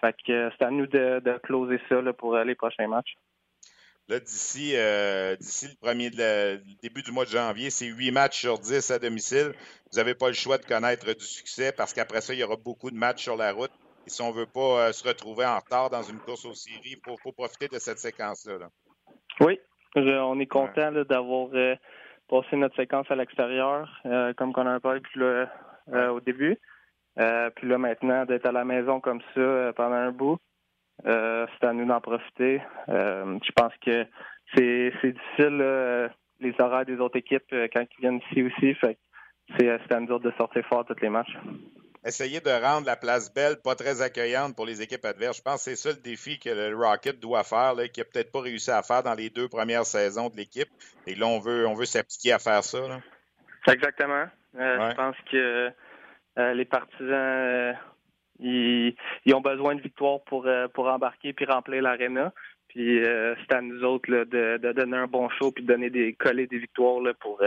Fait 0.00 0.14
que 0.26 0.32
euh, 0.32 0.50
c'est 0.58 0.64
à 0.64 0.70
nous 0.70 0.86
de, 0.86 1.20
de 1.20 1.38
closer 1.38 1.80
ça 1.88 2.00
pour 2.12 2.36
les 2.36 2.54
prochains 2.54 2.88
matchs. 2.88 3.14
Là, 4.08 4.18
d'ici 4.18 4.72
euh, 4.74 5.36
d'ici 5.36 5.68
le 5.68 5.76
premier 5.80 6.10
début 6.10 7.02
du 7.02 7.12
mois 7.12 7.24
de 7.24 7.30
janvier, 7.30 7.70
c'est 7.70 7.86
huit 7.86 8.10
matchs 8.10 8.40
sur 8.40 8.58
dix 8.58 8.90
à 8.90 8.98
domicile. 8.98 9.52
Vous 9.90 9.98
n'avez 9.98 10.14
pas 10.14 10.26
le 10.26 10.34
choix 10.34 10.58
de 10.58 10.64
connaître 10.64 11.06
du 11.14 11.24
succès 11.24 11.72
parce 11.72 11.92
qu'après 11.92 12.20
ça, 12.20 12.34
il 12.34 12.40
y 12.40 12.44
aura 12.44 12.56
beaucoup 12.56 12.90
de 12.90 12.96
matchs 12.96 13.22
sur 13.22 13.36
la 13.36 13.52
route. 13.52 13.70
Et 14.06 14.10
si 14.10 14.20
on 14.20 14.32
ne 14.32 14.34
veut 14.34 14.46
pas 14.46 14.88
euh, 14.88 14.92
se 14.92 15.06
retrouver 15.06 15.46
en 15.46 15.56
retard 15.58 15.88
dans 15.88 16.02
une 16.02 16.18
course 16.18 16.44
aux 16.44 16.54
séries, 16.54 16.96
il 16.96 17.16
faut, 17.22 17.32
profiter 17.32 17.68
de 17.68 17.78
cette 17.78 17.98
séquence-là. 17.98 18.68
Oui, 19.40 19.60
on 19.94 20.40
est 20.40 20.46
content 20.46 20.90
d'avoir 20.90 21.50
passer 22.32 22.56
notre 22.56 22.76
séquence 22.76 23.10
à 23.10 23.14
l'extérieur, 23.14 24.00
euh, 24.06 24.32
comme 24.32 24.54
qu'on 24.54 24.66
a 24.66 24.80
parlé 24.80 25.00
plus 25.00 25.22
euh, 25.22 25.46
au 26.08 26.20
début. 26.20 26.56
Euh, 27.18 27.50
puis 27.54 27.68
là, 27.68 27.76
maintenant, 27.76 28.24
d'être 28.24 28.46
à 28.46 28.52
la 28.52 28.64
maison 28.64 29.00
comme 29.00 29.20
ça 29.34 29.72
pendant 29.76 29.96
un 29.96 30.12
bout, 30.12 30.38
c'est 31.04 31.64
à 31.64 31.72
nous 31.74 31.84
d'en 31.84 32.00
profiter. 32.00 32.62
je 32.88 33.52
pense 33.54 33.72
que 33.84 34.06
c'est 34.54 34.92
difficile, 35.02 36.10
les 36.40 36.54
horaires 36.58 36.86
des 36.86 36.98
autres 37.00 37.18
équipes, 37.18 37.54
quand 37.72 37.82
ils 37.82 38.00
viennent 38.00 38.20
ici 38.30 38.42
aussi. 38.44 38.74
Fait 38.76 38.96
c'est 39.58 39.92
à 39.92 40.00
nous 40.00 40.18
de 40.18 40.30
sortir 40.38 40.64
fort 40.66 40.86
tous 40.86 41.00
les 41.02 41.10
matchs 41.10 41.36
essayer 42.04 42.40
de 42.40 42.50
rendre 42.50 42.86
la 42.86 42.96
place 42.96 43.32
belle, 43.32 43.56
pas 43.62 43.74
très 43.74 44.02
accueillante 44.02 44.56
pour 44.56 44.66
les 44.66 44.82
équipes 44.82 45.04
adverses. 45.04 45.38
Je 45.38 45.42
pense 45.42 45.64
que 45.64 45.70
c'est 45.70 45.76
ça 45.76 45.90
le 45.90 46.02
défi 46.02 46.38
que 46.38 46.50
le 46.50 46.76
Rocket 46.76 47.20
doit 47.20 47.44
faire, 47.44 47.74
là, 47.74 47.88
qu'il 47.88 48.02
n'a 48.02 48.10
peut-être 48.12 48.32
pas 48.32 48.40
réussi 48.40 48.70
à 48.70 48.82
faire 48.82 49.02
dans 49.02 49.14
les 49.14 49.30
deux 49.30 49.48
premières 49.48 49.86
saisons 49.86 50.28
de 50.28 50.36
l'équipe. 50.36 50.68
Et 51.06 51.14
là, 51.14 51.26
on 51.26 51.38
veut, 51.38 51.66
on 51.66 51.74
veut 51.74 51.84
s'appliquer 51.84 52.32
à 52.32 52.38
faire 52.38 52.64
ça. 52.64 52.78
Exactement. 53.68 54.26
Euh, 54.56 54.90
je 54.90 54.96
pense 54.96 55.16
que 55.30 55.70
euh, 56.38 56.54
les 56.54 56.64
partisans, 56.64 57.08
euh, 57.10 57.72
ils, 58.40 58.94
ont 59.32 59.40
besoin 59.40 59.74
de 59.74 59.80
victoire 59.80 60.20
pour, 60.24 60.48
pour 60.74 60.88
embarquer 60.88 61.32
puis 61.32 61.44
remplir 61.44 61.82
l'aréna. 61.82 62.32
Puis 62.68 63.02
c'est 63.02 63.54
à 63.54 63.60
nous 63.60 63.84
autres 63.84 64.10
de, 64.10 64.56
donner 64.72 64.96
un 64.96 65.06
bon 65.06 65.28
show 65.28 65.52
puis 65.52 65.62
de 65.62 65.68
donner 65.68 65.90
des 65.90 66.14
coller 66.14 66.46
des 66.46 66.58
victoires 66.58 67.00
là, 67.00 67.12
pour, 67.12 67.42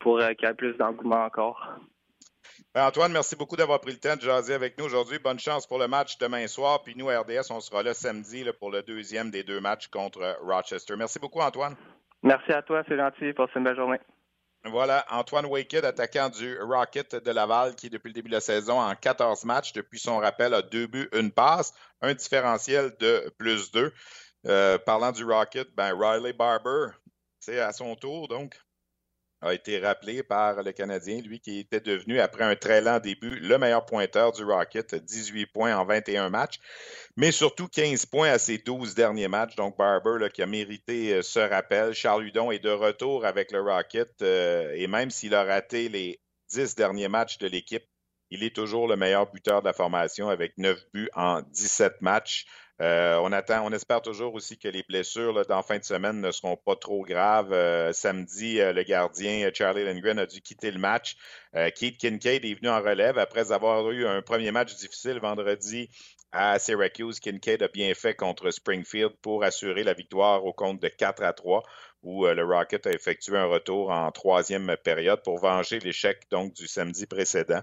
pour 0.00 0.18
qu'il 0.18 0.48
y 0.48 0.50
ait 0.50 0.54
plus 0.54 0.76
d'engouement 0.76 1.24
encore. 1.24 1.78
Ben, 2.76 2.84
Antoine, 2.84 3.10
merci 3.10 3.36
beaucoup 3.36 3.56
d'avoir 3.56 3.80
pris 3.80 3.92
le 3.92 3.98
temps 3.98 4.16
de 4.16 4.20
jaser 4.20 4.52
avec 4.52 4.76
nous 4.76 4.84
aujourd'hui. 4.84 5.18
Bonne 5.18 5.38
chance 5.38 5.66
pour 5.66 5.78
le 5.78 5.88
match 5.88 6.18
demain 6.18 6.46
soir. 6.46 6.82
Puis 6.82 6.94
nous, 6.94 7.06
RDS, 7.06 7.50
on 7.50 7.58
sera 7.60 7.82
là 7.82 7.94
samedi 7.94 8.44
pour 8.60 8.70
le 8.70 8.82
deuxième 8.82 9.30
des 9.30 9.42
deux 9.42 9.60
matchs 9.60 9.88
contre 9.88 10.36
Rochester. 10.42 10.94
Merci 10.94 11.18
beaucoup, 11.18 11.40
Antoine. 11.40 11.74
Merci 12.22 12.52
à 12.52 12.60
toi, 12.60 12.82
c'est 12.86 12.98
gentil. 12.98 13.32
Passe 13.32 13.48
une 13.56 13.64
belle 13.64 13.76
journée. 13.76 13.96
Voilà, 14.66 15.06
Antoine 15.08 15.46
Waked, 15.46 15.86
attaquant 15.86 16.28
du 16.28 16.58
Rocket 16.60 17.16
de 17.16 17.30
Laval, 17.30 17.76
qui, 17.76 17.88
depuis 17.88 18.08
le 18.08 18.12
début 18.12 18.28
de 18.28 18.34
la 18.34 18.42
saison, 18.42 18.78
en 18.78 18.94
14 18.94 19.46
matchs, 19.46 19.72
depuis 19.72 19.98
son 19.98 20.18
rappel, 20.18 20.52
a 20.52 20.60
deux 20.60 20.86
buts, 20.86 21.08
une 21.14 21.32
passe, 21.32 21.72
un 22.02 22.12
différentiel 22.12 22.94
de 23.00 23.32
plus 23.38 23.72
deux. 23.72 23.90
Euh, 24.44 24.76
parlant 24.76 25.12
du 25.12 25.24
Rocket, 25.24 25.74
ben, 25.74 25.98
Riley 25.98 26.34
Barber, 26.34 26.88
c'est 27.40 27.58
à 27.58 27.72
son 27.72 27.96
tour, 27.96 28.28
donc, 28.28 28.54
a 29.42 29.52
été 29.52 29.78
rappelé 29.78 30.22
par 30.22 30.62
le 30.62 30.72
Canadien, 30.72 31.20
lui 31.20 31.40
qui 31.40 31.58
était 31.58 31.80
devenu, 31.80 32.20
après 32.20 32.44
un 32.44 32.56
très 32.56 32.80
lent 32.80 33.00
début, 33.00 33.38
le 33.38 33.58
meilleur 33.58 33.84
pointeur 33.84 34.32
du 34.32 34.44
Rocket, 34.44 34.94
18 34.94 35.46
points 35.46 35.76
en 35.76 35.84
21 35.84 36.30
matchs, 36.30 36.58
mais 37.16 37.32
surtout 37.32 37.68
15 37.68 38.06
points 38.06 38.30
à 38.30 38.38
ses 38.38 38.58
12 38.58 38.94
derniers 38.94 39.28
matchs. 39.28 39.56
Donc 39.56 39.76
Barber 39.76 40.28
qui 40.32 40.42
a 40.42 40.46
mérité 40.46 41.14
euh, 41.14 41.22
ce 41.22 41.40
rappel. 41.40 41.92
Charles 41.92 42.24
Hudon 42.24 42.50
est 42.50 42.58
de 42.58 42.70
retour 42.70 43.24
avec 43.24 43.52
le 43.52 43.60
Rocket 43.60 44.22
euh, 44.22 44.72
et 44.74 44.86
même 44.86 45.10
s'il 45.10 45.34
a 45.34 45.44
raté 45.44 45.88
les 45.88 46.20
10 46.50 46.74
derniers 46.74 47.08
matchs 47.08 47.38
de 47.38 47.48
l'équipe, 47.48 47.84
il 48.30 48.42
est 48.42 48.54
toujours 48.54 48.88
le 48.88 48.96
meilleur 48.96 49.30
buteur 49.30 49.60
de 49.62 49.66
la 49.66 49.72
formation 49.72 50.28
avec 50.28 50.56
9 50.58 50.78
buts 50.92 51.10
en 51.14 51.42
17 51.42 52.00
matchs. 52.00 52.46
Euh, 52.82 53.18
on 53.22 53.32
attend, 53.32 53.64
on 53.64 53.72
espère 53.72 54.02
toujours 54.02 54.34
aussi 54.34 54.58
que 54.58 54.68
les 54.68 54.82
blessures 54.82 55.32
là, 55.32 55.44
dans 55.44 55.62
fin 55.62 55.78
de 55.78 55.84
semaine 55.84 56.20
ne 56.20 56.30
seront 56.30 56.56
pas 56.58 56.76
trop 56.76 57.02
graves. 57.04 57.52
Euh, 57.52 57.92
samedi, 57.92 58.60
euh, 58.60 58.74
le 58.74 58.82
gardien 58.82 59.50
Charlie 59.54 59.84
Lindgren 59.84 60.18
a 60.18 60.26
dû 60.26 60.42
quitter 60.42 60.70
le 60.70 60.78
match. 60.78 61.16
Keith 61.74 61.96
Kincaid 61.96 62.44
est 62.44 62.54
venu 62.54 62.68
en 62.68 62.82
relève 62.82 63.16
après 63.16 63.50
avoir 63.50 63.90
eu 63.90 64.06
un 64.06 64.20
premier 64.20 64.50
match 64.50 64.74
difficile 64.76 65.18
vendredi 65.20 65.88
à 66.30 66.58
Syracuse. 66.58 67.18
Kincaid 67.18 67.62
a 67.62 67.68
bien 67.68 67.94
fait 67.94 68.14
contre 68.14 68.50
Springfield 68.50 69.12
pour 69.22 69.42
assurer 69.42 69.82
la 69.82 69.94
victoire 69.94 70.44
au 70.44 70.52
compte 70.52 70.82
de 70.82 70.88
4 70.88 71.22
à 71.22 71.32
3 71.32 71.62
où 72.02 72.26
le 72.26 72.44
Rocket 72.44 72.86
a 72.86 72.90
effectué 72.90 73.38
un 73.38 73.46
retour 73.46 73.90
en 73.90 74.12
troisième 74.12 74.76
période 74.84 75.22
pour 75.24 75.38
venger 75.38 75.78
l'échec 75.78 76.26
donc 76.30 76.52
du 76.52 76.68
samedi 76.68 77.06
précédent. 77.06 77.62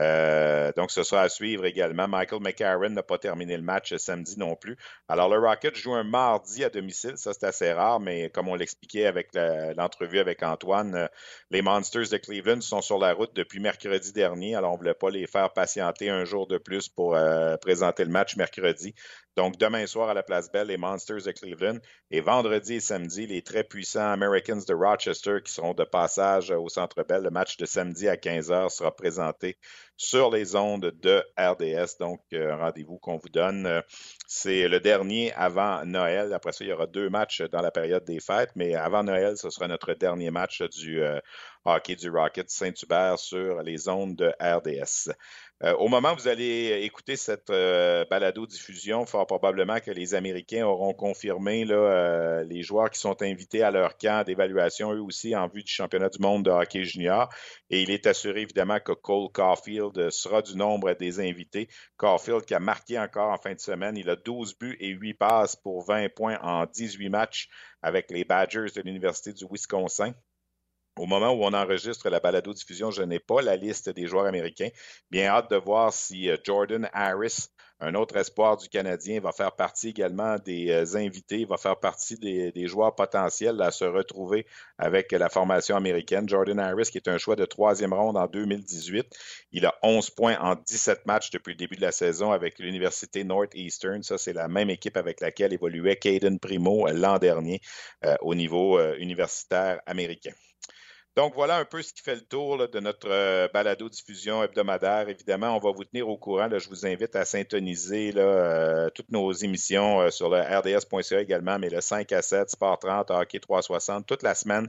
Euh, 0.00 0.72
donc, 0.76 0.90
ce 0.90 1.02
sera 1.02 1.22
à 1.22 1.28
suivre 1.28 1.64
également. 1.66 2.08
Michael 2.08 2.40
McCarron 2.40 2.90
n'a 2.90 3.02
pas 3.02 3.18
terminé 3.18 3.56
le 3.56 3.62
match 3.62 3.94
samedi 3.96 4.38
non 4.38 4.56
plus. 4.56 4.76
Alors, 5.08 5.28
le 5.28 5.38
Rocket 5.38 5.76
joue 5.76 5.94
un 5.94 6.04
mardi 6.04 6.64
à 6.64 6.70
domicile. 6.70 7.16
Ça, 7.16 7.32
c'est 7.32 7.46
assez 7.46 7.72
rare, 7.72 8.00
mais 8.00 8.30
comme 8.30 8.48
on 8.48 8.54
l'expliquait 8.54 9.06
avec 9.06 9.30
l'entrevue 9.76 10.18
avec 10.18 10.42
Antoine, 10.42 10.94
euh, 10.94 11.06
les 11.50 11.62
Monsters 11.62 12.08
de 12.10 12.16
Cleveland 12.16 12.60
sont 12.60 12.82
sur 12.82 12.98
la 12.98 13.12
route 13.12 13.34
depuis 13.34 13.60
mercredi 13.60 14.12
dernier. 14.12 14.56
Alors, 14.56 14.70
on 14.70 14.74
ne 14.74 14.78
voulait 14.78 14.94
pas 14.94 15.10
les 15.10 15.26
faire 15.26 15.52
patienter 15.52 16.10
un 16.10 16.24
jour 16.24 16.46
de 16.46 16.58
plus 16.58 16.88
pour 16.88 17.14
euh, 17.14 17.56
présenter 17.56 18.04
le 18.04 18.10
match 18.10 18.36
mercredi. 18.36 18.94
Donc, 19.36 19.58
demain 19.58 19.86
soir 19.86 20.08
à 20.08 20.14
la 20.14 20.22
Place 20.22 20.50
Belle, 20.52 20.68
les 20.68 20.76
Monsters 20.76 21.22
de 21.22 21.32
Cleveland. 21.32 21.78
Et 22.10 22.20
vendredi 22.20 22.74
et 22.74 22.80
samedi, 22.80 23.26
les 23.26 23.42
très 23.42 23.64
puissants 23.64 24.12
Americans 24.12 24.64
de 24.64 24.74
Rochester 24.74 25.38
qui 25.44 25.52
seront 25.52 25.74
de 25.74 25.82
passage 25.82 26.52
au 26.52 26.68
Centre 26.68 27.02
Bell. 27.02 27.22
Le 27.22 27.30
match 27.30 27.56
de 27.56 27.66
samedi 27.66 28.08
à 28.08 28.14
15h 28.14 28.70
sera 28.70 28.94
présenté 28.94 29.58
sur 29.96 30.30
les 30.30 30.54
ondes 30.54 30.92
de 31.02 31.24
RDS. 31.36 31.98
Donc, 31.98 32.20
euh, 32.32 32.56
rendez-vous 32.56 32.98
qu'on 32.98 33.16
vous 33.16 33.28
donne. 33.28 33.82
C'est 34.36 34.66
le 34.66 34.80
dernier 34.80 35.32
avant 35.34 35.84
Noël. 35.84 36.32
Après 36.32 36.50
ça, 36.50 36.64
il 36.64 36.68
y 36.68 36.72
aura 36.72 36.88
deux 36.88 37.08
matchs 37.08 37.42
dans 37.52 37.62
la 37.62 37.70
période 37.70 38.04
des 38.04 38.18
fêtes, 38.18 38.50
mais 38.56 38.74
avant 38.74 39.04
Noël, 39.04 39.36
ce 39.36 39.48
sera 39.48 39.68
notre 39.68 39.94
dernier 39.94 40.32
match 40.32 40.60
du 40.62 41.00
euh, 41.00 41.20
hockey 41.64 41.94
du 41.94 42.10
Rocket 42.10 42.50
Saint-Hubert 42.50 43.16
sur 43.20 43.62
les 43.62 43.88
ondes 43.88 44.16
de 44.16 44.32
RDS. 44.40 45.12
Euh, 45.62 45.72
au 45.76 45.86
moment 45.86 46.12
où 46.12 46.16
vous 46.16 46.28
allez 46.28 46.80
écouter 46.82 47.14
cette 47.14 47.48
euh, 47.48 48.04
balado-diffusion, 48.10 49.06
fort 49.06 49.24
probablement 49.26 49.78
que 49.78 49.92
les 49.92 50.14
Américains 50.14 50.66
auront 50.66 50.94
confirmé 50.94 51.64
les 51.64 52.62
joueurs 52.62 52.90
qui 52.90 52.98
sont 52.98 53.22
invités 53.22 53.62
à 53.62 53.70
leur 53.70 53.96
camp 53.96 54.26
d'évaluation, 54.26 54.92
eux 54.92 55.00
aussi, 55.00 55.36
en 55.36 55.46
vue 55.46 55.62
du 55.62 55.72
championnat 55.72 56.08
du 56.08 56.18
monde 56.18 56.44
de 56.44 56.50
hockey 56.50 56.82
junior. 56.82 57.28
Et 57.70 57.82
il 57.82 57.90
est 57.92 58.06
assuré, 58.08 58.42
évidemment, 58.42 58.80
que 58.80 58.92
Cole 58.92 59.30
Caulfield 59.32 60.10
sera 60.10 60.42
du 60.42 60.56
nombre 60.56 60.92
des 60.94 61.20
invités. 61.20 61.68
Caulfield 61.96 62.44
qui 62.44 62.54
a 62.54 62.60
marqué 62.60 62.98
encore 62.98 63.30
en 63.30 63.38
fin 63.38 63.54
de 63.54 63.60
semaine. 63.60 63.96
12 64.24 64.58
buts 64.58 64.76
et 64.80 64.88
8 64.88 65.14
passes 65.14 65.56
pour 65.56 65.84
20 65.84 66.08
points 66.14 66.38
en 66.40 66.66
18 66.66 67.08
matchs 67.08 67.48
avec 67.82 68.10
les 68.10 68.24
Badgers 68.24 68.72
de 68.74 68.80
l'Université 68.82 69.32
du 69.32 69.44
Wisconsin. 69.50 70.14
Au 70.96 71.06
moment 71.06 71.32
où 71.32 71.42
on 71.42 71.52
enregistre 71.52 72.08
la 72.08 72.20
balado-diffusion, 72.20 72.92
je 72.92 73.02
n'ai 73.02 73.18
pas 73.18 73.42
la 73.42 73.56
liste 73.56 73.90
des 73.90 74.06
joueurs 74.06 74.26
américains. 74.26 74.68
Bien 75.10 75.26
hâte 75.26 75.50
de 75.50 75.56
voir 75.56 75.92
si 75.92 76.30
euh, 76.30 76.36
Jordan 76.44 76.88
Harris, 76.92 77.48
un 77.80 77.96
autre 77.96 78.16
espoir 78.16 78.56
du 78.56 78.68
Canadien, 78.68 79.18
va 79.20 79.32
faire 79.32 79.56
partie 79.56 79.88
également 79.88 80.38
des 80.38 80.70
euh, 80.70 80.96
invités, 80.96 81.46
va 81.46 81.56
faire 81.56 81.80
partie 81.80 82.16
des, 82.16 82.68
joueurs 82.68 82.94
potentiels 82.94 83.60
à 83.60 83.72
se 83.72 83.84
retrouver 83.84 84.46
avec 84.78 85.10
la 85.10 85.28
formation 85.28 85.74
américaine. 85.74 86.28
Jordan 86.28 86.60
Harris, 86.60 86.90
qui 86.92 86.98
est 86.98 87.08
un 87.08 87.18
choix 87.18 87.34
de 87.34 87.44
troisième 87.44 87.92
ronde 87.92 88.16
en 88.16 88.28
2018. 88.28 89.04
Il 89.50 89.66
a 89.66 89.74
11 89.82 90.10
points 90.10 90.38
en 90.38 90.54
17 90.54 91.06
matchs 91.06 91.30
depuis 91.32 91.54
le 91.54 91.58
début 91.58 91.74
de 91.74 91.82
la 91.82 91.90
saison 91.90 92.30
avec 92.30 92.60
l'Université 92.60 93.24
Northeastern. 93.24 94.04
Ça, 94.04 94.16
c'est 94.16 94.32
la 94.32 94.46
même 94.46 94.70
équipe 94.70 94.96
avec 94.96 95.20
laquelle 95.20 95.52
évoluait 95.52 95.96
Caden 95.96 96.38
Primo 96.38 96.86
euh, 96.86 96.92
l'an 96.92 97.18
dernier 97.18 97.60
au 98.20 98.36
niveau 98.36 98.78
universitaire 98.98 99.80
américain. 99.86 100.32
Donc, 101.16 101.34
voilà 101.36 101.58
un 101.58 101.64
peu 101.64 101.80
ce 101.80 101.92
qui 101.92 102.02
fait 102.02 102.16
le 102.16 102.22
tour 102.22 102.68
de 102.68 102.80
notre 102.80 103.08
euh, 103.08 103.46
balado-diffusion 103.54 104.42
hebdomadaire. 104.42 105.08
Évidemment, 105.08 105.56
on 105.56 105.60
va 105.60 105.70
vous 105.70 105.84
tenir 105.84 106.08
au 106.08 106.18
courant. 106.18 106.48
je 106.50 106.68
vous 106.68 106.86
invite 106.86 107.14
à 107.14 107.24
syntoniser 107.24 108.12
euh, 108.16 108.90
toutes 108.90 109.12
nos 109.12 109.30
émissions 109.30 110.00
euh, 110.00 110.10
sur 110.10 110.28
le 110.28 110.40
rds.ca 110.40 111.20
également, 111.20 111.56
mais 111.60 111.70
le 111.70 111.80
5 111.80 112.10
à 112.10 112.20
7, 112.20 112.50
Sport 112.50 112.80
30, 112.80 113.12
Hockey 113.12 113.38
360. 113.38 114.06
Toute 114.06 114.24
la 114.24 114.34
semaine, 114.34 114.66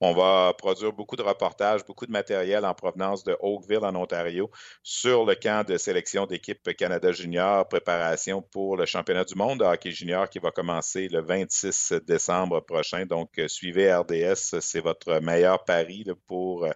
on 0.00 0.14
va 0.14 0.54
produire 0.56 0.92
beaucoup 0.92 1.16
de 1.16 1.22
reportages, 1.22 1.84
beaucoup 1.84 2.06
de 2.06 2.12
matériel 2.12 2.64
en 2.64 2.74
provenance 2.74 3.24
de 3.24 3.36
Oakville, 3.40 3.84
en 3.84 3.96
Ontario, 3.96 4.52
sur 4.84 5.26
le 5.26 5.34
camp 5.34 5.66
de 5.66 5.76
sélection 5.78 6.26
d'équipe 6.26 6.76
Canada 6.76 7.10
Junior, 7.10 7.66
préparation 7.66 8.40
pour 8.40 8.76
le 8.76 8.86
championnat 8.86 9.24
du 9.24 9.34
monde 9.34 9.58
de 9.58 9.64
hockey 9.64 9.90
junior 9.90 10.30
qui 10.30 10.38
va 10.38 10.52
commencer 10.52 11.08
le 11.08 11.22
26 11.22 11.94
décembre 12.06 12.60
prochain. 12.60 13.04
Donc, 13.04 13.30
suivez 13.48 13.92
RDS, 13.92 14.60
c'est 14.60 14.80
votre 14.80 15.18
meilleur 15.20 15.64
pari 15.64 15.87
pour 16.26 16.64
euh, 16.64 16.70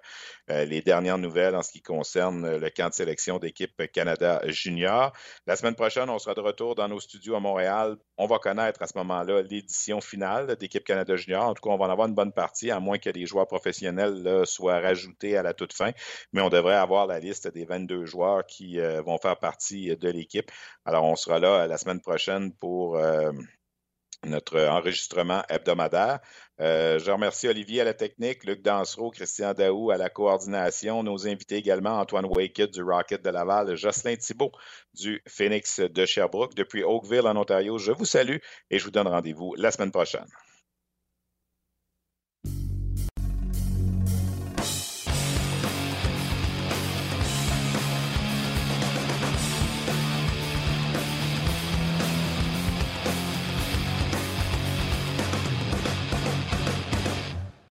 euh, 0.51 0.65
les 0.65 0.81
dernières 0.81 1.19
nouvelles 1.19 1.55
en 1.55 1.63
ce 1.63 1.73
qui 1.73 1.83
concerne 1.83 2.45
euh, 2.45 2.59
le 2.59 2.71
camp 2.71 2.89
de 2.89 2.95
sélection 2.95 3.39
d'équipe 3.39 3.91
Canada 3.93 4.41
Junior. 4.47 5.13
La 5.47 5.57
semaine 5.57 5.75
prochaine, 5.75 6.09
on 6.09 6.19
sera 6.19 6.35
de 6.35 6.41
retour 6.41 6.75
dans 6.75 6.89
nos 6.89 7.01
studios 7.01 7.35
à 7.35 7.41
Montréal. 7.41 7.97
On 8.17 8.27
va 8.27 8.39
connaître 8.39 8.83
à 8.83 8.87
ce 8.87 8.97
moment-là 8.99 9.43
l'édition 9.43 10.01
finale 10.01 10.57
d'équipe 10.57 10.85
Canada 10.85 11.17
Junior. 11.17 11.45
En 11.45 11.55
tout 11.55 11.63
cas, 11.63 11.71
on 11.71 11.79
va 11.79 11.87
en 11.87 11.91
avoir 11.91 12.09
une 12.09 12.15
bonne 12.15 12.33
partie, 12.33 12.71
à 12.71 12.81
moins 12.81 12.99
que 12.99 13.11
des 13.11 13.27
joueurs 13.27 13.47
professionnels 13.47 14.47
soient 14.47 14.81
rajoutés 14.81 15.37
à 15.37 15.43
la 15.43 15.53
toute 15.55 15.73
fin. 15.73 15.93
Mais 16.33 16.41
on 16.41 16.49
devrait 16.49 16.77
avoir 16.77 17.07
la 17.07 17.21
liste 17.21 17.49
des 17.49 17.65
22 17.65 18.07
joueurs 18.07 18.47
qui 18.47 18.79
vont 19.05 19.19
faire 19.19 19.39
partie 19.39 19.97
de 19.97 20.09
l'équipe. 20.09 20.51
Alors, 20.85 21.05
on 21.05 21.17
sera 21.17 21.39
là 21.39 21.67
la 21.67 21.79
semaine 21.79 22.01
prochaine 22.01 22.53
pour 22.55 22.99
notre 24.25 24.61
enregistrement 24.61 25.43
hebdomadaire. 25.49 26.21
Euh, 26.61 26.99
je 26.99 27.11
remercie 27.11 27.49
Olivier 27.49 27.81
à 27.81 27.85
la 27.85 27.95
technique, 27.95 28.45
Luc 28.45 28.63
Dansereau, 28.63 29.11
Christian 29.11 29.53
Daou 29.53 29.91
à 29.91 29.97
la 29.97 30.11
coordination, 30.11 31.03
nos 31.03 31.27
invités 31.27 31.57
également, 31.57 31.99
Antoine 31.99 32.27
Waked 32.27 32.71
du 32.71 32.83
Rocket 32.83 33.23
de 33.23 33.31
Laval, 33.31 33.75
Jocelyn 33.77 34.17
Thibault 34.17 34.53
du 34.95 35.23
Phoenix 35.27 35.81
de 35.81 36.07
Sherbrooke. 36.07 36.55
Depuis 36.55 36.85
Oakville 36.85 37.27
en 37.27 37.37
Ontario, 37.37 37.79
je 37.79 37.93
vous 37.93 38.05
salue 38.05 38.39
et 38.71 38.79
je 38.79 38.85
vous 38.85 38.91
donne 38.91 39.09
rendez-vous 39.09 39.55
la 39.57 39.71
semaine 39.71 39.91
prochaine. 39.91 40.27